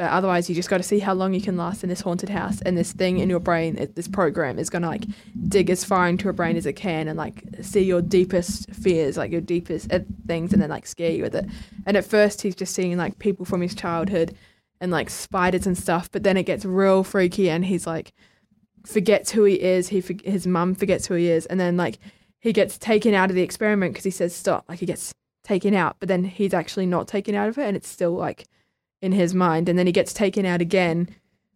but 0.00 0.10
otherwise, 0.10 0.48
you 0.48 0.54
just 0.54 0.70
got 0.70 0.78
to 0.78 0.82
see 0.82 0.98
how 0.98 1.12
long 1.12 1.34
you 1.34 1.42
can 1.42 1.58
last 1.58 1.82
in 1.82 1.90
this 1.90 2.00
haunted 2.00 2.30
house, 2.30 2.62
and 2.62 2.74
this 2.74 2.90
thing 2.90 3.18
in 3.18 3.28
your 3.28 3.38
brain, 3.38 3.76
it- 3.76 3.96
this 3.96 4.08
program 4.08 4.58
is 4.58 4.70
gonna 4.70 4.86
like 4.88 5.04
dig 5.48 5.68
as 5.68 5.84
far 5.84 6.08
into 6.08 6.24
your 6.24 6.32
brain 6.32 6.56
as 6.56 6.64
it 6.64 6.72
can, 6.72 7.06
and 7.06 7.18
like 7.18 7.44
see 7.60 7.82
your 7.82 8.00
deepest 8.00 8.70
fears, 8.70 9.18
like 9.18 9.30
your 9.30 9.42
deepest 9.42 9.92
uh, 9.92 9.98
things, 10.26 10.54
and 10.54 10.62
then 10.62 10.70
like 10.70 10.86
scare 10.86 11.10
you 11.10 11.22
with 11.22 11.34
it. 11.34 11.44
And 11.84 11.98
at 11.98 12.06
first, 12.06 12.40
he's 12.40 12.54
just 12.54 12.74
seeing 12.74 12.96
like 12.96 13.18
people 13.18 13.44
from 13.44 13.60
his 13.60 13.74
childhood 13.74 14.34
and 14.80 14.90
like 14.90 15.10
spiders 15.10 15.66
and 15.66 15.76
stuff, 15.76 16.10
but 16.10 16.22
then 16.22 16.38
it 16.38 16.44
gets 16.44 16.64
real 16.64 17.04
freaky, 17.04 17.50
and 17.50 17.66
he's 17.66 17.86
like 17.86 18.14
forgets 18.86 19.32
who 19.32 19.44
he 19.44 19.60
is. 19.60 19.88
He 19.90 20.02
his 20.24 20.46
mum 20.46 20.74
forgets 20.76 21.08
who 21.08 21.14
he 21.14 21.28
is, 21.28 21.44
and 21.44 21.60
then 21.60 21.76
like 21.76 21.98
he 22.38 22.54
gets 22.54 22.78
taken 22.78 23.12
out 23.12 23.28
of 23.28 23.36
the 23.36 23.42
experiment 23.42 23.92
because 23.92 24.04
he 24.04 24.10
says 24.10 24.34
stop. 24.34 24.64
Like 24.66 24.78
he 24.78 24.86
gets 24.86 25.12
taken 25.44 25.74
out, 25.74 25.96
but 26.00 26.08
then 26.08 26.24
he's 26.24 26.54
actually 26.54 26.86
not 26.86 27.06
taken 27.06 27.34
out 27.34 27.50
of 27.50 27.58
it, 27.58 27.64
and 27.66 27.76
it's 27.76 27.86
still 27.88 28.14
like 28.14 28.46
in 29.02 29.12
his 29.12 29.34
mind. 29.34 29.68
And 29.68 29.78
then 29.78 29.86
he 29.86 29.92
gets 29.92 30.12
taken 30.12 30.44
out 30.46 30.60
again. 30.60 31.08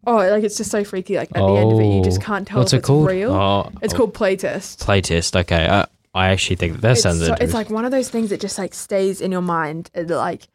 Oh, 0.06 0.16
like 0.16 0.44
it's 0.44 0.56
just 0.56 0.70
so 0.70 0.84
freaky. 0.84 1.16
Like 1.16 1.30
at 1.30 1.40
the 1.46 1.54
end 1.56 1.72
of 1.72 1.80
it, 1.80 1.86
you 1.96 2.02
just 2.04 2.20
Oh, 2.20 2.24
can't 2.24 2.46
tell 2.46 2.58
What's 2.58 2.72
if 2.72 2.78
it 2.78 2.80
it's 2.80 2.86
called? 2.86 3.06
real. 3.08 3.32
Oh, 3.32 3.70
It's 3.82 3.94
oh, 3.94 3.96
called 3.96 4.14
playtest. 4.14 4.84
playtest. 4.84 5.38
Okay, 5.40 5.66
I, 5.66 5.86
I 6.14 6.28
actually 6.28 6.56
think 6.56 6.80
that 6.82 6.92
it's, 6.92 7.02
sounds 7.02 7.24
so, 7.24 7.34
it's 7.40 7.54
like 7.54 7.70
one 7.70 7.84
of 7.84 7.90
those 7.90 8.10
things 8.10 8.30
that 8.30 8.40
just 8.40 8.58
like 8.58 8.74
stays 8.74 9.20
in 9.20 9.32
your 9.32 9.40
mind. 9.42 9.90
Uh, 9.96 10.00
and 10.00 10.10
like, 10.10 10.48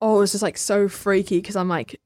oh, 0.00 0.16
it 0.16 0.20
was 0.20 0.32
just 0.32 0.42
like 0.42 0.56
so 0.56 0.88
freaky 0.88 1.38
because 1.38 1.56
I'm 1.56 1.68
like, 1.68 2.00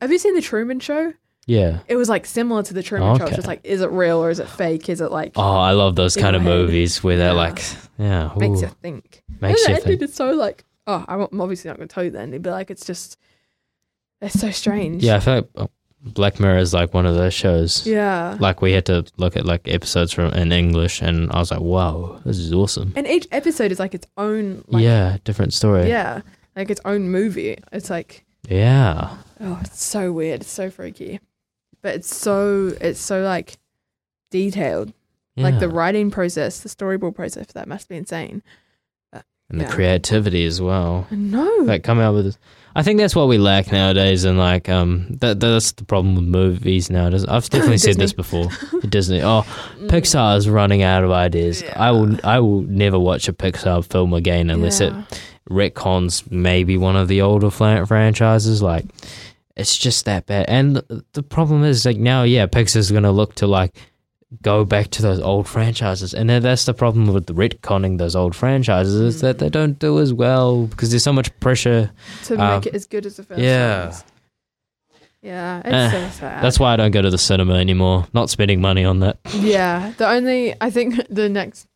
have 0.00 0.10
you 0.12 0.18
seen 0.18 0.34
the 0.34 0.40
Truman 0.42 0.78
Show? 0.80 1.14
yeah. 1.46 1.80
It 1.88 1.96
was 1.96 2.08
like 2.08 2.24
similar 2.26 2.62
to 2.62 2.72
the 2.72 2.82
Truman 2.82 3.08
oh, 3.08 3.14
Show. 3.18 3.24
It's 3.24 3.28
Okay. 3.32 3.36
just 3.36 3.48
like, 3.48 3.60
is 3.64 3.82
it 3.82 3.90
real 3.90 4.18
or 4.24 4.30
is 4.30 4.38
it 4.38 4.48
fake? 4.48 4.88
Is 4.88 5.00
it 5.02 5.10
like 5.10 5.32
Oh, 5.36 5.42
I 5.42 5.72
love 5.72 5.94
those 5.96 6.16
kind 6.16 6.34
of 6.36 6.42
movies 6.42 7.02
where 7.04 7.16
they're 7.18 7.32
Yeah. 7.32 7.32
like, 7.32 7.62
yeah, 7.98 8.30
makes 8.36 8.60
ooh, 8.60 8.66
you 8.66 8.70
think? 8.80 9.22
makes 9.40 9.42
and 9.42 9.50
you 9.58 9.64
the 9.66 9.70
ending 9.82 9.98
think. 9.98 10.02
is 10.10 10.14
so 10.14 10.30
like, 10.30 10.64
oh, 10.86 11.04
I'm 11.08 11.26
I'm 11.32 11.40
obviously 11.40 11.68
not 11.68 11.76
going 11.76 11.88
to 11.88 11.92
tell 11.94 12.04
you 12.04 12.10
the 12.10 12.20
ending, 12.20 12.40
but 12.40 12.52
like 12.52 12.70
it's 12.70 12.86
just, 12.86 13.18
it's 14.26 14.40
so 14.40 14.50
strange. 14.50 15.02
Yeah, 15.02 15.16
I 15.16 15.20
feel 15.20 15.34
like 15.36 15.48
oh, 15.56 15.68
Black 16.00 16.38
Mirror 16.38 16.58
is 16.58 16.74
like 16.74 16.92
one 16.94 17.06
of 17.06 17.14
those 17.14 17.32
shows. 17.34 17.86
Yeah. 17.86 18.36
Like 18.40 18.60
we 18.62 18.72
had 18.72 18.84
to 18.86 19.04
look 19.16 19.36
at 19.36 19.46
like 19.46 19.66
episodes 19.68 20.12
from 20.12 20.32
in 20.34 20.52
English, 20.52 21.00
and 21.02 21.30
I 21.32 21.38
was 21.38 21.50
like, 21.50 21.60
wow, 21.60 22.20
this 22.24 22.38
is 22.38 22.52
awesome. 22.52 22.92
And 22.96 23.06
each 23.06 23.26
episode 23.32 23.72
is 23.72 23.78
like 23.78 23.94
its 23.94 24.06
own, 24.16 24.64
like, 24.68 24.82
yeah, 24.82 25.16
different 25.24 25.52
story. 25.54 25.88
yeah, 25.88 26.20
like 26.56 26.70
its 26.70 26.80
own 26.84 27.10
movie. 27.10 27.56
It's 27.72 27.88
like, 27.90 28.24
Yeah. 28.48 29.16
oh, 29.40 29.58
it's 29.64 29.82
so 29.82 30.12
weird. 30.12 30.42
It's 30.42 30.50
so 30.50 30.70
freaky, 30.70 31.20
but 31.82 31.94
it's 31.94 32.14
so, 32.14 32.72
it's 32.80 33.00
so 33.00 33.22
like 33.22 33.56
detailed. 34.30 34.92
Like 35.36 35.58
the 35.58 35.68
writing 35.68 36.12
process, 36.12 36.60
the 36.60 36.68
storyboard 36.68 37.16
process, 37.16 37.46
that 37.54 37.66
must 37.66 37.88
be 37.88 37.96
insane. 37.96 38.40
and 39.50 39.60
the 39.60 39.64
creativity 39.64 40.44
as 40.44 40.60
well. 40.62 41.08
No. 41.10 41.48
Like 41.62 41.82
come 41.82 41.98
out 41.98 42.14
with 42.14 42.26
this. 42.26 42.38
I 42.76 42.82
think 42.82 42.98
that's 42.98 43.14
what 43.14 43.28
we 43.28 43.38
lack 43.38 43.70
nowadays, 43.70 44.24
and 44.24 44.36
like 44.38 44.68
um, 44.68 45.06
that 45.20 45.38
that's 45.40 45.72
the 45.72 45.84
problem 45.84 46.14
with 46.16 46.24
movies 46.24 46.90
nowadays. 46.90 47.24
I've 47.24 47.48
definitely 47.50 47.78
said 47.78 47.96
this 47.96 48.12
before. 48.12 48.48
Disney. 48.88 49.22
Oh, 49.22 49.42
Mm. 49.78 49.88
Pixar 49.88 50.36
is 50.38 50.48
running 50.48 50.82
out 50.82 51.04
of 51.04 51.10
ideas. 51.10 51.62
I 51.76 51.90
will 51.90 52.16
I 52.24 52.40
will 52.40 52.62
never 52.62 52.98
watch 52.98 53.28
a 53.28 53.32
Pixar 53.32 53.84
film 53.90 54.12
again 54.14 54.50
unless 54.50 54.80
Yeah. 54.80 55.04
it 55.10 55.20
retcons 55.50 56.30
maybe 56.30 56.76
one 56.76 56.96
of 56.96 57.08
the 57.08 57.20
older 57.22 57.50
franchises. 57.50 58.62
Like 58.62 58.84
it's 59.56 59.76
just 59.78 60.04
that 60.06 60.26
bad. 60.26 60.46
And 60.48 60.76
the, 60.76 61.04
the 61.12 61.22
problem 61.22 61.64
is 61.64 61.84
like 61.86 61.96
now, 61.98 62.22
yeah, 62.24 62.46
Pixar's 62.46 62.90
gonna 62.90 63.12
look 63.12 63.34
to 63.36 63.46
like 63.46 63.76
go 64.42 64.64
back 64.64 64.88
to 64.92 65.02
those 65.02 65.20
old 65.20 65.46
franchises, 65.48 66.14
and 66.14 66.28
that's 66.30 66.64
the 66.64 66.74
problem 66.74 67.12
with 67.12 67.26
retconning 67.26 67.98
those 67.98 68.14
old 68.16 68.34
franchises 68.34 68.94
is 68.94 69.20
that 69.20 69.38
they 69.38 69.48
don't 69.48 69.78
do 69.78 70.00
as 70.00 70.12
well 70.12 70.66
because 70.66 70.90
there's 70.90 71.02
so 71.04 71.12
much 71.12 71.30
pressure. 71.40 71.90
to 72.24 72.34
um, 72.40 72.58
make 72.60 72.66
it 72.66 72.74
as 72.74 72.86
good 72.86 73.06
as 73.06 73.16
the 73.16 73.22
first 73.22 73.40
yeah. 73.40 73.84
ones. 73.84 74.04
Yeah, 75.22 75.60
it's 75.64 75.72
Eh, 75.72 75.90
so 75.90 76.18
sad. 76.20 76.44
That's 76.44 76.60
why 76.60 76.74
I 76.74 76.76
don't 76.76 76.90
go 76.90 77.00
to 77.00 77.08
the 77.08 77.16
cinema 77.16 77.54
anymore. 77.54 78.06
Not 78.12 78.28
spending 78.28 78.60
money 78.60 78.84
on 78.84 79.00
that. 79.00 79.16
Yeah, 79.32 79.94
the 79.96 80.06
only 80.08 80.54
I 80.60 80.68
think 80.70 81.00
the 81.10 81.30
next 81.30 81.66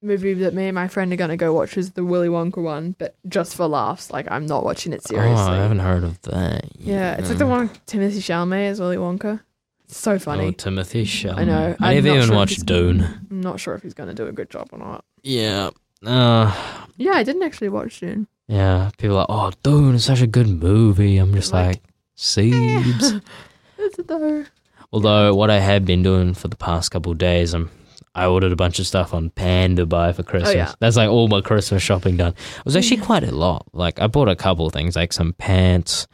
movie 0.00 0.32
that 0.34 0.54
me 0.54 0.66
and 0.68 0.74
my 0.74 0.88
friend 0.88 1.12
are 1.12 1.16
gonna 1.16 1.36
go 1.36 1.52
watch 1.52 1.76
is 1.76 1.90
the 1.92 2.04
Willy 2.04 2.28
Wonka 2.28 2.62
one, 2.62 2.96
but 2.98 3.14
just 3.28 3.54
for 3.54 3.66
laughs. 3.66 4.10
Like 4.10 4.30
I'm 4.30 4.46
not 4.46 4.64
watching 4.64 4.94
it 4.94 5.02
seriously. 5.02 5.34
Oh, 5.34 5.52
I 5.52 5.56
haven't 5.56 5.80
heard 5.80 6.04
of 6.04 6.20
that. 6.22 6.64
yeah, 6.78 7.16
it's 7.16 7.28
like 7.28 7.36
the 7.38 7.46
one 7.46 7.68
with 7.68 7.84
Timothée 7.86 8.12
Chalamet 8.16 8.70
as 8.70 8.80
Willy 8.80 8.96
Wonka. 8.96 9.40
So 9.88 10.12
Oh, 10.12 10.18
funny. 10.18 10.52
Timothée 10.52 11.02
Chalamet. 11.04 11.38
I 11.38 11.44
know. 11.44 11.76
I 11.80 11.94
never 11.94 12.08
even 12.08 12.26
sure 12.26 12.34
watched 12.36 12.66
Dune. 12.66 13.02
I'm 13.30 13.40
not 13.40 13.60
sure 13.60 13.74
if 13.74 13.82
he's 13.82 13.94
gonna 13.94 14.14
do 14.14 14.26
a 14.26 14.32
good 14.32 14.50
job 14.50 14.68
or 14.72 14.78
not. 14.78 15.04
Yeah. 15.22 15.70
Uh, 16.04 16.52
Yeah, 16.96 17.12
I 17.12 17.22
didn't 17.22 17.42
actually 17.42 17.68
watch 17.68 18.00
Dune. 18.00 18.26
yeah. 18.48 18.90
People 18.98 19.16
are 19.16 19.20
like, 19.20 19.26
oh, 19.28 19.50
Dune 19.62 19.94
is 19.94 20.04
such 20.04 20.20
a 20.20 20.26
good 20.26 20.48
movie. 20.48 21.18
I'm 21.18 21.32
just 21.34 21.52
Like, 21.52 21.66
like, 21.66 21.82
seems. 22.14 23.02
Is 23.12 23.98
it 23.98 24.08
though? 24.08 24.44
Although 24.92 25.34
what 25.34 25.50
I 25.50 25.58
have 25.58 25.84
been 25.84 26.02
doing 26.02 26.34
for 26.34 26.48
the 26.48 26.56
past 26.56 26.90
couple 26.90 27.12
of 27.12 27.18
days, 27.18 27.54
I'm 27.54 27.70
I 28.14 28.24
ordered 28.26 28.50
a 28.52 28.56
bunch 28.56 28.78
of 28.78 28.86
stuff 28.86 29.12
on 29.12 29.28
Pandabuy 29.30 30.14
for 30.14 30.22
Christmas. 30.22 30.54
Oh, 30.54 30.56
yeah. 30.56 30.72
That's 30.80 30.96
like 30.96 31.10
all 31.10 31.28
my 31.28 31.42
Christmas 31.42 31.82
shopping 31.82 32.16
done. 32.16 32.32
It 32.58 32.64
was 32.64 32.74
actually 32.74 32.96
quite 33.02 33.24
a 33.24 33.30
lot. 33.30 33.66
Like 33.74 34.00
I 34.00 34.06
bought 34.06 34.28
a 34.28 34.36
couple 34.36 34.66
of 34.66 34.72
things, 34.72 34.96
like 34.96 35.12
some 35.12 35.34
pants, 35.34 36.06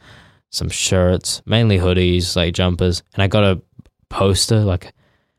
some 0.53 0.69
shirts, 0.69 1.41
mainly 1.47 1.79
hoodies, 1.79 2.35
like 2.35 2.53
jumpers, 2.53 3.01
and 3.15 3.23
I 3.23 3.27
got 3.27 3.43
a 3.43 3.59
poster, 4.09 4.59
like 4.59 4.93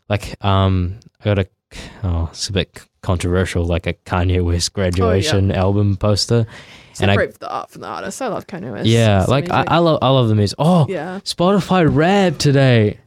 like 0.08 0.36
um 0.44 0.98
I 1.20 1.24
got 1.24 1.38
a 1.38 1.46
oh 2.02 2.28
it's 2.30 2.48
a 2.48 2.52
bit 2.52 2.80
controversial, 3.00 3.64
like 3.64 3.86
a 3.86 3.92
Kanye 3.94 4.44
West 4.44 4.72
graduation 4.72 5.52
album 5.52 5.96
poster. 5.96 6.46
And 7.00 7.10
I- 7.10 7.14
Separate 7.14 7.38
the 7.40 7.48
art 7.50 7.70
from 7.70 7.80
the 7.82 7.88
artist. 7.88 8.20
I 8.22 8.28
love 8.28 8.46
Kanye 8.46 8.72
West. 8.72 8.86
Yeah, 8.86 9.20
His 9.20 9.28
like 9.28 9.50
I. 9.50 9.64
I 9.68 9.78
love 9.78 9.98
I 10.02 10.10
love 10.10 10.28
the 10.28 10.34
music. 10.34 10.56
Oh, 10.58 10.86
yeah. 10.88 11.20
Spotify 11.24 11.86
Wrapped 11.92 12.38
today. 12.40 12.98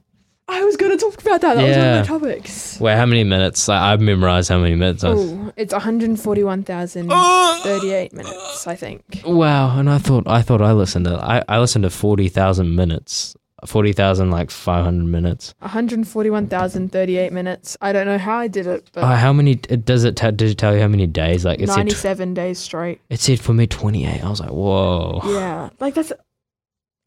I 0.49 0.63
was 0.63 0.77
going 0.77 0.91
to 0.91 0.97
talk 0.97 1.19
about 1.21 1.41
that. 1.41 1.55
That 1.55 1.63
was 1.67 1.75
one 1.75 1.85
Yeah. 1.85 1.99
of 2.01 2.09
my 2.09 2.19
topics. 2.19 2.79
Wait, 2.79 2.95
how 2.95 3.05
many 3.05 3.23
minutes? 3.25 3.67
Like, 3.67 3.81
I've 3.81 3.99
memorized 4.01 4.47
how 4.49 4.59
many 4.59 4.75
minutes. 4.75 5.03
I 5.03 5.09
was- 5.09 5.31
Oh, 5.31 5.51
it's 5.57 5.73
141,038 5.73 8.13
minutes, 8.13 8.65
I 8.67 8.75
think. 8.75 9.21
Wow, 9.25 9.77
and 9.77 9.89
I 9.89 9.97
thought 9.97 10.23
I 10.27 10.41
thought 10.41 10.61
I 10.61 10.71
listened 10.73 11.05
to 11.05 11.15
I, 11.15 11.43
I 11.49 11.59
listened 11.59 11.83
to 11.83 11.89
forty 11.89 12.29
thousand 12.29 12.75
minutes, 12.75 13.35
forty 13.65 13.93
thousand 13.93 14.31
like 14.31 14.51
five 14.51 14.85
hundred 14.85 15.07
minutes. 15.07 15.53
141,038 15.61 17.33
minutes. 17.33 17.77
I 17.81 17.91
don't 17.91 18.05
know 18.05 18.17
how 18.17 18.37
I 18.37 18.47
did 18.47 18.67
it, 18.67 18.89
but 18.93 19.03
Uh, 19.03 19.15
how 19.15 19.33
many? 19.33 19.59
It, 19.69 19.85
does 19.85 20.03
it 20.03 20.15
t- 20.15 20.31
did 20.31 20.49
it 20.51 20.57
tell 20.57 20.73
you 20.75 20.81
how 20.81 20.87
many 20.87 21.07
days? 21.07 21.45
Like 21.45 21.59
it 21.59 21.67
said, 21.67 21.75
tw- 21.87 21.91
97 21.91 22.33
days 22.33 22.59
straight. 22.59 23.01
it 23.09 23.19
said 23.19 23.39
for 23.39 23.53
me 23.53 23.67
twenty 23.67 24.05
eight. 24.05 24.23
I 24.23 24.29
was 24.29 24.39
like, 24.39 24.51
whoa. 24.51 25.21
Yeah, 25.25 25.69
like 25.79 25.95
that's. 25.95 26.11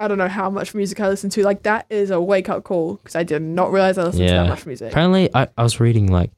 I 0.01 0.09
don't 0.09 0.19
know 0.19 0.29
how 0.29 0.49
much 0.51 0.75
music 0.75 0.99
I 0.99 1.09
listen 1.09 1.31
to. 1.31 1.43
Like 1.45 1.63
that 1.65 1.87
is 1.91 2.11
a 2.11 2.21
wake 2.21 2.49
up 2.49 2.65
call 2.65 2.95
because 2.95 3.15
I 3.15 3.23
did 3.23 3.43
not 3.43 3.71
realize 3.71 3.99
I 3.99 4.05
listened 4.05 4.27
to 4.27 4.35
that 4.35 4.49
much 4.49 4.67
music. 4.67 4.91
Apparently, 4.91 5.29
I, 5.35 5.47
I 5.59 5.63
was 5.63 5.79
reading 5.79 6.07
like 6.11 6.31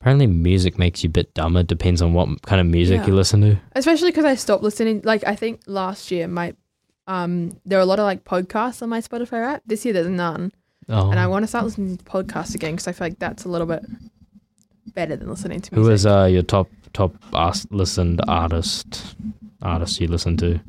apparently 0.00 0.26
music 0.26 0.78
makes 0.78 1.02
you 1.02 1.08
a 1.08 1.10
bit 1.10 1.32
dumber. 1.34 1.62
Depends 1.62 2.02
on 2.02 2.12
what 2.12 2.42
kind 2.42 2.60
of 2.60 2.66
music 2.66 3.00
Yeah. 3.00 3.06
you 3.06 3.14
listen 3.14 3.40
to. 3.40 3.56
Especially 3.74 4.10
because 4.10 4.24
I 4.26 4.34
stopped 4.34 4.62
listening. 4.62 5.00
Like 5.04 5.24
I 5.26 5.34
think 5.36 5.62
last 5.66 6.10
year 6.10 6.28
my, 6.28 6.54
um, 7.06 7.56
there 7.64 7.78
were 7.78 7.82
a 7.82 7.86
lot 7.86 7.98
of 7.98 8.04
like 8.04 8.24
podcasts 8.24 8.82
on 8.82 8.88
my 8.90 9.00
Spotify 9.00 9.42
app. 9.54 9.62
This 9.66 9.84
year 9.84 9.94
there's 9.94 10.08
none, 10.08 10.52
Oh, 10.88 11.10
and 11.10 11.18
I 11.18 11.26
want 11.28 11.44
to 11.44 11.46
start 11.46 11.64
listening 11.64 11.96
to 11.96 12.04
podcasts 12.04 12.54
again 12.54 12.72
because 12.74 12.88
I 12.88 12.92
feel 12.92 13.06
like 13.06 13.18
that's 13.20 13.44
a 13.44 13.48
little 13.48 13.66
bit 13.66 13.84
better 14.94 15.16
than 15.16 15.30
listening 15.30 15.60
to 15.60 15.70
who 15.74 15.76
music. 15.82 15.90
was 15.92 16.06
uh 16.06 16.24
your 16.30 16.42
top 16.42 16.68
top 16.92 17.14
listened 17.70 18.20
artist 18.28 19.14
artist 19.62 20.00
you 20.00 20.08
listen 20.08 20.36
to? 20.38 20.60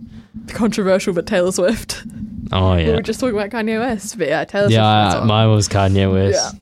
controversial, 0.47 1.13
but 1.13 1.25
Taylor 1.25 1.51
Swift. 1.51 2.03
Oh 2.51 2.73
yeah. 2.73 2.77
We 2.77 2.83
yeah, 2.89 2.95
were 2.95 3.01
just 3.01 3.19
talking 3.19 3.35
about 3.37 3.49
Kanye 3.49 3.79
West, 3.79 4.17
but 4.17 4.27
yeah, 4.27 4.43
Taylor 4.45 4.65
Swift. 4.67 4.73
yeah. 4.75 4.85
I- 5.13 5.17
on. 5.19 5.27
mine 5.27 5.49
was 5.49 5.67
Kanye 5.69 6.11
West. 6.11 6.55
Yeah. 6.55 6.59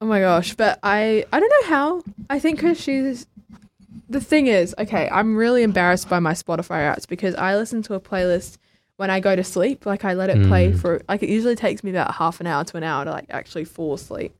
Oh 0.00 0.06
my 0.06 0.20
gosh, 0.20 0.54
but 0.54 0.78
I 0.82 1.24
I 1.32 1.40
don't 1.40 1.50
know 1.62 1.68
how. 1.68 2.02
I 2.30 2.38
think 2.38 2.56
because 2.60 2.80
she's 2.80 3.26
the 4.08 4.20
thing 4.20 4.46
is, 4.46 4.74
okay, 4.78 5.08
I'm 5.12 5.36
really 5.36 5.62
embarrassed 5.62 6.08
by 6.08 6.18
my 6.18 6.32
Spotify 6.32 6.92
apps 6.92 7.06
because 7.06 7.34
I 7.34 7.56
listen 7.56 7.82
to 7.82 7.94
a 7.94 8.00
playlist 8.00 8.56
when 8.96 9.10
I 9.10 9.20
go 9.20 9.36
to 9.36 9.44
sleep. 9.44 9.86
Like 9.86 10.04
I 10.04 10.14
let 10.14 10.30
it 10.30 10.46
play 10.48 10.72
Mm. 10.72 10.80
for 10.80 11.02
like 11.08 11.22
it 11.22 11.28
usually 11.28 11.54
takes 11.56 11.84
me 11.84 11.90
about 11.90 12.14
half 12.14 12.40
an 12.40 12.46
hour 12.46 12.64
to 12.64 12.76
an 12.76 12.82
hour 12.82 13.04
to 13.04 13.10
like 13.10 13.26
actually 13.30 13.64
fall 13.66 13.94
asleep. 13.94 14.34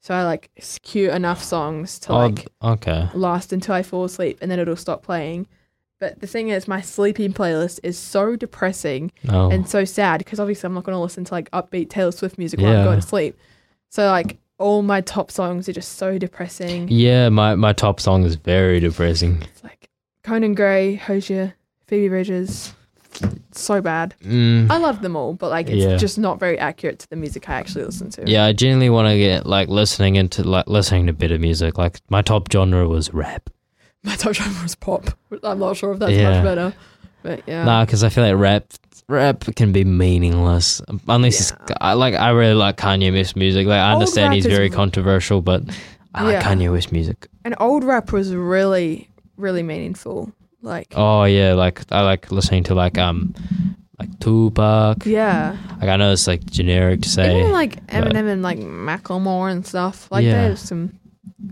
So 0.00 0.14
I 0.14 0.24
like 0.24 0.50
cue 0.82 1.10
enough 1.10 1.42
songs 1.42 1.98
to 2.00 2.12
Oh, 2.12 2.18
like 2.18 2.48
okay. 2.62 3.08
last 3.14 3.52
until 3.52 3.74
I 3.74 3.82
fall 3.82 4.04
asleep 4.04 4.38
and 4.42 4.50
then 4.50 4.58
it'll 4.58 4.76
stop 4.76 5.02
playing. 5.02 5.46
But 6.04 6.20
the 6.20 6.26
thing 6.26 6.50
is, 6.50 6.68
my 6.68 6.80
sleeping 6.82 7.32
playlist 7.32 7.80
is 7.82 7.96
so 7.98 8.36
depressing 8.36 9.10
Oh, 9.28 9.48
and 9.50 9.66
so 9.66 9.84
sad 9.86 10.18
because 10.18 10.38
obviously 10.38 10.66
I'm 10.66 10.74
not 10.74 10.84
going 10.84 10.94
to 10.96 11.00
listen 11.00 11.24
to 11.24 11.32
like 11.34 11.50
upbeat 11.52 11.88
Taylor 11.88 12.12
Swift 12.12 12.36
music 12.36 12.60
while 12.60 12.76
I'm 12.76 12.84
going 12.84 13.00
to 13.00 13.06
sleep. 13.06 13.38
So 13.90 14.06
like 14.06 14.36
all 14.58 14.82
my 14.82 15.00
top 15.00 15.30
songs 15.30 15.66
are 15.68 15.72
just 15.72 15.92
so 15.96 16.18
depressing. 16.18 16.88
yeah. 16.90 17.28
My 17.30 17.54
my 17.54 17.72
top 17.72 18.00
song 18.00 18.24
is 18.24 18.34
very 18.36 18.80
depressing. 18.80 19.40
It's 19.42 19.64
like 19.64 19.88
Conan 20.22 20.54
Gray, 20.54 20.96
Hozier, 20.96 21.54
Phoebe 21.86 22.08
Bridgers. 22.08 22.74
It's 23.22 23.60
so 23.62 23.80
bad. 23.80 24.14
Mm. 24.24 24.70
I 24.70 24.76
love 24.78 25.00
them 25.00 25.14
all, 25.16 25.34
but 25.34 25.48
like 25.50 25.68
it's 25.70 25.84
Yeah. 25.84 25.96
just 25.96 26.18
not 26.18 26.38
very 26.38 26.58
accurate 26.58 26.98
to 26.98 27.08
the 27.08 27.16
music 27.16 27.48
I 27.48 27.54
actually 27.54 27.84
listen 27.84 28.10
to. 28.10 28.24
Yeah, 28.30 28.44
I 28.44 28.52
genuinely 28.52 28.90
want 28.90 29.08
to 29.08 29.16
get 29.16 29.46
like 29.46 29.68
listening 29.68 30.16
into 30.16 30.42
like 30.42 30.66
listening 30.66 31.06
to 31.06 31.12
better 31.12 31.38
music. 31.38 31.78
Like 31.78 32.00
my 32.10 32.22
top 32.22 32.50
genre 32.52 32.86
was 32.88 33.14
rap. 33.14 33.48
My 34.04 34.16
top 34.16 34.34
genre 34.34 34.62
was 34.62 34.74
pop. 34.74 35.10
I'm 35.42 35.58
not 35.58 35.76
sure 35.76 35.92
if 35.92 35.98
that's 35.98 36.12
Yeah. 36.12 36.30
much 36.30 36.44
better. 36.44 36.74
But 37.22 37.42
yeah. 37.46 37.64
Nah, 37.64 37.84
because 37.84 38.04
I 38.04 38.10
feel 38.10 38.22
like 38.24 38.36
rap 38.38 38.64
rap 39.08 39.44
can 39.56 39.72
be 39.72 39.84
meaningless 39.84 40.80
unless 41.08 41.50
it's 41.50 41.52
I 41.80 41.94
like 41.94 42.14
I 42.14 42.30
really 42.30 42.54
like 42.54 42.76
Kanye 42.76 43.12
West 43.12 43.34
music. 43.36 43.66
Like 43.66 43.78
I 43.80 43.92
Old 43.92 44.02
understand 44.02 44.28
rap 44.28 44.34
he's 44.34 44.46
is 44.46 44.52
very 44.52 44.68
controversial, 44.70 45.40
but 45.42 45.62
I 46.14 46.24
like 46.24 46.44
Kanye 46.44 46.70
West 46.70 46.92
music. 46.92 47.26
And 47.44 47.54
old 47.60 47.82
rap 47.84 48.12
was 48.12 48.34
really, 48.34 49.08
really 49.36 49.62
meaningful. 49.62 50.32
Like 50.60 50.92
Oh 50.94 51.24
yeah, 51.24 51.54
like 51.54 51.80
I 51.90 52.02
like 52.02 52.30
listening 52.30 52.64
to 52.64 52.74
like 52.74 52.98
um 52.98 53.34
like 53.98 54.18
Tupac. 54.20 55.06
yeah. 55.06 55.56
Like 55.80 55.88
I 55.88 55.96
know 55.96 56.12
it's 56.12 56.26
like 56.26 56.44
generic 56.44 57.02
to 57.02 57.08
say. 57.08 57.38
Even 57.40 57.52
like 57.52 57.84
Eminem 57.86 58.28
and 58.30 58.42
like 58.42 58.58
Macklemore 58.58 59.50
and 59.50 59.66
stuff. 59.66 60.08
Like 60.10 60.24
Yeah. 60.24 60.48
there's 60.48 60.60
some 60.60 60.98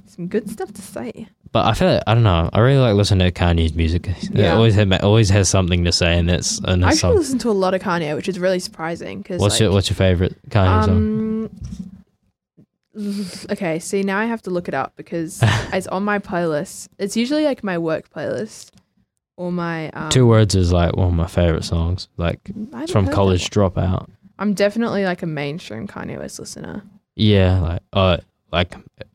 some 0.07 0.29
good 0.29 0.51
stuff 0.51 0.73
to 0.75 0.83
say. 0.83 1.29
But 1.53 1.67
I 1.67 1.75
feel 1.75 1.89
like, 1.93 2.03
I 2.07 2.15
don't 2.15 2.23
know. 2.23 2.49
I 2.53 2.61
really 2.61 2.79
like 2.81 2.95
listening 2.95 3.31
to 3.31 3.33
Kanye's 3.33 3.75
music. 3.75 4.09
It 4.09 4.31
Yeah. 4.33 4.55
always 4.55 4.75
have, 4.75 4.91
always 5.05 5.29
has 5.29 5.51
something 5.51 5.85
to 5.85 5.93
say, 5.93 6.19
and 6.19 6.27
that's 6.29 6.65
I 6.65 6.73
actually 6.73 6.95
song. 6.97 7.17
listen 7.17 7.39
to 7.41 7.51
a 7.51 7.53
lot 7.53 7.75
of 7.75 7.83
Kanye, 7.83 8.17
which 8.17 8.27
is 8.29 8.39
really 8.39 8.59
surprising. 8.59 9.19
Because 9.19 9.39
What's 9.41 9.57
like, 9.57 9.61
your 9.61 9.73
What's 9.73 9.91
your 9.91 9.97
favorite 9.97 10.35
Kanye 10.49 10.85
song? 10.87 11.51
um, 12.97 13.45
okay, 13.51 13.79
see 13.79 14.03
now 14.03 14.19
I 14.19 14.25
have 14.27 14.43
to 14.43 14.51
look 14.51 14.69
it 14.69 14.75
up 14.75 14.95
because 14.97 15.41
it's 15.73 15.87
on 15.89 16.05
my 16.05 16.19
playlist. 16.19 16.89
It's 16.99 17.17
usually 17.17 17.45
like 17.45 17.63
my 17.63 17.77
work 17.79 18.11
playlist 18.11 18.71
or 19.37 19.53
my 19.53 19.91
um, 19.91 20.09
Two 20.11 20.27
words 20.27 20.55
is 20.55 20.73
like 20.73 20.97
one 20.97 21.09
of 21.09 21.15
my 21.15 21.27
favorite 21.27 21.65
songs. 21.65 22.09
Like 22.17 22.41
it's 22.75 22.93
from 22.93 23.09
College. 23.09 23.51
Dropout. 23.51 24.09
I'm 24.39 24.55
definitely 24.55 25.05
like 25.05 25.23
a 25.23 25.27
mainstream 25.27 25.87
Kanye 25.87 26.19
West 26.19 26.39
listener. 26.39 26.83
Yeah, 27.15 27.61
like 27.61 27.83
uh, 27.93 28.17
like 28.51 28.75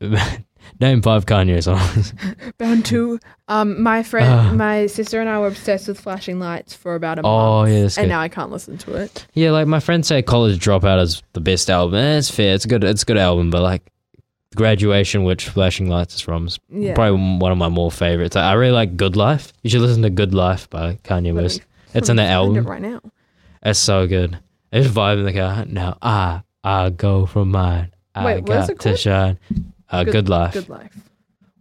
name 0.80 1.02
five 1.02 1.26
Kanye 1.26 1.62
songs. 1.62 2.12
Bound 2.58 2.84
to. 2.86 3.18
Um, 3.48 3.82
my 3.82 4.02
friend, 4.02 4.28
Ah. 4.28 4.52
my 4.52 4.86
sister 4.86 5.20
and 5.20 5.28
I 5.28 5.38
were 5.38 5.46
obsessed 5.48 5.88
with 5.88 5.98
Flashing 6.00 6.38
Lights 6.38 6.74
for 6.74 6.94
about 6.94 7.18
a 7.18 7.22
Oh, 7.24 7.60
month. 7.62 7.70
yeah, 7.72 7.80
that's 7.82 7.96
and 7.98 8.04
good. 8.06 8.08
now 8.10 8.20
I 8.20 8.28
can't 8.28 8.50
listen 8.50 8.76
to 8.78 8.94
it. 8.94 9.26
yeah, 9.34 9.50
like 9.50 9.66
my 9.66 9.80
friends 9.80 10.06
say, 10.08 10.20
College 10.22 10.58
Dropout 10.62 11.00
is 11.02 11.22
the 11.32 11.40
best 11.40 11.70
album. 11.70 11.94
And 11.94 12.18
it's 12.18 12.30
fair. 12.30 12.54
It's 12.54 12.64
a 12.64 12.68
good. 12.68 12.84
It's 12.84 13.02
a 13.02 13.06
good 13.06 13.16
album, 13.18 13.50
but 13.50 13.62
like 13.62 13.82
Graduation, 14.56 15.24
which 15.24 15.48
Flashing 15.48 15.88
Lights 15.88 16.14
is 16.16 16.20
from, 16.20 16.46
is 16.46 16.58
Yeah. 16.70 16.94
probably 16.94 17.38
one 17.38 17.52
of 17.52 17.58
my 17.58 17.68
more 17.68 17.90
favorites. 17.90 18.34
I 18.36 18.52
really 18.54 18.72
like 18.72 18.96
Good 18.96 19.14
Life. 19.16 19.52
You 19.62 19.70
should 19.70 19.82
listen 19.82 20.02
to 20.02 20.10
Good 20.10 20.34
Life 20.34 20.68
by 20.70 20.98
Kanye 21.04 21.34
West. 21.34 21.60
It's 21.94 22.08
in 22.08 22.16
the 22.16 22.22
album. 22.24 22.56
it 22.56 22.62
right 22.62 22.82
now. 22.82 23.00
It's 23.62 23.78
so 23.78 24.06
good. 24.06 24.38
It's 24.72 24.88
vibe 24.88 25.18
in 25.18 25.24
the 25.24 25.32
car. 25.32 25.64
Now 25.66 25.96
I 26.02 26.42
I 26.64 26.90
go 26.90 27.24
from 27.26 27.50
mine. 27.50 27.92
I 28.14 28.24
Wait, 28.24 28.44
got 28.44 28.78
to 28.80 28.96
shine. 28.96 29.38
Uh, 29.90 30.04
good, 30.04 30.28
life. 30.28 30.52
Good 30.54 30.68
life. 30.68 30.94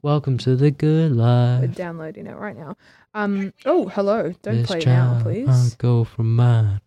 Welcome 0.01 0.37
to 0.39 0.55
the 0.55 0.71
good 0.71 1.13
life. 1.13 1.61
We're 1.61 1.67
downloading 1.67 2.27
it 2.27 2.35
right 2.35 2.57
now. 2.57 2.75
Um. 3.13 3.53
Oh, 3.65 3.87
hello. 3.87 4.33
Don't 4.41 4.57
This 4.57 4.67
play 4.67 4.81
now, 4.85 5.19
please. 5.23 5.47
I 5.49 5.69
go 5.77 6.03
from 6.03 6.35
mine. 6.35 6.81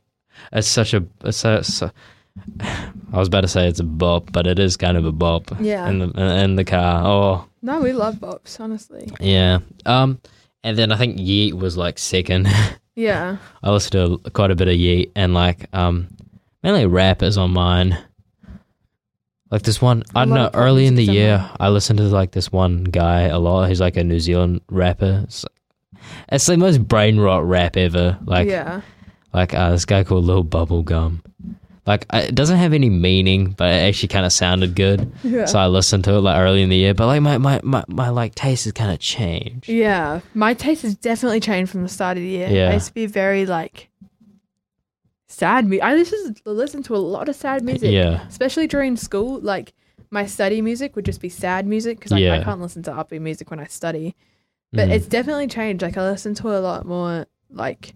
It's 0.53 0.69
such 0.69 0.95
a. 0.95 1.05
It's 1.25 1.39
so, 1.39 1.63
so, 1.63 1.91
I 2.61 2.93
was 3.13 3.29
about 3.29 3.41
to 3.43 3.49
say 3.49 3.67
it's 3.69 3.81
a 3.81 3.85
bop, 3.85 4.31
but 4.33 4.47
it 4.47 4.59
is 4.59 4.77
kind 4.77 4.97
of 4.97 5.05
a 5.07 5.13
bop. 5.13 5.51
Yeah. 5.61 5.89
In 5.89 5.99
the 5.99 6.35
in 6.45 6.57
the 6.57 6.65
car. 6.65 7.05
Oh 7.05 7.49
No, 7.63 7.81
we 7.81 7.93
love 7.93 8.17
bops, 8.17 8.61
honestly. 8.61 9.11
yeah. 9.19 9.59
Um, 9.87 10.21
and 10.63 10.77
then 10.79 10.93
I 10.93 10.97
think 10.97 11.19
Yeat 11.19 11.57
was 11.57 11.77
like 11.77 11.99
second. 11.99 12.49
Yeah. 12.97 13.39
I 13.63 13.71
listened 13.71 13.93
to 14.25 14.31
quite 14.33 14.51
a 14.51 14.55
bit 14.57 14.69
of 14.69 14.75
Yeat 14.75 15.13
and 15.17 15.33
like 15.33 15.65
um 15.73 16.09
mainly 16.63 16.85
rap 16.85 17.23
is 17.23 17.39
on 17.39 17.53
mine. 17.53 17.97
Like 19.51 19.63
this 19.63 19.83
one, 19.83 20.05
I 20.15 20.25
don't 20.25 20.35
know. 20.35 20.51
Early 20.55 20.87
in 20.87 20.95
the 20.95 21.05
year. 21.05 21.49
I 21.59 21.71
listened 21.71 21.99
to 21.99 22.05
like 22.05 22.31
this 22.33 22.53
one 22.53 22.85
guy 22.85 23.23
a 23.23 23.39
lot. 23.39 23.69
He's 23.69 23.81
like 23.81 23.97
a 23.97 24.05
New 24.05 24.21
Zealand 24.21 24.61
rapper. 24.69 25.23
It's, 25.25 25.45
it's 26.31 26.47
the 26.47 26.57
most 26.57 26.87
brain 26.87 27.19
rot 27.19 27.45
rap 27.47 27.77
ever. 27.77 28.19
Like, 28.25 28.49
yeah. 28.49 28.83
like 29.35 29.53
uh, 29.53 29.71
this 29.73 29.85
guy 29.85 30.05
called 30.05 30.25
Lil 30.25 30.45
Bubblegum. 30.45 31.21
Like 31.85 32.07
I- 32.11 32.23
it 32.23 32.35
doesn't 32.37 32.59
have 32.59 32.73
any 32.73 32.89
meaning, 32.91 33.51
but 33.51 33.69
it 33.75 33.89
actually 33.89 34.09
kind 34.09 34.25
of 34.25 34.33
sounded 34.33 34.77
good. 34.77 35.11
Yeah. 35.25 35.47
So 35.47 35.59
I 35.59 35.67
listened 35.67 36.05
to 36.05 36.15
it 36.15 36.21
like 36.21 36.39
early 36.39 36.63
in 36.63 36.69
the 36.69 36.77
year. 36.77 36.95
But 36.95 37.07
like 37.07 37.21
my 37.23 37.39
my 37.39 37.61
my, 37.65 37.83
my 37.89 38.11
like 38.11 38.37
taste 38.37 38.65
has 38.65 38.73
kind 38.73 38.93
of 38.93 39.01
changed. 39.01 39.69
yeah. 39.69 40.21
My 40.33 40.55
taste 40.55 40.83
has 40.83 40.95
definitely 40.95 41.41
changed 41.41 41.73
from 41.73 41.83
the 41.83 41.89
start 41.89 42.17
of 42.17 42.23
the 42.23 42.29
year. 42.29 42.49
Yeah. 42.49 42.71
I 42.71 42.75
used 42.75 42.87
to 42.89 42.95
be 42.95 43.07
very 43.07 43.47
like 43.47 43.89
sad. 45.31 45.67
Mu- 45.67 45.79
I 45.83 45.95
listen 45.95 46.35
listen 46.45 46.83
to 46.85 46.97
a 46.97 46.99
lot 46.99 47.29
of 47.29 47.37
sad 47.37 47.63
music. 47.63 47.91
Yeah. 47.93 48.27
Especially 48.27 48.67
during 48.67 48.97
school, 48.97 49.41
like 49.41 49.73
my 50.11 50.27
study 50.27 50.61
music 50.61 50.97
would 50.97 51.05
just 51.05 51.21
be 51.21 51.29
sad 51.29 51.67
music 51.67 51.99
because 51.99 52.13
like, 52.13 52.25
I 52.25 52.43
can't 52.45 52.61
listen 52.61 52.83
to 52.85 52.91
upbeat 52.93 53.21
music 53.21 53.51
when 53.51 53.61
I 53.61 53.67
study. 53.67 54.15
But 54.73 54.89
Mm. 54.89 54.93
it's 54.93 55.07
definitely 55.07 55.47
changed. 55.49 55.83
Like 55.83 55.97
I 55.97 56.03
listen 56.09 56.35
to 56.35 56.49
a 56.57 56.61
lot 56.61 56.85
more 56.87 57.27
like 57.51 57.95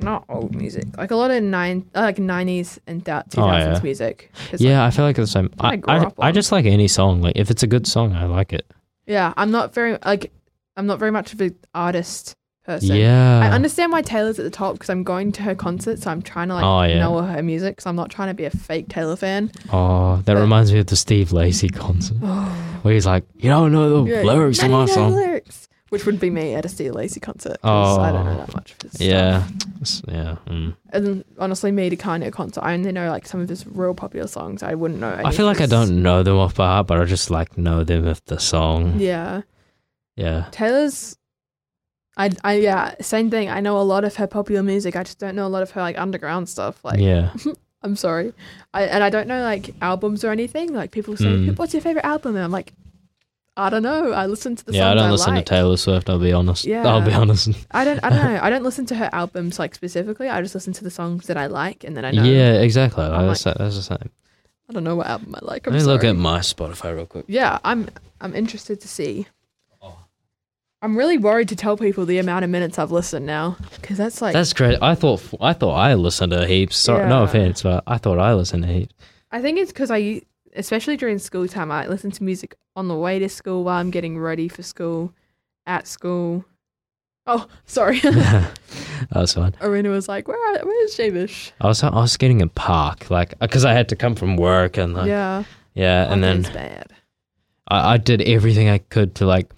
not 0.00 0.24
old 0.28 0.54
music, 0.54 0.84
like 0.96 1.10
a 1.12 1.16
lot 1.16 1.30
of 1.30 1.42
nine 1.42 1.88
like 1.94 2.18
nineties 2.18 2.78
and 2.86 3.00
two 3.04 3.10
thousands 3.10 3.36
Oh, 3.38 3.52
yeah. 3.52 3.80
music. 3.82 4.30
yeah, 4.58 4.80
like, 4.82 4.92
I 4.92 4.96
feel 4.96 5.04
like 5.04 5.18
it's 5.18 5.32
the 5.32 5.38
same. 5.40 5.50
I 5.60 5.80
I, 5.86 5.96
I, 6.06 6.12
I 6.28 6.32
just 6.32 6.52
like 6.52 6.66
any 6.66 6.88
song. 6.88 7.20
Like 7.22 7.36
if 7.36 7.50
it's 7.50 7.62
a 7.62 7.66
good 7.66 7.86
song, 7.86 8.12
I 8.12 8.26
like 8.26 8.52
it. 8.52 8.66
yeah. 9.06 9.32
I'm 9.36 9.50
not 9.50 9.72
very 9.74 9.98
like 10.04 10.32
I'm 10.76 10.86
not 10.86 10.98
very 10.98 11.10
much 11.12 11.32
of 11.32 11.40
an 11.40 11.54
artist 11.74 12.34
person. 12.64 12.96
Yeah. 12.96 13.40
I 13.40 13.50
understand 13.50 13.92
why 13.92 14.02
Taylor's 14.02 14.38
at 14.38 14.44
the 14.44 14.50
top 14.50 14.74
because 14.74 14.90
I'm 14.90 15.02
going 15.04 15.32
to 15.32 15.42
her 15.42 15.54
concert, 15.54 15.98
so 16.00 16.10
I'm 16.10 16.22
trying 16.22 16.48
to 16.48 16.54
like 16.54 16.64
Oh, 16.64 16.82
yeah. 16.82 17.00
know 17.00 17.18
her 17.22 17.42
music. 17.42 17.76
because 17.76 17.86
I'm 17.86 17.96
not 17.96 18.10
trying 18.10 18.28
to 18.28 18.34
be 18.34 18.44
a 18.44 18.50
fake 18.50 18.88
Taylor 18.88 19.16
fan. 19.16 19.50
Oh, 19.72 20.16
that 20.24 20.34
But- 20.34 20.40
reminds 20.40 20.72
me 20.72 20.78
of 20.80 20.86
the 20.86 20.96
Steve 20.96 21.32
Lacy 21.32 21.68
concert 21.68 22.16
where 22.82 22.94
he's 22.94 23.06
like, 23.06 23.24
"You 23.36 23.50
don't 23.50 23.72
know 23.72 24.04
the 24.04 24.10
Yeah, 24.10 24.22
lyrics 24.22 24.58
to 24.58 24.68
my 24.68 24.70
know 24.70 24.86
the 24.86 24.92
song." 24.92 25.14
lyrics. 25.14 25.68
which 25.90 26.06
would 26.06 26.18
be 26.18 26.28
me 26.28 26.54
at 26.54 26.64
a 26.64 26.68
Steve 26.68 26.90
Lacy 26.92 27.20
concert. 27.20 27.56
'cause 27.62 27.98
I 28.00 28.10
don't 28.10 28.24
know 28.24 28.32
Oh, 28.32 28.36
that 28.46 28.54
much 28.56 28.72
of 28.72 28.90
his 28.90 29.00
Yeah. 29.00 29.44
stuff. 29.84 30.12
Yeah. 30.12 30.36
mm. 30.48 30.74
And 30.92 31.22
honestly, 31.38 31.70
me 31.70 31.88
to 31.88 31.94
Kanye 31.96 32.32
concert, 32.32 32.64
I 32.64 32.74
only 32.74 32.90
know 32.90 33.08
like 33.10 33.28
some 33.28 33.38
of 33.40 33.48
his 33.48 33.64
real 33.64 33.94
popular 33.94 34.26
songs. 34.26 34.64
I 34.64 34.74
wouldn't 34.74 34.98
know. 34.98 35.16
I 35.24 35.30
feel 35.30 35.46
like 35.46 35.60
I 35.60 35.66
don't 35.66 36.02
know 36.02 36.24
them 36.24 36.36
off 36.36 36.56
by 36.56 36.66
heart, 36.66 36.88
but 36.88 37.00
I 37.00 37.04
just 37.04 37.30
like 37.30 37.56
know 37.56 37.84
them 37.84 38.06
with 38.06 38.24
the 38.24 38.40
song. 38.40 38.94
Yeah, 38.98 39.42
Yeah. 40.16 40.46
Taylor's. 40.50 41.16
I, 42.16 42.30
I 42.44 42.54
yeah 42.58 42.94
same 43.00 43.30
thing. 43.30 43.50
I 43.50 43.60
know 43.60 43.78
a 43.78 43.82
lot 43.82 44.04
of 44.04 44.16
her 44.16 44.26
popular 44.26 44.62
music. 44.62 44.94
I 44.96 45.02
just 45.02 45.18
don't 45.18 45.34
know 45.34 45.46
a 45.46 45.48
lot 45.48 45.62
of 45.62 45.72
her 45.72 45.80
like 45.80 45.98
underground 45.98 46.48
stuff. 46.48 46.84
Like 46.84 47.00
yeah. 47.00 47.32
I'm 47.82 47.96
sorry, 47.96 48.32
I 48.72 48.84
and 48.84 49.04
I 49.04 49.10
don't 49.10 49.26
know 49.28 49.42
like 49.42 49.74
albums 49.82 50.24
or 50.24 50.30
anything. 50.30 50.72
Like 50.72 50.90
people 50.90 51.16
say, 51.18 51.26
Mm. 51.26 51.58
"What's 51.58 51.74
your 51.74 51.82
favorite 51.82 52.06
album?" 52.06 52.34
And 52.34 52.42
I'm 52.42 52.50
like, 52.50 52.72
I 53.58 53.68
don't 53.68 53.82
know. 53.82 54.12
I 54.12 54.24
listen 54.26 54.56
to 54.56 54.64
the 54.64 54.72
Yeah, 54.72 54.90
I 54.90 54.94
don't 54.94 55.10
listen 55.10 55.34
like. 55.34 55.44
to 55.44 55.50
Taylor 55.54 55.76
Swift, 55.76 56.08
I'll 56.08 56.18
be 56.18 56.32
honest. 56.32 56.64
Yeah. 56.64 56.86
I'll 56.88 57.02
be 57.04 57.12
honest. 57.12 57.50
I 57.72 57.84
don't. 57.84 58.00
I 58.02 58.08
don't 58.08 58.24
know. 58.32 58.38
I 58.42 58.48
don't 58.48 58.62
listen 58.62 58.86
to 58.86 58.94
her 58.94 59.10
albums 59.12 59.58
like 59.58 59.74
specifically. 59.74 60.30
I 60.30 60.40
just 60.40 60.54
listen 60.54 60.72
to 60.72 60.82
the 60.84 60.90
songs 60.90 61.26
that 61.26 61.36
I 61.36 61.44
like, 61.46 61.84
and 61.84 61.94
then 61.94 62.06
I 62.06 62.10
know. 62.12 62.24
Yeah, 62.24 62.54
exactly. 62.62 63.04
I'm 63.04 63.26
That's, 63.26 63.44
that's 63.44 63.76
the 63.76 63.82
same. 63.82 64.10
I 64.70 64.72
don't 64.72 64.84
know 64.84 64.96
what 64.96 65.06
album 65.06 65.34
I 65.34 65.40
like. 65.44 65.66
I'm 65.66 65.74
Let 65.74 65.80
me 65.80 65.84
look 65.86 66.04
at 66.04 66.16
my 66.16 66.38
Spotify 66.38 66.94
real 66.94 67.04
quick. 67.06 67.26
Yeah, 67.28 67.58
I'm. 67.64 67.90
I'm 68.20 68.34
interested 68.34 68.80
to 68.80 68.88
see. 68.88 69.26
I'm 70.84 70.98
really 70.98 71.16
worried 71.16 71.48
to 71.48 71.56
tell 71.56 71.78
people 71.78 72.04
the 72.04 72.18
amount 72.18 72.44
of 72.44 72.50
minutes 72.50 72.78
I've 72.78 72.92
listened 72.92 73.24
now, 73.24 73.56
because 73.80 73.96
that's 73.96 74.20
like. 74.20 74.34
That's 74.34 74.52
great. 74.52 74.78
I 74.82 74.94
thought 74.94 75.22
I 75.40 75.54
thought 75.54 75.72
I 75.72 75.94
listened 75.94 76.32
to 76.32 76.46
heaps. 76.46 76.76
Sorry, 76.76 77.08
no 77.08 77.20
Yeah. 77.20 77.24
offense, 77.24 77.62
but 77.62 77.82
I 77.86 77.96
thought 77.96 78.18
I 78.18 78.34
listened 78.34 78.64
to 78.64 78.68
heaps. 78.68 78.94
I 79.32 79.40
think 79.40 79.58
it's 79.58 79.72
because 79.72 79.90
I, 79.90 80.20
especially 80.54 80.98
during 80.98 81.18
school 81.18 81.48
time, 81.48 81.72
I 81.72 81.86
listen 81.86 82.10
to 82.10 82.22
music 82.22 82.54
on 82.76 82.88
the 82.88 82.94
way 82.96 83.18
to 83.18 83.30
school 83.30 83.64
while 83.64 83.78
I'm 83.80 83.90
getting 83.90 84.18
ready 84.18 84.46
for 84.46 84.62
school, 84.62 85.14
at 85.66 85.86
school. 85.86 86.44
Oh, 87.26 87.46
sorry. 87.64 87.98
that 88.00 88.52
was 89.14 89.32
fine. 89.32 89.54
Arena 89.62 89.88
was 89.88 90.06
like, 90.06 90.28
"Where? 90.28 90.36
Are, 90.54 90.66
where's 90.66 90.94
Javish?" 90.98 91.52
I 91.62 91.66
was 91.68 91.82
I 91.82 91.88
was 91.94 92.18
getting 92.18 92.42
a 92.42 92.48
park 92.48 93.10
like 93.10 93.38
because 93.38 93.64
I 93.64 93.72
had 93.72 93.88
to 93.88 93.96
come 93.96 94.14
from 94.16 94.36
work 94.36 94.76
and 94.76 94.92
like, 94.92 95.08
yeah, 95.08 95.44
yeah, 95.72 96.12
and 96.12 96.22
then 96.22 96.42
bad. 96.42 96.92
I, 97.68 97.94
I 97.94 97.96
did 97.96 98.20
everything 98.20 98.68
I 98.68 98.76
could 98.76 99.14
to 99.14 99.24
like 99.24 99.48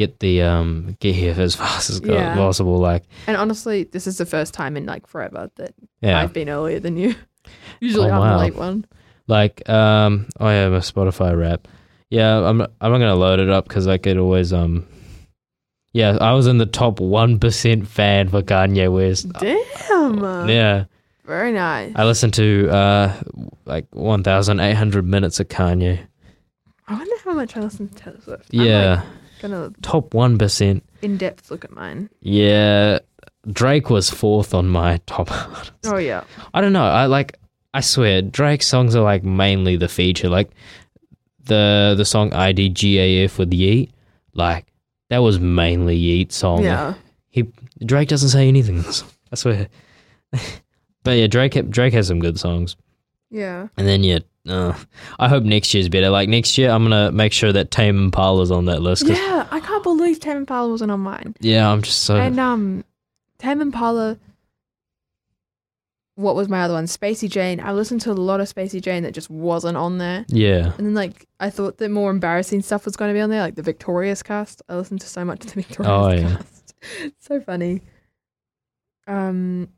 get 0.00 0.18
the 0.20 0.42
um 0.42 0.96
get 1.00 1.14
here 1.14 1.34
as 1.38 1.54
fast 1.62 1.90
as 1.90 2.00
Yeah. 2.00 2.34
possible. 2.34 2.78
Like 2.78 3.04
And 3.26 3.36
honestly, 3.36 3.84
this 3.84 4.06
is 4.06 4.16
the 4.18 4.26
first 4.26 4.52
time 4.54 4.76
in 4.76 4.86
like 4.86 5.06
forever 5.06 5.50
that 5.56 5.74
yeah, 6.00 6.18
I've 6.20 6.32
been 6.32 6.48
earlier 6.48 6.80
than 6.80 6.96
you. 6.96 7.14
Usually 7.80 8.08
Oh, 8.10 8.14
I'm 8.14 8.20
wow. 8.20 8.32
the 8.38 8.44
late 8.44 8.56
one. 8.56 8.84
like 9.28 9.68
um 9.68 10.26
oh 10.40 10.48
yeah, 10.48 10.68
my 10.68 10.78
Spotify 10.78 11.38
Wrapped. 11.38 11.68
Yeah, 12.10 12.38
I'm 12.48 12.60
I'm 12.62 12.90
not 12.92 12.98
gonna 12.98 13.14
load 13.14 13.38
it 13.38 13.48
up 13.50 13.68
because 13.68 13.86
like 13.86 14.06
it 14.06 14.16
always 14.16 14.52
um. 14.52 14.86
Yeah, 15.92 16.18
I 16.20 16.32
was 16.34 16.46
in 16.46 16.58
the 16.58 16.66
top 16.66 17.00
one 17.00 17.38
percent 17.40 17.86
fan 17.88 18.28
for 18.28 18.42
Kanye 18.42 18.92
West. 18.92 19.26
Damn. 19.40 20.48
Yeah, 20.48 20.84
Very 21.26 21.52
nice. 21.52 21.92
I 21.96 22.04
listened 22.04 22.34
to 22.34 22.68
uh 22.70 23.12
like 23.66 23.86
one 23.94 24.22
thousand 24.22 24.60
eight 24.60 24.74
hundred 24.76 25.04
minutes 25.04 25.40
of 25.40 25.48
Kanye. 25.48 25.98
I 26.86 26.94
wonder 26.94 27.14
how 27.24 27.34
much 27.34 27.56
I 27.56 27.60
listen 27.60 27.88
to 27.88 27.94
Taylor 27.94 28.20
Swift. 28.22 28.46
I'm, 28.52 28.60
Yeah, 28.60 28.94
like, 28.94 29.04
gonna 29.40 29.72
top 29.82 30.14
one 30.14 30.38
percent. 30.38 30.84
in 31.02 31.16
depth 31.16 31.50
look 31.50 31.64
at 31.64 31.72
mine. 31.72 32.10
Yeah, 32.20 32.98
Drake 33.50 33.90
was 33.90 34.10
fourth 34.10 34.54
on 34.54 34.68
my 34.68 34.98
top. 35.06 35.28
Oh 35.84 35.96
yeah. 35.96 36.24
I 36.54 36.60
don't 36.60 36.72
know. 36.72 36.84
I 36.84 37.06
like. 37.06 37.36
I 37.72 37.80
swear, 37.80 38.20
Drake's 38.20 38.66
songs 38.66 38.96
are 38.96 39.02
like 39.02 39.22
mainly 39.22 39.76
the 39.76 39.88
feature. 39.88 40.28
Like 40.28 40.50
the 41.44 41.94
the 41.96 42.04
song 42.04 42.30
IDGAF 42.30 43.38
with 43.38 43.52
Yeat. 43.52 43.92
Like 44.34 44.66
that 45.08 45.18
was 45.18 45.38
mainly 45.40 45.96
Yeat's 45.96 46.36
song. 46.36 46.62
Yeah. 46.64 46.94
He 47.28 47.48
Drake 47.84 48.08
doesn't 48.08 48.30
say 48.30 48.48
anything. 48.48 48.76
in 48.78 48.82
the 48.82 48.92
song, 48.92 49.08
I 49.32 49.36
swear. 49.36 49.68
but 51.04 51.12
yeah, 51.12 51.26
Drake 51.28 51.70
Drake 51.70 51.92
has 51.94 52.08
some 52.08 52.18
good 52.20 52.38
songs. 52.38 52.76
Yeah. 53.30 53.68
And 53.76 53.86
then 53.86 54.02
yeah, 54.02 54.18
uh, 54.48 54.74
I 55.18 55.28
hope 55.28 55.44
next 55.44 55.74
year's 55.74 55.88
better. 55.88 56.10
Like 56.10 56.28
next 56.28 56.56
year, 56.58 56.70
I'm 56.70 56.82
gonna 56.82 57.12
make 57.12 57.32
sure 57.32 57.52
that 57.52 57.70
Tame 57.70 57.98
Impala's 57.98 58.50
on 58.50 58.64
that 58.66 58.80
list. 58.82 59.06
Yeah. 59.06 59.46
I 59.50 59.60
can't 59.60 59.82
believe 59.82 60.20
Tame 60.20 60.38
Impala 60.38 60.68
wasn't 60.70 60.90
on 60.90 61.00
mine. 61.00 61.34
yeah, 61.40 61.70
I'm 61.70 61.82
just 61.82 62.04
so. 62.04 62.16
And 62.16 62.38
um, 62.40 62.84
Tame 63.38 63.60
Impala. 63.60 64.18
What 66.16 66.34
was 66.34 66.50
my 66.50 66.60
other 66.62 66.74
one? 66.74 66.84
Spacey 66.84 67.30
Jane. 67.30 67.60
I 67.60 67.72
listened 67.72 68.02
to 68.02 68.10
a 68.10 68.12
lot 68.12 68.40
of 68.40 68.52
Spacey 68.52 68.82
Jane 68.82 69.04
that 69.04 69.14
just 69.14 69.30
wasn't 69.30 69.78
on 69.78 69.96
there. 69.96 70.26
yeah, 70.28 70.72
And 70.76 70.86
then 70.86 70.94
like 70.94 71.26
I 71.38 71.48
thought 71.48 71.78
the 71.78 71.88
more 71.88 72.10
embarrassing 72.10 72.60
stuff 72.60 72.84
was 72.84 72.94
going 72.94 73.08
to 73.08 73.14
be 73.14 73.22
on 73.22 73.30
there, 73.30 73.40
like 73.40 73.54
the 73.54 73.62
Victorious 73.62 74.22
cast. 74.22 74.60
I 74.68 74.76
listened 74.76 75.00
to 75.00 75.06
so 75.06 75.24
much 75.24 75.44
of 75.46 75.54
the 75.54 75.62
Victorious 75.62 75.88
Oh, 75.90 76.10
yeah. 76.10 76.36
cast. 76.36 76.74
so 77.20 77.40
funny. 77.40 77.80
Um, 79.06 79.68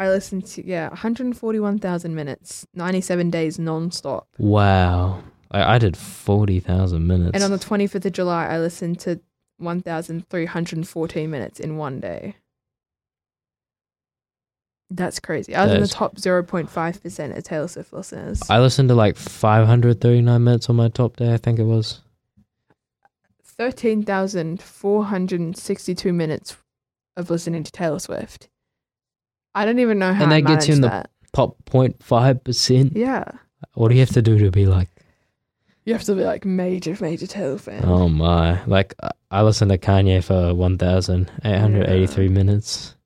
I 0.00 0.08
listened 0.08 0.46
to 0.46 0.66
yeah, 0.66 0.88
141,000 0.88 2.14
minutes, 2.14 2.66
97 2.74 3.30
days 3.30 3.58
non-stop. 3.58 4.26
wow. 4.38 5.22
I, 5.50 5.74
I 5.74 5.78
did 5.78 5.96
forty 5.96 6.60
thousand 6.60 7.06
minutes. 7.08 7.32
And 7.34 7.42
on 7.42 7.50
the 7.50 7.58
25th 7.58 8.04
of 8.04 8.12
July, 8.12 8.46
I 8.46 8.58
listened 8.60 9.00
to 9.00 9.20
1,314 9.58 11.30
minutes 11.30 11.58
in 11.60 11.76
one 11.76 11.98
day. 12.00 12.36
That's 14.90 15.20
crazy. 15.20 15.54
I 15.54 15.66
was 15.66 15.74
in 15.74 15.82
the 15.82 15.88
top 15.88 16.16
0.5% 16.16 17.36
of 17.36 17.44
Taylor 17.44 17.68
Swift 17.68 17.92
listeners. 17.92 18.40
I 18.48 18.58
listened 18.58 18.88
to 18.88 18.94
like 18.94 19.16
539 19.16 20.42
minutes 20.42 20.70
on 20.70 20.76
my 20.76 20.88
top 20.88 21.16
day, 21.16 21.32
I 21.34 21.36
think 21.36 21.58
it 21.60 21.64
was. 21.64 22.00
13,462 23.44 26.12
minutes 26.12 26.56
of 27.16 27.30
listening 27.30 27.62
to 27.62 27.70
Taylor 27.70 28.00
Swift. 28.00 28.48
I 29.54 29.64
don't 29.64 29.78
even 29.80 29.98
know 29.98 30.12
how 30.12 30.24
And 30.24 30.32
I 30.32 30.40
that 30.40 30.46
gets 30.46 30.68
you 30.68 30.74
in 30.74 30.80
managed 30.80 31.04
the- 31.04 31.08
that. 31.08 31.10
Top 31.32 31.56
0.5%. 31.70 32.92
Yeah. 32.96 33.24
What 33.74 33.88
do 33.88 33.94
you 33.94 34.00
have 34.00 34.10
to 34.10 34.22
do 34.22 34.38
to 34.38 34.50
be 34.50 34.66
like, 34.66 34.88
You 35.84 35.92
have 35.94 36.02
to 36.04 36.14
be 36.14 36.24
like 36.24 36.44
major, 36.44 36.96
major 37.00 37.26
Taylor 37.26 37.58
fan. 37.58 37.84
oh 37.84 38.08
my. 38.08 38.64
Like, 38.66 38.94
I- 39.02 39.10
I 39.30 39.42
listened 39.42 39.70
to 39.70 39.78
Kanye 39.78 40.24
for 40.24 40.52
1,883 40.54 42.28
minutes. 42.28 42.96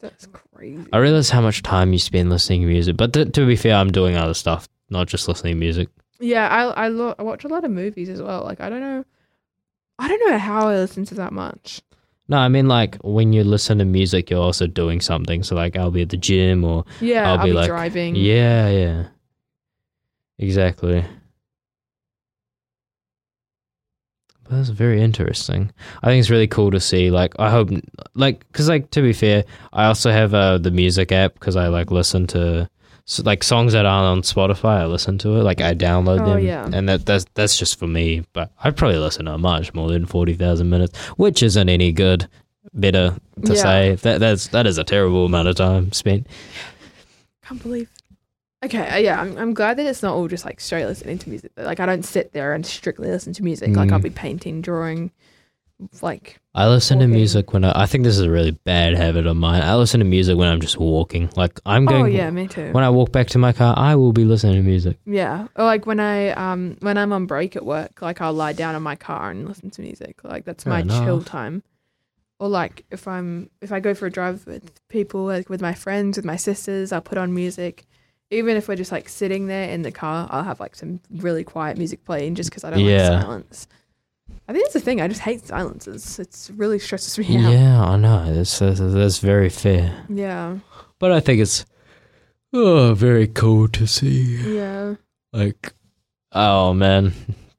That's 0.00 0.26
crazy. 0.26 0.84
I 0.92 0.98
realize 0.98 1.30
how 1.30 1.40
much 1.40 1.62
time 1.62 1.92
you 1.92 1.98
spend 1.98 2.30
listening 2.30 2.62
to 2.62 2.66
music, 2.68 2.96
but 2.96 3.12
to, 3.12 3.24
to 3.24 3.46
be 3.46 3.56
fair, 3.56 3.74
I'm 3.76 3.90
doing 3.92 4.16
other 4.16 4.34
stuff, 4.34 4.68
not 4.90 5.06
just 5.08 5.28
listening 5.28 5.54
to 5.54 5.58
music. 5.60 5.88
Yeah, 6.20 6.48
I 6.48 6.86
I, 6.86 6.88
lo- 6.88 7.14
I 7.18 7.22
watch 7.22 7.44
a 7.44 7.48
lot 7.48 7.64
of 7.64 7.70
movies 7.70 8.08
as 8.08 8.20
well. 8.20 8.42
Like 8.42 8.60
I 8.60 8.68
don't 8.68 8.80
know, 8.80 9.04
I 10.00 10.08
don't 10.08 10.28
know 10.30 10.38
how 10.38 10.68
I 10.68 10.74
listen 10.74 11.04
to 11.06 11.14
that 11.16 11.32
much. 11.32 11.80
No, 12.30 12.36
I 12.36 12.48
mean, 12.48 12.68
like, 12.68 12.96
when 13.02 13.32
you 13.32 13.42
listen 13.42 13.78
to 13.78 13.84
music, 13.86 14.28
you're 14.30 14.42
also 14.42 14.66
doing 14.66 15.00
something. 15.00 15.42
So, 15.42 15.54
like, 15.56 15.76
I'll 15.76 15.90
be 15.90 16.02
at 16.02 16.10
the 16.10 16.16
gym 16.18 16.62
or 16.62 16.84
Yeah, 17.00 17.26
I'll 17.30 17.38
I'll, 17.38 17.44
be 17.44 17.50
be, 17.52 17.56
like, 17.56 17.68
driving. 17.68 18.14
Yeah, 18.16 18.68
yeah. 18.68 19.04
Exactly. 20.38 21.04
But 24.44 24.50
that's 24.56 24.68
very 24.68 25.02
interesting. 25.02 25.72
I 26.02 26.06
think 26.08 26.20
it's 26.20 26.30
really 26.30 26.46
cool 26.46 26.70
to 26.70 26.80
see. 26.80 27.10
Like, 27.10 27.34
I 27.38 27.50
hope, 27.50 27.70
like, 28.14 28.40
because, 28.52 28.68
like, 28.68 28.90
to 28.90 29.02
be 29.02 29.12
fair, 29.12 29.44
I 29.72 29.86
also 29.86 30.10
have 30.10 30.34
uh, 30.34 30.58
the 30.58 30.70
music 30.70 31.12
app 31.12 31.34
because 31.34 31.56
I, 31.56 31.68
like, 31.68 31.90
listen 31.90 32.26
to, 32.28 32.68
so, 33.10 33.22
like, 33.24 33.42
songs 33.42 33.72
that 33.72 33.86
aren't 33.86 34.06
on 34.06 34.20
Spotify. 34.22 34.80
I 34.80 34.84
listen 34.86 35.16
to 35.18 35.30
it. 35.36 35.42
Like, 35.42 35.62
I 35.62 35.74
download 35.74 36.20
Oh, 36.20 36.34
them. 36.34 36.40
yeah. 36.44 36.68
And 36.70 36.88
that 36.90 37.06
that's, 37.06 37.24
that's 37.34 37.56
just 37.58 37.78
for 37.78 37.86
me. 37.86 38.24
But 38.34 38.50
I'd 38.62 38.76
probably 38.76 38.98
listen 38.98 39.24
to 39.24 39.38
much 39.38 39.72
more 39.72 39.88
than 39.88 40.04
40,000 40.04 40.68
minutes, 40.68 40.98
which 41.16 41.42
isn't 41.42 41.68
any 41.68 41.90
good. 41.92 42.28
Better 42.74 43.16
to 43.46 43.54
Yeah. 43.54 43.62
say 43.62 43.94
that 44.02 44.20
that's 44.20 44.48
that 44.48 44.66
is 44.66 44.76
a 44.76 44.84
terrible 44.84 45.24
amount 45.24 45.48
of 45.48 45.56
time 45.56 45.90
spent. 45.92 46.26
Can't 47.42 47.62
believe. 47.62 47.88
Okay, 48.62 48.86
uh, 48.88 48.96
yeah, 48.98 49.18
I'm 49.20 49.38
I'm 49.38 49.54
glad 49.54 49.78
that 49.78 49.86
it's 49.86 50.02
not 50.02 50.14
all 50.14 50.28
just 50.28 50.44
like 50.44 50.60
straight 50.60 50.84
listening 50.84 51.16
to 51.18 51.30
music. 51.30 51.50
Like 51.56 51.80
I 51.80 51.86
don't 51.86 52.04
sit 52.04 52.32
there 52.34 52.52
and 52.52 52.66
strictly 52.66 53.08
listen 53.08 53.32
to 53.32 53.42
music. 53.42 53.74
Like 53.74 53.90
I'll 53.90 54.00
Mm. 54.00 54.02
be 54.02 54.10
painting, 54.10 54.60
drawing, 54.60 55.10
like 56.02 56.40
I 56.54 56.66
listen 56.68 56.98
to 56.98 57.06
music 57.06 57.52
when 57.52 57.64
I, 57.64 57.82
I 57.82 57.86
think 57.86 58.02
this 58.04 58.14
is 58.14 58.22
a 58.22 58.30
really 58.30 58.50
bad 58.50 58.94
habit 58.94 59.26
of 59.26 59.36
mine. 59.36 59.62
I 59.62 59.76
listen 59.76 60.00
to 60.00 60.04
music 60.06 60.36
when 60.36 60.48
I'm 60.48 60.60
just 60.60 60.76
walking. 60.78 61.30
Like 61.36 61.60
I'm 61.64 61.84
going 61.84 62.02
oh 62.02 62.06
yeah, 62.06 62.30
me 62.30 62.48
too. 62.48 62.72
when 62.72 62.82
I 62.82 62.90
walk 62.90 63.12
back 63.12 63.28
to 63.28 63.38
my 63.38 63.52
car, 63.52 63.74
I 63.76 63.94
will 63.94 64.12
be 64.12 64.24
listening 64.24 64.56
to 64.56 64.62
music. 64.62 64.98
Yeah, 65.06 65.46
or 65.56 65.64
like 65.64 65.86
when 65.86 66.00
I 66.00 66.30
um 66.30 66.76
when 66.80 66.98
I'm 66.98 67.12
on 67.12 67.26
break 67.26 67.54
at 67.54 67.64
work, 67.64 68.02
like 68.02 68.20
I'll 68.20 68.32
lie 68.32 68.52
down 68.52 68.74
in 68.74 68.82
my 68.82 68.96
car 68.96 69.30
and 69.30 69.46
listen 69.46 69.70
to 69.70 69.82
music. 69.82 70.18
Like 70.24 70.44
that's 70.44 70.66
my 70.66 70.82
Fair 70.82 71.04
chill 71.04 71.22
time. 71.22 71.62
Or 72.40 72.48
like 72.48 72.84
if 72.90 73.06
I'm 73.08 73.50
if 73.60 73.70
I 73.72 73.80
go 73.80 73.94
for 73.94 74.06
a 74.06 74.10
drive 74.10 74.46
with 74.46 74.86
people, 74.88 75.24
like 75.24 75.48
with 75.48 75.60
my 75.60 75.74
friends, 75.74 76.16
with 76.16 76.24
my 76.24 76.36
sisters, 76.36 76.92
I'll 76.92 77.00
put 77.00 77.18
on 77.18 77.34
music. 77.34 77.84
Even 78.30 78.56
if 78.56 78.68
we're 78.68 78.76
just 78.76 78.92
like 78.92 79.08
sitting 79.08 79.46
there 79.46 79.70
in 79.70 79.82
the 79.82 79.90
car, 79.92 80.28
I'll 80.30 80.44
have 80.44 80.60
like 80.60 80.76
some 80.76 81.00
really 81.10 81.44
quiet 81.44 81.78
music 81.78 82.04
playing 82.04 82.34
just 82.34 82.50
because 82.50 82.62
I 82.64 82.70
don't 82.70 82.80
Yeah. 82.80 83.10
like 83.10 83.22
silence. 83.22 83.68
I 84.48 84.52
think 84.52 84.64
that's 84.64 84.74
the 84.74 84.80
thing. 84.80 85.00
I 85.00 85.08
just 85.08 85.20
hate 85.20 85.46
silences. 85.46 86.18
It's 86.18 86.50
really 86.50 86.78
stresses 86.78 87.18
me 87.18 87.36
out. 87.36 87.52
Yeah. 87.52 87.82
I 87.84 87.96
know. 87.96 88.34
That's, 88.34 88.58
that's 88.58 88.80
that's 88.80 89.18
very 89.18 89.48
fair. 89.50 90.04
Yeah. 90.08 90.58
But 90.98 91.12
I 91.12 91.20
think 91.20 91.40
it's 91.40 91.66
oh 92.52 92.94
very 92.94 93.26
cool 93.28 93.68
to 93.68 93.86
see. 93.86 94.54
Yeah. 94.56 94.94
Like 95.32 95.74
oh 96.32 96.72
man, 96.72 97.12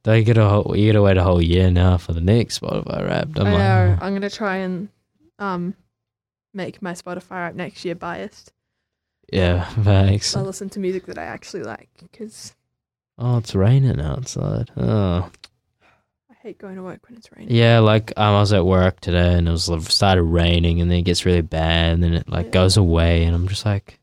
They 0.03 0.23
get 0.23 0.37
a 0.37 0.47
whole, 0.47 0.75
you 0.75 0.91
gotta 0.91 1.03
wait 1.03 1.17
a 1.17 1.23
whole 1.23 1.41
year 1.41 1.69
now 1.69 1.97
for 1.97 2.13
the 2.13 2.21
next 2.21 2.61
Spotify 2.61 3.07
Wrapped. 3.07 3.37
I'm 3.39 3.47
I 3.47 3.51
like, 3.51 3.59
know. 3.59 3.97
I'm 4.01 4.13
gonna 4.13 4.29
try 4.29 4.57
and 4.57 4.89
um 5.37 5.75
make 6.53 6.81
my 6.81 6.93
Spotify 6.93 7.47
app 7.49 7.55
next 7.55 7.85
year 7.85 7.93
biased. 7.95 8.51
yeah, 9.31 9.65
thanks. 9.83 10.35
I'll 10.35 10.43
listen 10.43 10.69
to 10.71 10.79
music 10.79 11.05
that 11.05 11.19
I 11.19 11.23
actually 11.23 11.63
like 11.63 11.89
because 12.01 12.55
Oh, 13.21 13.37
it's 13.37 13.53
raining 13.53 13.99
outside. 13.99 14.71
Oh, 14.77 15.29
I 15.29 15.29
hate 16.39 16.57
going 16.57 16.75
to 16.75 16.83
work 16.83 16.99
when 17.07 17.17
it's 17.17 17.29
raining. 17.35 17.53
yeah. 17.55 17.79
Like 17.79 18.11
um, 18.17 18.35
I 18.35 18.39
was 18.39 18.53
at 18.53 18.65
work 18.65 18.99
today, 19.01 19.33
and 19.35 19.47
it 19.47 19.51
was 19.51 19.69
like, 19.69 19.81
started 19.83 20.23
raining, 20.23 20.81
and 20.81 20.89
then 20.89 20.99
it 20.99 21.03
gets 21.03 21.25
really 21.25 21.41
bad, 21.41 21.93
and 21.93 22.03
then 22.03 22.13
it 22.13 22.29
like 22.29 22.47
Yeah. 22.47 22.51
goes 22.51 22.77
away, 22.77 23.23
and 23.25 23.35
I'm 23.35 23.47
just 23.47 23.65
like, 23.65 23.99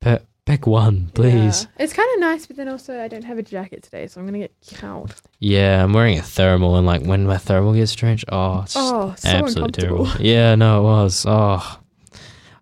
pick, 0.00 0.22
pick 0.44 0.66
one, 0.66 1.10
please. 1.14 1.62
Yeah. 1.78 1.84
It's 1.84 1.92
kind 1.92 2.08
of 2.14 2.20
nice, 2.20 2.46
but 2.46 2.56
then 2.56 2.68
also 2.68 3.00
I 3.00 3.08
don't 3.08 3.24
have 3.24 3.38
a 3.38 3.42
jacket 3.42 3.82
today, 3.84 4.06
so 4.08 4.20
I'm 4.20 4.26
gonna 4.26 4.38
get 4.38 4.52
cold. 4.74 5.14
Yeah, 5.38 5.82
I'm 5.84 5.92
wearing 5.92 6.18
a 6.18 6.22
thermal, 6.22 6.76
and 6.76 6.86
like 6.86 7.02
when 7.02 7.26
my 7.26 7.38
thermal 7.38 7.74
gets 7.74 7.94
drenched, 7.94 8.24
oh, 8.30 8.62
it's 8.62 8.74
Oh, 8.76 9.14
so 9.16 9.28
absolutely 9.28 9.62
uncomfortable. 9.62 10.06
terrible. 10.06 10.24
Yeah, 10.26 10.54
no, 10.56 10.80
it 10.80 10.82
was. 10.84 11.24
Oh, 11.28 11.78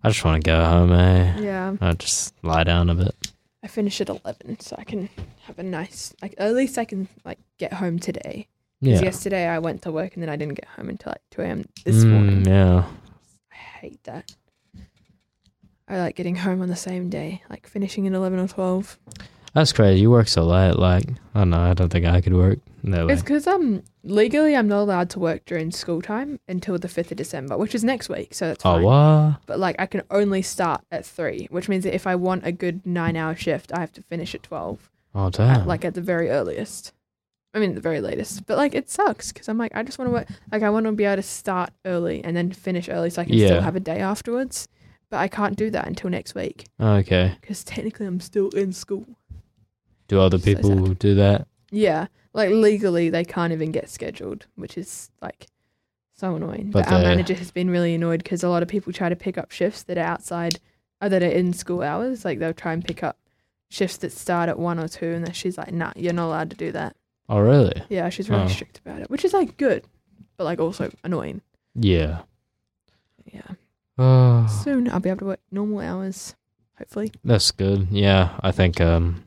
I 0.03 0.09
just 0.09 0.23
want 0.23 0.43
to 0.43 0.47
go 0.49 0.63
home, 0.65 0.91
eh? 0.93 1.39
Yeah, 1.41 1.75
I 1.81 1.93
just 1.93 2.33
lie 2.43 2.63
down 2.63 2.89
a 2.89 2.95
bit. 2.95 3.15
I 3.63 3.67
finish 3.67 3.99
at 4.01 4.09
eleven, 4.09 4.59
so 4.59 4.75
I 4.79 4.83
can 4.83 5.09
have 5.43 5.59
a 5.59 5.63
nice. 5.63 6.13
Like 6.21 6.33
at 6.39 6.53
least 6.53 6.77
I 6.79 6.85
can 6.85 7.07
like 7.25 7.37
get 7.59 7.73
home 7.73 7.99
today. 7.99 8.47
Because 8.81 8.99
Yeah. 9.01 9.05
yesterday 9.05 9.47
I 9.47 9.59
went 9.59 9.83
to 9.83 9.91
work 9.91 10.15
and 10.15 10.23
then 10.23 10.29
I 10.29 10.35
didn't 10.35 10.55
get 10.55 10.65
home 10.75 10.89
until 10.89 11.11
like 11.11 11.21
two 11.29 11.41
a.m. 11.41 11.65
this 11.85 12.03
Mm, 12.03 12.09
morning. 12.11 12.45
Yeah. 12.45 12.85
I 13.51 13.55
hate 13.55 14.03
that. 14.05 14.31
I 15.87 15.97
like 15.99 16.15
getting 16.15 16.35
home 16.37 16.61
on 16.61 16.69
the 16.69 16.75
same 16.75 17.09
day, 17.09 17.43
like 17.49 17.67
finishing 17.67 18.07
at 18.07 18.13
eleven 18.13 18.39
or 18.39 18.47
twelve. 18.47 18.97
That's 19.53 19.73
crazy. 19.73 19.99
You 20.01 20.09
work 20.09 20.29
so 20.29 20.43
late. 20.43 20.77
Like, 20.79 21.03
I 21.35 21.39
don't 21.39 21.49
know. 21.49 21.59
I 21.59 21.73
don't 21.73 21.89
think 21.89 22.05
I 22.05 22.21
could 22.21 22.33
work 22.33 22.59
that 22.85 23.05
late. 23.05 23.11
It's 23.13 23.21
because 23.21 23.45
um 23.47 23.83
legally 24.03 24.55
I'm 24.55 24.69
not 24.69 24.79
allowed 24.83 25.09
to 25.11 25.19
work 25.19 25.43
during 25.45 25.71
school 25.71 26.01
time 26.01 26.39
until 26.47 26.77
the 26.77 26.87
fifth 26.87 27.11
of 27.11 27.17
December, 27.17 27.57
which 27.57 27.75
is 27.75 27.83
next 27.83 28.07
week, 28.07 28.33
so 28.33 28.47
that's 28.47 28.65
Oh, 28.65 28.75
fine. 28.75 28.83
what? 28.83 29.41
But 29.45 29.59
like 29.59 29.75
I 29.77 29.85
can 29.85 30.03
only 30.09 30.41
start 30.41 30.81
at 30.91 31.05
three, 31.05 31.47
which 31.51 31.67
means 31.67 31.83
that 31.83 31.93
if 31.93 32.07
I 32.07 32.15
want 32.15 32.45
a 32.47 32.51
good 32.53 32.85
nine 32.85 33.17
hour 33.17 33.35
shift, 33.35 33.73
I 33.73 33.81
have 33.81 33.91
to 33.93 34.01
finish 34.03 34.33
at 34.33 34.43
twelve, 34.43 34.89
Oh, 35.13 35.27
at, 35.27 35.33
damn. 35.33 35.67
like 35.67 35.83
at 35.83 35.93
the 35.95 36.01
very 36.01 36.29
earliest. 36.29 36.93
I 37.53 37.59
mean, 37.59 37.75
the 37.75 37.81
very 37.81 38.01
latest. 38.01 38.45
But 38.45 38.57
like 38.57 38.73
it 38.73 38.89
sucks 38.89 39.31
because 39.31 39.49
I'm 39.49 39.57
like 39.57 39.71
I 39.75 39.83
just 39.83 39.99
want 39.99 40.09
to 40.09 40.13
work. 40.13 40.27
Like 40.51 40.63
I 40.63 40.69
want 40.69 40.85
to 40.85 40.91
be 40.91 41.03
able 41.05 41.17
to 41.17 41.23
start 41.23 41.71
early 41.85 42.23
and 42.23 42.35
then 42.35 42.51
finish 42.51 42.87
early, 42.89 43.09
so 43.09 43.21
I 43.21 43.25
can 43.25 43.37
still 43.37 43.61
have 43.61 43.75
a 43.75 43.79
day 43.79 43.99
afterwards. 43.99 44.67
But 45.09 45.17
I 45.17 45.27
can't 45.27 45.57
do 45.57 45.69
that 45.71 45.87
until 45.87 46.09
next 46.09 46.35
week 46.35 46.67
okay. 46.79 47.35
because 47.41 47.65
technically 47.65 48.05
I'm 48.05 48.21
still 48.21 48.47
in 48.49 48.71
school. 48.71 49.05
Do 50.07 50.21
other 50.21 50.37
So 50.39 50.45
people 50.45 50.93
do 50.93 51.15
that? 51.15 51.47
Yeah, 51.69 52.07
like 52.33 52.49
legally 52.49 53.09
they 53.09 53.25
can't 53.25 53.51
even 53.51 53.71
get 53.71 53.89
scheduled, 53.89 54.45
which 54.55 54.77
is 54.77 55.11
like 55.21 55.47
so 56.13 56.35
annoying. 56.35 56.71
But 56.71 56.85
But, 56.85 56.93
our 56.93 57.01
manager 57.01 57.33
has 57.33 57.51
been 57.51 57.69
really 57.69 57.93
annoyed 57.95 58.23
because 58.23 58.43
a 58.43 58.49
lot 58.49 58.63
of 58.63 58.69
people 58.69 58.93
try 58.93 59.09
to 59.09 59.15
pick 59.15 59.37
up 59.37 59.51
shifts 59.51 59.83
that 59.83 59.97
are 59.97 60.05
outside, 60.05 60.59
or 61.01 61.09
that 61.09 61.23
are 61.23 61.27
in 61.27 61.51
school 61.51 61.81
hours. 61.81 62.23
Like 62.23 62.39
they'll 62.39 62.53
try 62.53 62.71
and 62.71 62.83
pick 62.83 63.03
up 63.03 63.17
shifts 63.69 63.97
that 63.97 64.13
start 64.13 64.47
at 64.47 64.57
one 64.59 64.79
or 64.79 64.87
two, 64.87 65.07
and 65.07 65.25
then 65.25 65.33
she's 65.33 65.57
like, 65.57 65.73
"Nah, 65.73 65.91
you're 65.97 66.13
not 66.13 66.27
allowed 66.27 66.51
to 66.51 66.57
do 66.57 66.71
that." 66.71 66.95
Oh, 67.31 67.39
really? 67.39 67.81
Yeah, 67.89 68.09
she's 68.09 68.29
really 68.29 68.43
Oh. 68.43 68.47
strict 68.47 68.79
about 68.85 68.99
it, 69.01 69.09
which 69.09 69.23
is 69.25 69.31
like 69.33 69.55
good, 69.57 69.85
but 70.37 70.43
like 70.43 70.59
also 70.59 70.91
annoying. 71.03 71.41
Yeah. 71.73 72.23
Yeah. 73.31 73.41
Oh, 73.97 74.47
Soon 74.63 74.89
I'll 74.89 74.99
be 74.99 75.09
able 75.09 75.19
to 75.19 75.25
work 75.25 75.39
normal 75.51 75.79
hours, 75.79 76.35
hopefully. 76.77 77.11
that's 77.23 77.51
good. 77.51 77.87
Yeah, 77.91 78.37
I 78.41 78.51
think. 78.51 78.81
Um, 78.81 79.23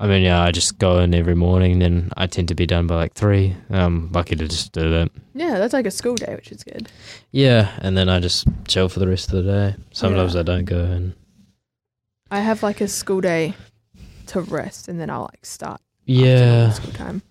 I 0.00 0.06
mean, 0.06 0.22
yeah, 0.22 0.40
I 0.42 0.52
just 0.52 0.78
go 0.78 0.98
in 1.00 1.14
every 1.14 1.34
morning, 1.34 1.78
then 1.80 2.10
I 2.16 2.26
tend 2.28 2.48
to 2.48 2.54
be 2.54 2.66
done 2.66 2.86
by 2.86 2.94
like 2.96 3.14
three. 3.14 3.56
I'm 3.70 4.12
lucky 4.12 4.36
to 4.36 4.46
just 4.46 4.72
do 4.72 4.88
that. 4.90 5.10
Yeah, 5.34 5.58
that's 5.58 5.72
like 5.72 5.86
a 5.86 5.90
school 5.90 6.14
day, 6.14 6.34
which 6.36 6.52
is 6.52 6.62
good. 6.62 6.88
Yeah, 7.32 7.70
and 7.80 7.96
then 7.96 8.08
I 8.08 8.20
just 8.20 8.46
chill 8.68 8.88
for 8.88 9.00
the 9.00 9.08
rest 9.08 9.32
of 9.32 9.44
the 9.44 9.50
day. 9.50 9.76
Sometimes. 9.92 10.36
I 10.36 10.42
don't 10.42 10.66
go 10.66 10.84
in. 10.84 11.14
I 12.30 12.40
have 12.40 12.62
like 12.62 12.80
a 12.80 12.86
school 12.88 13.20
day 13.22 13.54
to 14.26 14.40
rest, 14.42 14.86
and 14.88 15.00
then 15.00 15.08
I'll 15.10 15.22
like 15.32 15.44
start 15.46 15.80
Yeah. 16.08 16.70
school 16.70 16.92
time, 16.92 17.22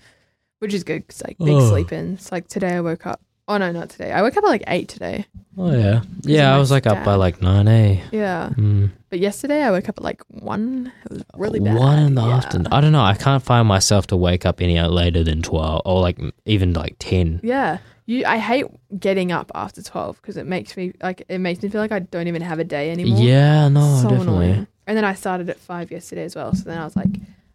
which 0.60 0.74
is 0.74 0.84
good 0.84 1.06
because 1.08 1.24
like 1.24 1.38
big 1.38 1.50
Oh. 1.56 1.70
sleep 1.70 1.92
ins. 1.92 2.32
Like 2.32 2.48
today, 2.48 2.76
I 2.76 2.82
woke 2.82 3.06
up. 3.06 3.22
Oh 3.50 3.58
no, 3.58 3.72
not 3.72 3.90
today. 3.90 4.12
I 4.12 4.22
woke 4.22 4.36
up 4.36 4.44
at 4.44 4.48
like 4.48 4.64
eight 4.68 4.90
today. 4.90 5.26
Oh 5.58 5.72
yeah. 5.72 6.02
Yeah, 6.24 6.54
I 6.54 6.60
was 6.60 6.70
like 6.70 6.86
up 6.86 7.04
by 7.06 7.16
like 7.16 7.42
nine 7.42 7.68
a. 7.68 8.04
Yeah, 8.12 8.50
Mm. 8.56 8.92
but 9.10 9.20
yesterday 9.20 9.64
I 9.64 9.72
woke 9.72 9.88
up 9.90 9.98
at 9.98 10.04
like 10.04 10.22
one. 10.28 10.92
It 11.06 11.12
was 11.12 11.24
really 11.36 11.60
bad. 11.62 11.78
One 11.78 12.00
in 12.00 12.16
the 12.16 12.26
Yeah. 12.28 12.36
afternoon. 12.38 12.68
I 12.72 12.82
don't 12.82 12.92
know. 12.92 13.02
I 13.04 13.16
can't 13.16 13.42
find 13.42 13.68
myself 13.68 14.08
to 14.08 14.18
wake 14.18 14.46
up 14.46 14.62
any 14.62 14.80
later 14.82 15.24
than 15.24 15.42
twelve, 15.42 15.82
or 15.86 16.02
like 16.02 16.20
even 16.46 16.74
like 16.74 16.98
ten. 17.00 17.40
Yeah, 17.42 17.78
you. 18.06 18.26
I 18.26 18.38
hate 18.38 18.66
getting 19.00 19.32
up 19.32 19.50
after 19.56 19.82
twelve 19.82 20.22
because 20.22 20.36
it 20.36 20.46
makes 20.46 20.76
me 20.76 20.92
like 21.02 21.24
it 21.30 21.40
makes 21.40 21.64
me 21.64 21.70
feel 21.70 21.80
like 21.82 21.94
I 21.94 22.00
don't 22.00 22.28
even 22.28 22.42
have 22.42 22.60
a 22.60 22.66
day 22.66 22.92
anymore. 22.92 23.22
Yeah, 23.22 23.70
no, 23.70 24.00
so 24.02 24.10
definitely. 24.10 24.46
annoying. 24.50 24.68
And 24.86 24.98
then 24.98 25.06
I 25.06 25.14
started 25.14 25.50
at 25.50 25.58
five 25.58 25.90
yesterday 25.90 26.26
as 26.26 26.36
well. 26.36 26.54
So 26.54 26.66
then 26.66 26.78
I 26.78 26.84
was 26.84 26.96
like, 26.98 27.10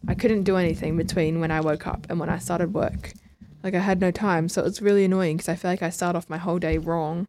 I 0.08 0.14
couldn't 0.14 0.42
do 0.42 0.56
anything 0.56 0.96
between 0.96 1.40
when 1.40 1.50
I 1.50 1.60
woke 1.60 1.86
up 1.86 2.06
and 2.08 2.18
when 2.18 2.28
I 2.28 2.38
started 2.38 2.74
work. 2.74 3.12
Like 3.62 3.74
I 3.74 3.78
had 3.78 4.00
no 4.00 4.10
time, 4.10 4.48
so 4.48 4.60
it 4.60 4.64
was 4.64 4.82
really 4.82 5.04
annoying 5.04 5.36
because 5.36 5.48
I 5.48 5.54
feel 5.54 5.70
like 5.70 5.82
I 5.82 5.90
start 5.90 6.16
off 6.16 6.28
my 6.28 6.38
whole 6.38 6.58
day 6.58 6.78
wrong. 6.78 7.28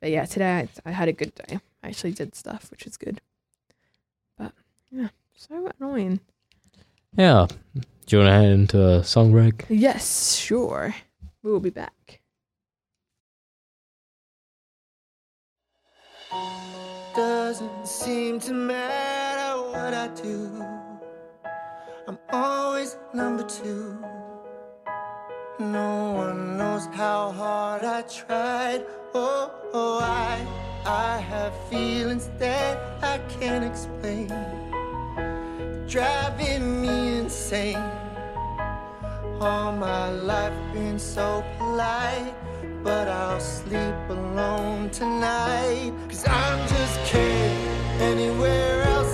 But 0.00 0.10
yeah, 0.10 0.24
today 0.24 0.68
I, 0.84 0.88
I 0.88 0.90
had 0.90 1.08
a 1.08 1.12
good 1.12 1.34
day. 1.34 1.60
I 1.82 1.88
actually 1.88 2.12
did 2.12 2.34
stuff, 2.34 2.70
which 2.70 2.86
is 2.86 2.96
good. 2.96 3.20
But 4.36 4.52
yeah, 4.90 5.08
so 5.36 5.70
annoying. 5.78 6.20
Yeah. 7.16 7.46
Do 7.74 8.16
you 8.16 8.18
want 8.18 8.28
to 8.28 8.34
head 8.34 8.52
into 8.52 8.88
a 8.88 9.04
song 9.04 9.32
break? 9.32 9.64
Yes, 9.68 10.36
sure. 10.36 10.94
We 11.42 11.52
will 11.52 11.60
be 11.60 11.70
back. 11.70 12.20
Doesn't 17.14 17.86
seem 17.86 18.40
to 18.40 18.52
matter 18.52 19.62
what 19.70 19.94
I 19.94 20.08
do. 20.08 20.85
I'm 22.08 22.18
always 22.30 22.96
number 23.12 23.42
two. 23.42 23.98
No 25.58 26.12
one 26.12 26.56
knows 26.56 26.86
how 26.92 27.32
hard 27.32 27.82
I 27.82 28.02
tried. 28.02 28.84
Oh, 29.12 29.50
oh, 29.72 29.98
I, 30.00 30.38
I 30.84 31.18
have 31.18 31.52
feelings 31.68 32.30
that 32.38 32.78
I 33.02 33.18
can't 33.40 33.64
explain. 33.64 34.28
Driving 35.88 36.80
me 36.80 37.18
insane. 37.18 37.82
All 39.40 39.72
my 39.72 40.08
life 40.10 40.54
been 40.72 41.00
so 41.00 41.42
polite, 41.58 42.34
but 42.84 43.08
I'll 43.08 43.40
sleep 43.40 43.96
alone 44.08 44.90
tonight. 44.90 45.92
Cause 46.08 46.24
I'm 46.28 46.68
just 46.68 47.00
kidding. 47.10 47.66
Anywhere 47.98 48.82
else 48.82 49.05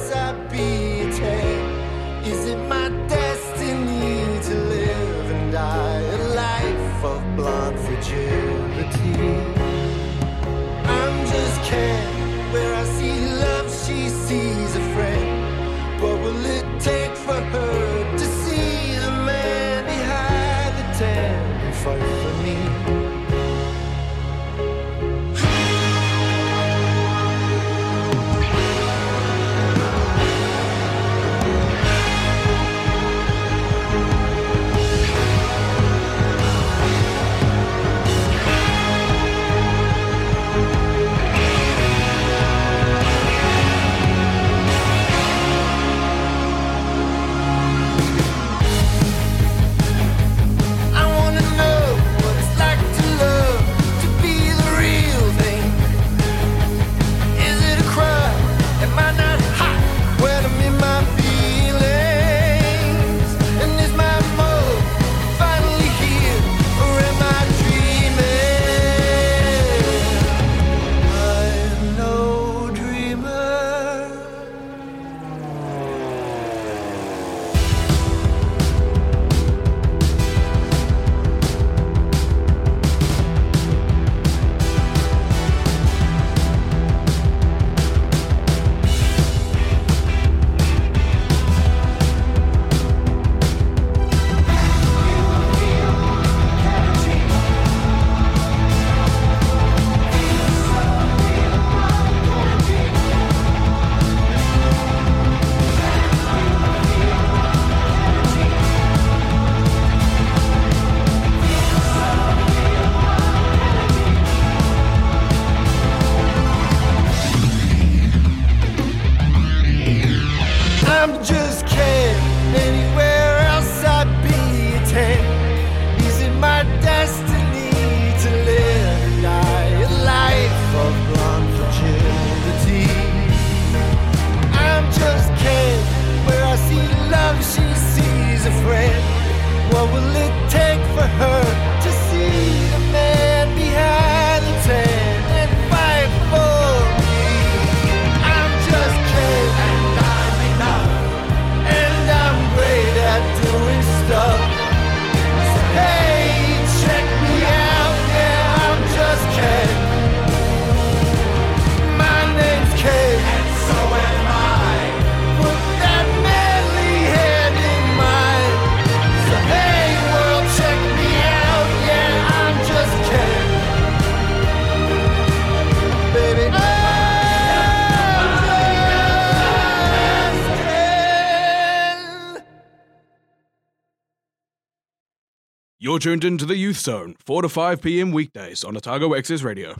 You're 185.92 185.98
tuned 185.98 186.24
into 186.24 186.46
the 186.46 186.56
Youth 186.56 186.78
Zone, 186.78 187.16
4 187.26 187.42
to 187.42 187.50
5 187.50 187.82
p.m. 187.82 188.12
weekdays 188.12 188.64
on 188.64 188.78
Otago 188.78 189.14
Access 189.14 189.42
Radio. 189.42 189.76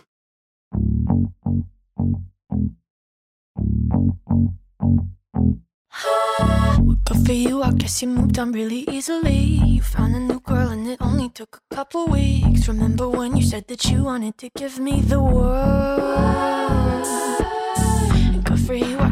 Good 7.05 7.25
for 7.25 7.33
you, 7.33 7.63
I 7.63 7.73
guess 7.73 8.03
you 8.03 8.09
moved 8.09 8.39
on 8.39 8.53
really 8.53 8.85
easily. 8.91 9.59
You 9.65 9.81
found 9.81 10.15
a 10.15 10.21
new 10.21 10.41
girl 10.41 10.69
and 10.69 10.87
it 10.87 11.01
only 11.01 11.31
took 11.31 11.63
a 11.71 11.75
couple 11.75 12.07
weeks. 12.09 12.69
Remember 12.69 13.09
when 13.09 13.35
you 13.35 13.43
said 13.43 13.67
that 13.69 13.87
you 13.87 14.05
wanted 14.05 14.37
to 14.37 14.51
give 14.55 14.79
me 14.79 15.01
the 15.01 15.19
world? 15.19 16.62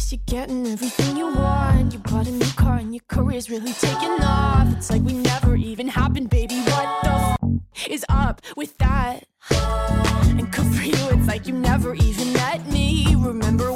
Guess 0.00 0.12
you're 0.12 0.20
getting 0.24 0.66
everything 0.66 1.14
you 1.14 1.26
want. 1.26 1.92
You 1.92 1.98
bought 1.98 2.26
a 2.26 2.30
new 2.30 2.50
car 2.56 2.76
and 2.76 2.94
your 2.94 3.02
career's 3.08 3.50
really 3.50 3.74
taking 3.74 4.16
off. 4.22 4.66
It's 4.74 4.90
like 4.90 5.02
we 5.02 5.12
never 5.12 5.56
even 5.56 5.88
happened, 5.88 6.30
baby. 6.30 6.58
What 6.60 7.02
the 7.02 7.36
f- 7.42 7.88
is 7.88 8.02
up 8.08 8.40
with 8.56 8.78
that? 8.78 9.24
And 9.50 10.50
good 10.50 10.74
for 10.74 10.82
you, 10.82 11.08
it's 11.10 11.28
like 11.28 11.46
you 11.46 11.52
never 11.52 11.94
even 11.94 12.32
met 12.32 12.66
me. 12.72 13.14
Remember 13.18 13.72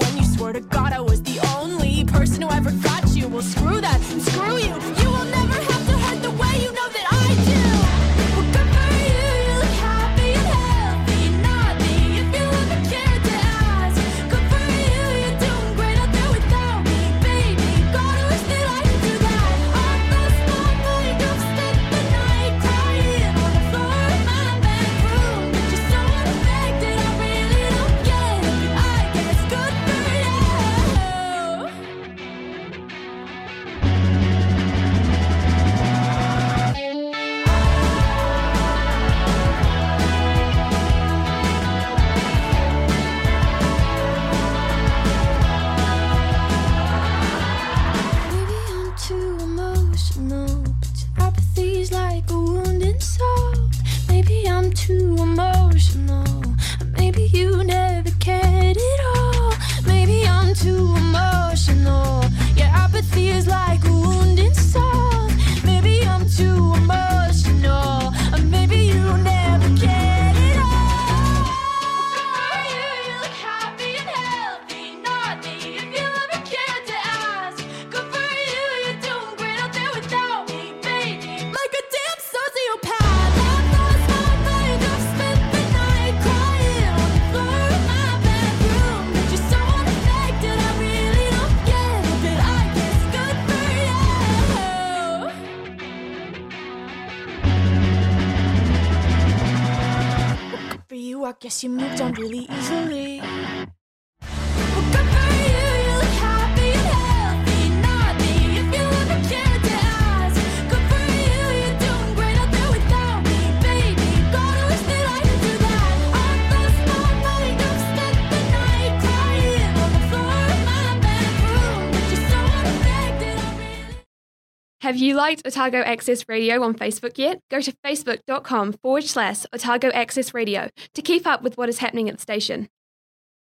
Have 124.84 124.98
you 124.98 125.14
liked 125.14 125.46
Otago 125.46 125.78
Access 125.78 126.28
Radio 126.28 126.62
on 126.62 126.74
Facebook 126.74 127.16
yet? 127.16 127.40
Go 127.50 127.58
to 127.58 127.72
facebook.com 127.82 128.74
forward 128.74 129.04
slash 129.04 129.46
Otago 129.50 129.88
Access 129.94 130.34
Radio 130.34 130.68
to 130.92 131.00
keep 131.00 131.26
up 131.26 131.40
with 131.40 131.56
what 131.56 131.70
is 131.70 131.78
happening 131.78 132.10
at 132.10 132.16
the 132.16 132.20
station. 132.20 132.68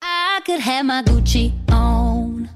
I 0.01 0.41
could 0.47 0.61
have 0.61 0.87
my 0.87 1.03
Gucci 1.03 1.53
on. 1.73 2.49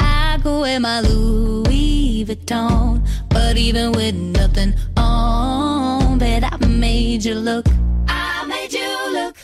I 0.00 0.38
could 0.42 0.60
wear 0.62 0.80
my 0.80 1.00
Louis 1.02 2.24
Vuitton. 2.24 3.06
But 3.28 3.58
even 3.58 3.92
with 3.92 4.14
nothing 4.14 4.72
on, 4.96 6.16
bet 6.16 6.44
I 6.50 6.66
made 6.66 7.26
you 7.26 7.34
look. 7.34 7.66
I 8.08 8.46
made 8.46 8.72
you 8.72 9.12
look. 9.12 9.36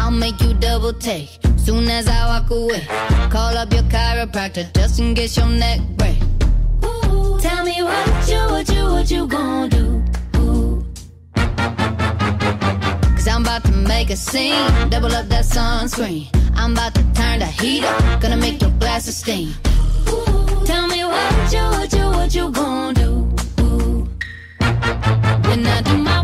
I'll 0.00 0.10
make 0.10 0.40
you 0.40 0.54
double 0.54 0.92
take 0.92 1.38
soon 1.56 1.88
as 1.88 2.08
I 2.08 2.26
walk 2.26 2.50
away. 2.50 2.84
Call 3.30 3.56
up 3.56 3.72
your 3.72 3.84
chiropractor 3.84 4.74
just 4.74 4.98
in 4.98 5.14
case 5.14 5.36
your 5.36 5.46
neck 5.46 5.78
break. 5.96 6.18
Tell 7.64 7.72
me 7.72 7.82
what 7.82 8.28
you, 8.28 8.40
what 8.50 8.68
you, 8.68 8.84
what 8.84 9.10
you 9.10 9.26
gonna 9.26 9.68
do? 9.70 10.04
Cause 13.14 13.26
I'm 13.26 13.40
about 13.40 13.64
to 13.64 13.72
make 13.72 14.10
a 14.10 14.16
scene. 14.16 14.90
Double 14.90 15.10
up 15.10 15.28
that 15.28 15.46
sunscreen. 15.46 16.28
I'm 16.54 16.72
about 16.72 16.94
to 16.94 17.02
turn 17.14 17.38
the 17.38 17.46
heat 17.46 17.82
up. 17.84 18.20
Gonna 18.20 18.36
make 18.36 18.60
your 18.60 18.70
glasses 18.72 19.16
steam. 19.16 19.54
Tell 20.66 20.86
me 20.88 21.04
what 21.04 21.52
you, 21.54 21.62
what 21.62 21.90
you, 21.94 22.04
what 22.04 22.34
you 22.34 22.50
gonna 22.50 22.92
do? 23.00 23.12
When 25.48 25.66
I 25.66 25.80
do 25.80 25.96
my 25.96 26.23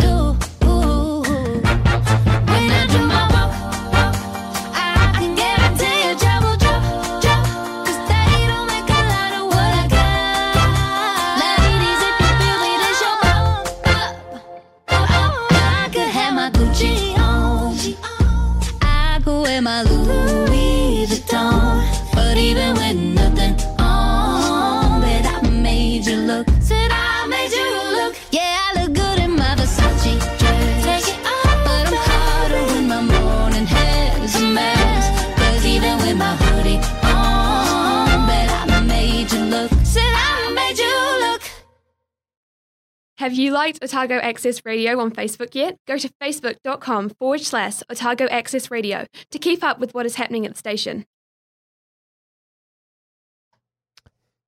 Have 43.21 43.33
you 43.33 43.51
liked 43.51 43.83
Otago 43.83 44.17
Access 44.17 44.65
Radio 44.65 44.99
on 44.99 45.11
Facebook 45.11 45.53
yet? 45.53 45.77
Go 45.85 45.95
to 45.95 46.09
facebook.com 46.19 47.11
forward 47.11 47.41
slash 47.41 47.83
Otago 47.87 48.25
Access 48.31 48.71
Radio 48.71 49.05
to 49.29 49.37
keep 49.37 49.63
up 49.63 49.77
with 49.77 49.93
what 49.93 50.07
is 50.07 50.15
happening 50.15 50.43
at 50.47 50.53
the 50.53 50.57
station. 50.57 51.05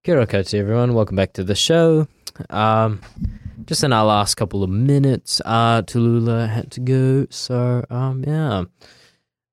Kia 0.03 0.15
ora 0.15 0.25
koutou, 0.25 0.55
everyone. 0.55 0.95
Welcome 0.95 1.15
back 1.15 1.33
to 1.33 1.43
the 1.43 1.53
show. 1.53 2.07
Um, 2.49 2.99
just 3.65 3.83
in 3.83 3.93
our 3.93 4.05
last 4.05 4.37
couple 4.37 4.63
of 4.63 4.71
minutes, 4.71 5.39
uh, 5.45 5.83
Tallulah 5.83 6.49
had 6.49 6.71
to 6.71 6.79
go. 6.79 7.27
So, 7.29 7.85
um, 7.91 8.23
yeah. 8.25 8.63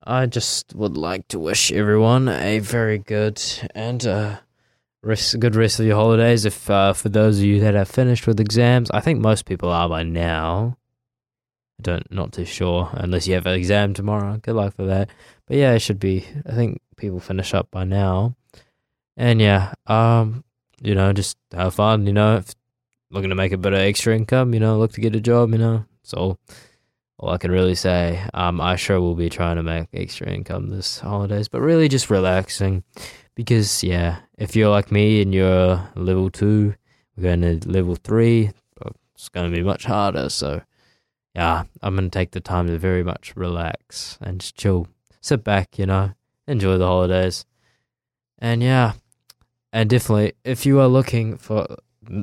I 0.02 0.24
just 0.24 0.74
would 0.74 0.96
like 0.96 1.28
to 1.28 1.38
wish 1.38 1.70
everyone 1.70 2.26
a 2.30 2.60
very 2.60 2.96
good 2.96 3.38
and 3.74 4.02
uh, 4.06 4.38
rest, 5.03 5.38
good 5.40 5.57
rest 5.57 5.80
of 5.80 5.86
your 5.86 5.96
holidays. 5.96 6.44
If 6.44 6.68
uh, 6.70 6.92
for 6.92 7.09
those 7.09 7.38
of 7.38 7.44
you 7.44 7.61
that 7.61 7.74
have 7.74 7.88
finished 7.88 8.26
with 8.26 8.40
exams, 8.40 8.90
I 8.90 9.01
think 9.01 9.20
most 9.20 9.46
people 9.46 9.70
are 9.70 9.88
by 9.88 10.03
now. 10.03 10.76
I 11.78 11.82
don't, 11.82 12.12
not 12.12 12.32
too 12.32 12.44
sure 12.44 12.90
unless 12.92 13.26
you 13.26 13.34
have 13.34 13.46
an 13.46 13.55
exam 13.55 13.94
tomorrow. 13.94 14.38
Good 14.42 14.55
luck 14.55 14.74
for 14.74 14.86
that. 14.86 15.09
But 15.46 15.57
yeah, 15.57 15.72
it 15.72 15.80
should 15.80 15.98
be. 15.98 16.26
I 16.46 16.53
think 16.53 16.80
people 16.96 17.20
finish 17.20 17.55
up 17.55 17.70
by 17.70 17.84
now. 17.84 18.36
And 19.16 19.40
yeah, 19.40 19.74
um, 19.86 20.44
you 20.82 20.94
know, 20.94 21.12
just 21.12 21.36
have 21.53 21.74
fun. 21.74 22.07
You 22.07 22.12
know, 22.12 22.42
looking 23.11 23.30
to 23.30 23.34
make 23.34 23.53
a 23.53 23.59
bit 23.59 23.72
of 23.72 23.78
extra 23.78 24.14
income, 24.14 24.55
you 24.55 24.61
know, 24.61 24.78
look 24.78 24.92
to 24.92 25.01
get 25.01 25.16
a 25.16 25.20
job. 25.20 25.53
You 25.53 25.59
know, 25.59 25.84
it's 26.03 26.14
all 26.14 26.38
all 27.20 27.30
I 27.30 27.38
can 27.38 27.50
really 27.50 27.74
say. 27.74 28.26
Um, 28.32 28.60
I 28.60 28.76
sure 28.76 29.00
will 29.00 29.14
be 29.14 29.28
trying 29.28 29.56
to 29.56 29.62
make 29.62 29.88
extra 29.92 30.26
income 30.28 30.70
this 30.70 31.00
holidays, 31.00 31.48
but 31.48 31.60
really 31.60 31.88
just 31.88 32.08
relaxing, 32.08 32.82
because 33.34 33.84
yeah, 33.84 34.20
if 34.38 34.56
you're 34.56 34.70
like 34.70 34.90
me 34.90 35.20
and 35.20 35.34
you're 35.34 35.88
level 35.94 36.30
two, 36.30 36.74
we're 37.16 37.22
going 37.36 37.60
to 37.60 37.68
level 37.68 37.94
three. 37.94 38.50
It's 39.14 39.28
going 39.28 39.50
to 39.50 39.56
be 39.56 39.62
much 39.62 39.84
harder. 39.84 40.30
So 40.30 40.62
yeah, 41.34 41.64
I'm 41.82 41.94
going 41.94 42.08
to 42.08 42.18
take 42.18 42.30
the 42.30 42.40
time 42.40 42.66
to 42.68 42.78
very 42.78 43.04
much 43.04 43.34
relax 43.36 44.18
and 44.22 44.40
just 44.40 44.56
chill, 44.56 44.88
sit 45.20 45.44
back. 45.44 45.78
You 45.78 45.84
know, 45.84 46.12
enjoy 46.48 46.78
the 46.78 46.86
holidays, 46.86 47.44
and 48.38 48.62
yeah 48.62 48.94
and 49.72 49.88
definitely 49.88 50.32
if 50.44 50.66
you 50.66 50.80
are 50.80 50.88
looking 50.88 51.36
for 51.36 51.66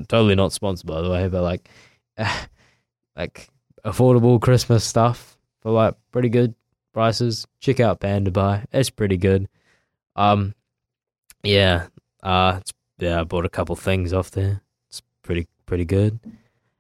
totally 0.08 0.36
not 0.36 0.52
sponsored 0.52 0.88
by 0.88 1.02
the 1.02 1.10
way 1.10 1.28
but 1.28 1.42
like 1.42 1.70
like 3.16 3.50
affordable 3.88 4.40
christmas 4.40 4.84
stuff 4.84 5.38
for 5.62 5.72
like 5.72 5.96
pretty 6.12 6.30
good 6.30 6.54
prices. 6.98 7.46
Check 7.60 7.80
out 7.80 8.00
Pandabuy. 8.00 8.66
It's 8.72 8.90
pretty 8.90 9.18
good. 9.18 9.48
Um 10.16 10.56
yeah 11.44 11.88
uh 12.24 12.60
yeah 12.98 13.22
i 13.22 13.24
bought 13.24 13.46
a 13.46 13.50
couple 13.50 13.76
things 13.76 14.14
off 14.14 14.32
there. 14.32 14.62
It's 14.90 15.04
pretty 15.22 15.48
pretty 15.68 15.86
good. 15.86 16.20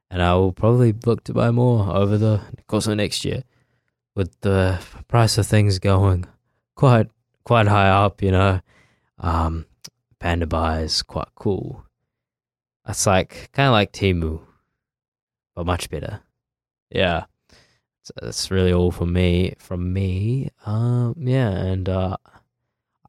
And 0.09 0.23
i 0.23 0.33
will 0.33 0.53
probably 0.53 0.95
look 1.05 1.23
to 1.25 1.33
buy 1.33 1.51
more 1.51 1.95
over 1.95 2.17
the 2.17 2.41
course 2.65 2.87
of 2.87 2.97
next 2.97 3.23
year 3.25 3.43
with 4.15 4.31
the 4.41 4.79
price 5.07 5.37
of 5.37 5.45
things 5.45 5.77
going 5.77 6.25
quite 6.73 7.07
quite 7.43 7.67
high 7.67 7.89
up 7.89 8.23
you 8.23 8.31
know. 8.31 8.61
Um 9.19 9.67
is 10.23 11.03
quite 11.03 11.29
cool. 11.35 11.85
It's 12.89 13.05
like 13.05 13.49
kind 13.53 13.67
of 13.67 13.73
like 13.73 13.91
Temu, 13.91 14.41
but 15.55 15.67
much 15.67 15.91
better. 15.91 16.21
Yeah, 16.89 17.25
so 18.03 18.13
that's 18.21 18.49
really 18.49 18.71
all 18.71 18.91
from 18.91 19.11
me. 19.13 19.55
From 19.59 19.91
me, 19.91 20.49
um, 20.65 21.15
yeah, 21.19 21.49
and 21.49 21.89
uh, 21.89 22.17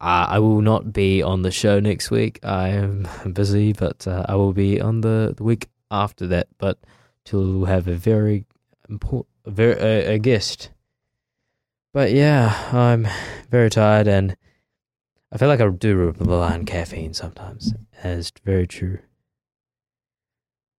I, 0.00 0.38
will 0.40 0.60
not 0.60 0.92
be 0.92 1.22
on 1.22 1.42
the 1.42 1.50
show 1.50 1.78
next 1.78 2.10
week. 2.10 2.40
I 2.42 2.68
am 2.68 3.06
busy, 3.32 3.72
but 3.72 4.06
uh, 4.06 4.26
I 4.28 4.34
will 4.34 4.52
be 4.52 4.80
on 4.80 5.02
the, 5.02 5.34
the 5.36 5.44
week 5.44 5.68
after 5.90 6.26
that. 6.28 6.48
But 6.58 6.78
to 7.26 7.64
have 7.64 7.86
a 7.86 7.94
very 7.94 8.44
important, 8.88 9.28
very 9.46 9.74
uh, 10.06 10.12
a 10.12 10.18
guest. 10.18 10.70
But 11.92 12.12
yeah, 12.12 12.68
I'm 12.72 13.06
very 13.50 13.70
tired 13.70 14.08
and. 14.08 14.36
I 15.30 15.36
feel 15.36 15.48
like 15.48 15.60
I 15.60 15.68
do 15.68 16.14
rely 16.18 16.54
on 16.54 16.64
caffeine 16.64 17.12
sometimes. 17.12 17.74
And 18.02 18.18
it's 18.18 18.32
very 18.44 18.66
true. 18.66 19.00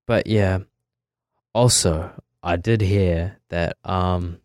But 0.08 0.26
yeah, 0.26 0.62
also 1.54 2.20
I 2.44 2.56
did 2.56 2.82
hear 2.82 3.38
that 3.50 3.78
um 3.84 4.40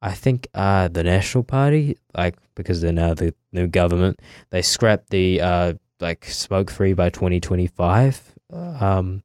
I 0.00 0.12
think 0.12 0.48
uh 0.54 0.88
the 0.88 1.04
National 1.04 1.44
Party, 1.44 1.98
like 2.16 2.36
because 2.54 2.80
they're 2.80 2.92
now 2.92 3.14
the 3.14 3.34
new 3.52 3.66
government, 3.66 4.20
they 4.50 4.62
scrapped 4.62 5.10
the 5.10 5.40
uh 5.40 5.72
like 6.00 6.24
smoke 6.26 6.70
free 6.70 6.92
by 6.92 7.10
twenty 7.10 7.40
twenty 7.40 7.66
five 7.66 8.20
um 8.52 9.22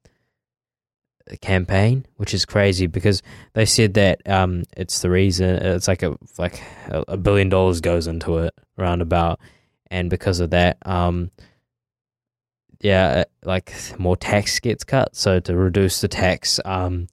campaign, 1.42 2.06
which 2.18 2.34
is 2.34 2.46
crazy 2.46 2.88
because 2.88 3.22
they 3.54 3.66
said 3.66 3.94
that 3.94 4.22
um 4.30 4.64
it's 4.76 5.02
the 5.02 5.10
reason 5.10 5.56
it's 5.56 5.88
like 5.88 6.04
a 6.04 6.18
like 6.38 6.62
a, 6.90 7.18
billion 7.18 7.50
dollars 7.50 7.80
goes 7.82 8.08
into 8.08 8.40
it 8.40 8.54
roundabout 8.78 9.40
and 9.94 10.10
because 10.10 10.40
of 10.40 10.50
that, 10.50 10.78
um, 10.88 11.30
yeah, 12.82 13.26
like 13.44 13.72
more 14.00 14.18
tax 14.18 14.60
gets 14.60 14.84
cut. 14.84 15.16
So 15.16 15.40
to 15.42 15.56
reduce 15.56 16.02
the 16.02 16.08
tax, 16.08 16.60
um, 16.66 17.08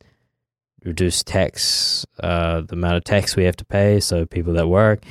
reduce 0.85 1.23
tax, 1.23 2.07
uh, 2.23 2.63
the 2.63 2.75
amount 2.75 2.97
of 2.97 3.05
tax 3.05 3.37
we 3.37 3.45
have 3.45 3.57
to 3.57 3.65
pay. 3.65 4.01
So 4.01 4.27
people 4.27 4.55
that 4.55 4.69
work, 4.69 5.05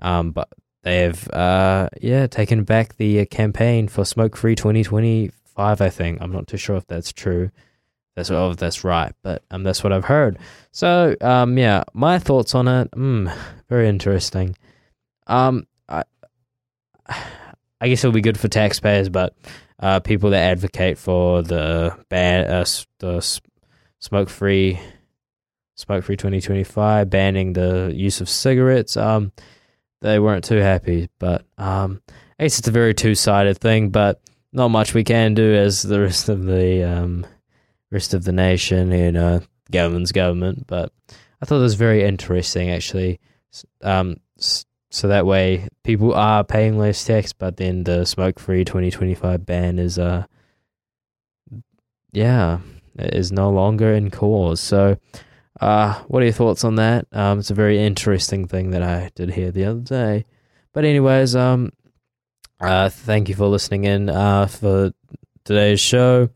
um, 0.00 0.32
but 0.32 0.48
they 0.82 0.98
have, 1.00 1.28
uh, 1.30 1.88
yeah, 2.00 2.26
taken 2.26 2.64
back 2.64 2.96
the 2.96 3.20
uh, 3.20 3.24
campaign 3.26 3.88
for 3.88 4.04
smoke 4.04 4.36
free 4.36 4.54
2025. 4.54 5.80
I 5.80 5.88
think 5.90 6.20
I'm 6.20 6.32
not 6.32 6.48
too 6.48 6.56
sure 6.56 6.76
if 6.76 6.86
that's 6.86 7.12
true. 7.12 7.50
That's 8.16 8.30
well, 8.30 8.50
if 8.50 8.58
that's 8.58 8.84
right, 8.84 9.14
but 9.22 9.42
um, 9.50 9.62
that's 9.62 9.82
what 9.82 9.92
I've 9.92 10.04
heard. 10.04 10.38
So, 10.70 11.16
um, 11.22 11.56
yeah, 11.56 11.84
my 11.94 12.18
thoughts 12.18 12.54
on 12.54 12.68
it. 12.68 12.90
Mm, 12.90 13.34
very 13.70 13.88
interesting. 13.88 14.54
Um, 15.26 15.66
I, 15.88 16.02
I 17.08 17.88
guess 17.88 18.04
it'll 18.04 18.12
be 18.12 18.20
good 18.20 18.38
for 18.38 18.48
taxpayers, 18.48 19.08
but 19.08 19.34
uh, 19.78 20.00
people 20.00 20.30
that 20.30 20.42
advocate 20.42 20.98
for 20.98 21.42
the 21.42 21.96
ban, 22.10 22.50
uh, 22.50 22.64
the 22.98 23.40
smoke 23.98 24.28
free, 24.28 24.78
smoke 25.82 26.04
free 26.04 26.16
2025, 26.16 27.10
banning 27.10 27.52
the 27.52 27.92
use 27.94 28.20
of 28.20 28.28
cigarettes, 28.28 28.96
um, 28.96 29.32
they 30.00 30.18
weren't 30.18 30.44
too 30.44 30.58
happy. 30.58 31.08
But 31.18 31.44
um, 31.58 32.00
I 32.38 32.44
guess 32.44 32.58
it's 32.58 32.68
a 32.68 32.72
very 32.72 32.94
two 32.94 33.14
sided 33.14 33.58
thing, 33.58 33.90
but 33.90 34.20
not 34.52 34.68
much 34.68 34.94
we 34.94 35.04
can 35.04 35.34
do 35.34 35.54
as 35.54 35.82
the 35.82 36.00
rest 36.00 36.28
of 36.28 36.44
the 36.44 36.84
um, 36.84 37.26
rest 37.90 38.14
of 38.14 38.24
the 38.24 38.32
nation, 38.32 38.92
you 38.92 39.12
know, 39.12 39.40
government's 39.70 40.12
government. 40.12 40.66
But 40.66 40.92
I 41.40 41.46
thought 41.46 41.58
it 41.58 41.62
was 41.62 41.74
very 41.74 42.04
interesting, 42.04 42.70
actually. 42.70 43.20
Um, 43.82 44.16
so 44.36 45.08
that 45.08 45.26
way 45.26 45.68
people 45.84 46.14
are 46.14 46.44
paying 46.44 46.78
less 46.78 47.04
tax, 47.04 47.32
but 47.32 47.56
then 47.56 47.84
the 47.84 48.04
smoke 48.04 48.38
free 48.38 48.64
2025 48.64 49.44
ban 49.44 49.78
is, 49.78 49.98
uh, 49.98 50.26
yeah, 52.12 52.58
is 52.98 53.32
no 53.32 53.50
longer 53.50 53.92
in 53.92 54.10
cause. 54.10 54.60
So, 54.60 54.98
uh, 55.62 56.02
what 56.08 56.22
are 56.22 56.26
your 56.26 56.32
thoughts 56.32 56.64
on 56.64 56.74
that? 56.76 57.06
Um, 57.12 57.38
it's 57.38 57.50
a 57.50 57.54
very 57.54 57.78
interesting 57.78 58.46
thing 58.48 58.70
that 58.72 58.82
I 58.82 59.10
did 59.14 59.30
hear 59.30 59.52
the 59.52 59.64
other 59.64 59.80
day. 59.80 60.24
But 60.72 60.84
anyways, 60.84 61.36
um, 61.36 61.72
uh, 62.60 62.88
thank 62.88 63.28
you 63.28 63.34
for 63.34 63.46
listening 63.46 63.84
in, 63.84 64.08
uh, 64.08 64.46
for 64.46 64.92
today's 65.44 65.80
show. 65.80 66.30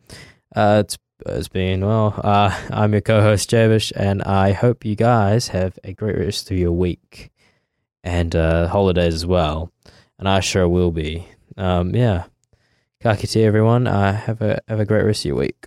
Uh, 0.54 0.82
it's 0.84 0.96
it's 1.24 1.48
been 1.48 1.84
well. 1.84 2.20
Uh, 2.22 2.56
I'm 2.70 2.92
your 2.92 3.00
co-host 3.00 3.50
Javish, 3.50 3.90
and 3.96 4.22
I 4.22 4.52
hope 4.52 4.84
you 4.84 4.94
guys 4.94 5.48
have 5.48 5.76
a 5.82 5.92
great 5.92 6.18
rest 6.18 6.50
of 6.50 6.56
your 6.56 6.72
week 6.72 7.32
and 8.04 8.36
uh, 8.36 8.68
holidays 8.68 9.14
as 9.14 9.26
well. 9.26 9.72
And 10.18 10.28
I 10.28 10.40
sure 10.40 10.68
will 10.68 10.92
be. 10.92 11.26
Um, 11.56 11.94
yeah. 11.94 12.24
ka 13.02 13.16
kite 13.16 13.36
everyone. 13.36 13.86
Uh, 13.88 14.12
have 14.14 14.40
a 14.40 14.60
have 14.68 14.78
a 14.78 14.84
great 14.84 15.04
rest 15.04 15.24
of 15.24 15.30
your 15.30 15.36
week. 15.36 15.66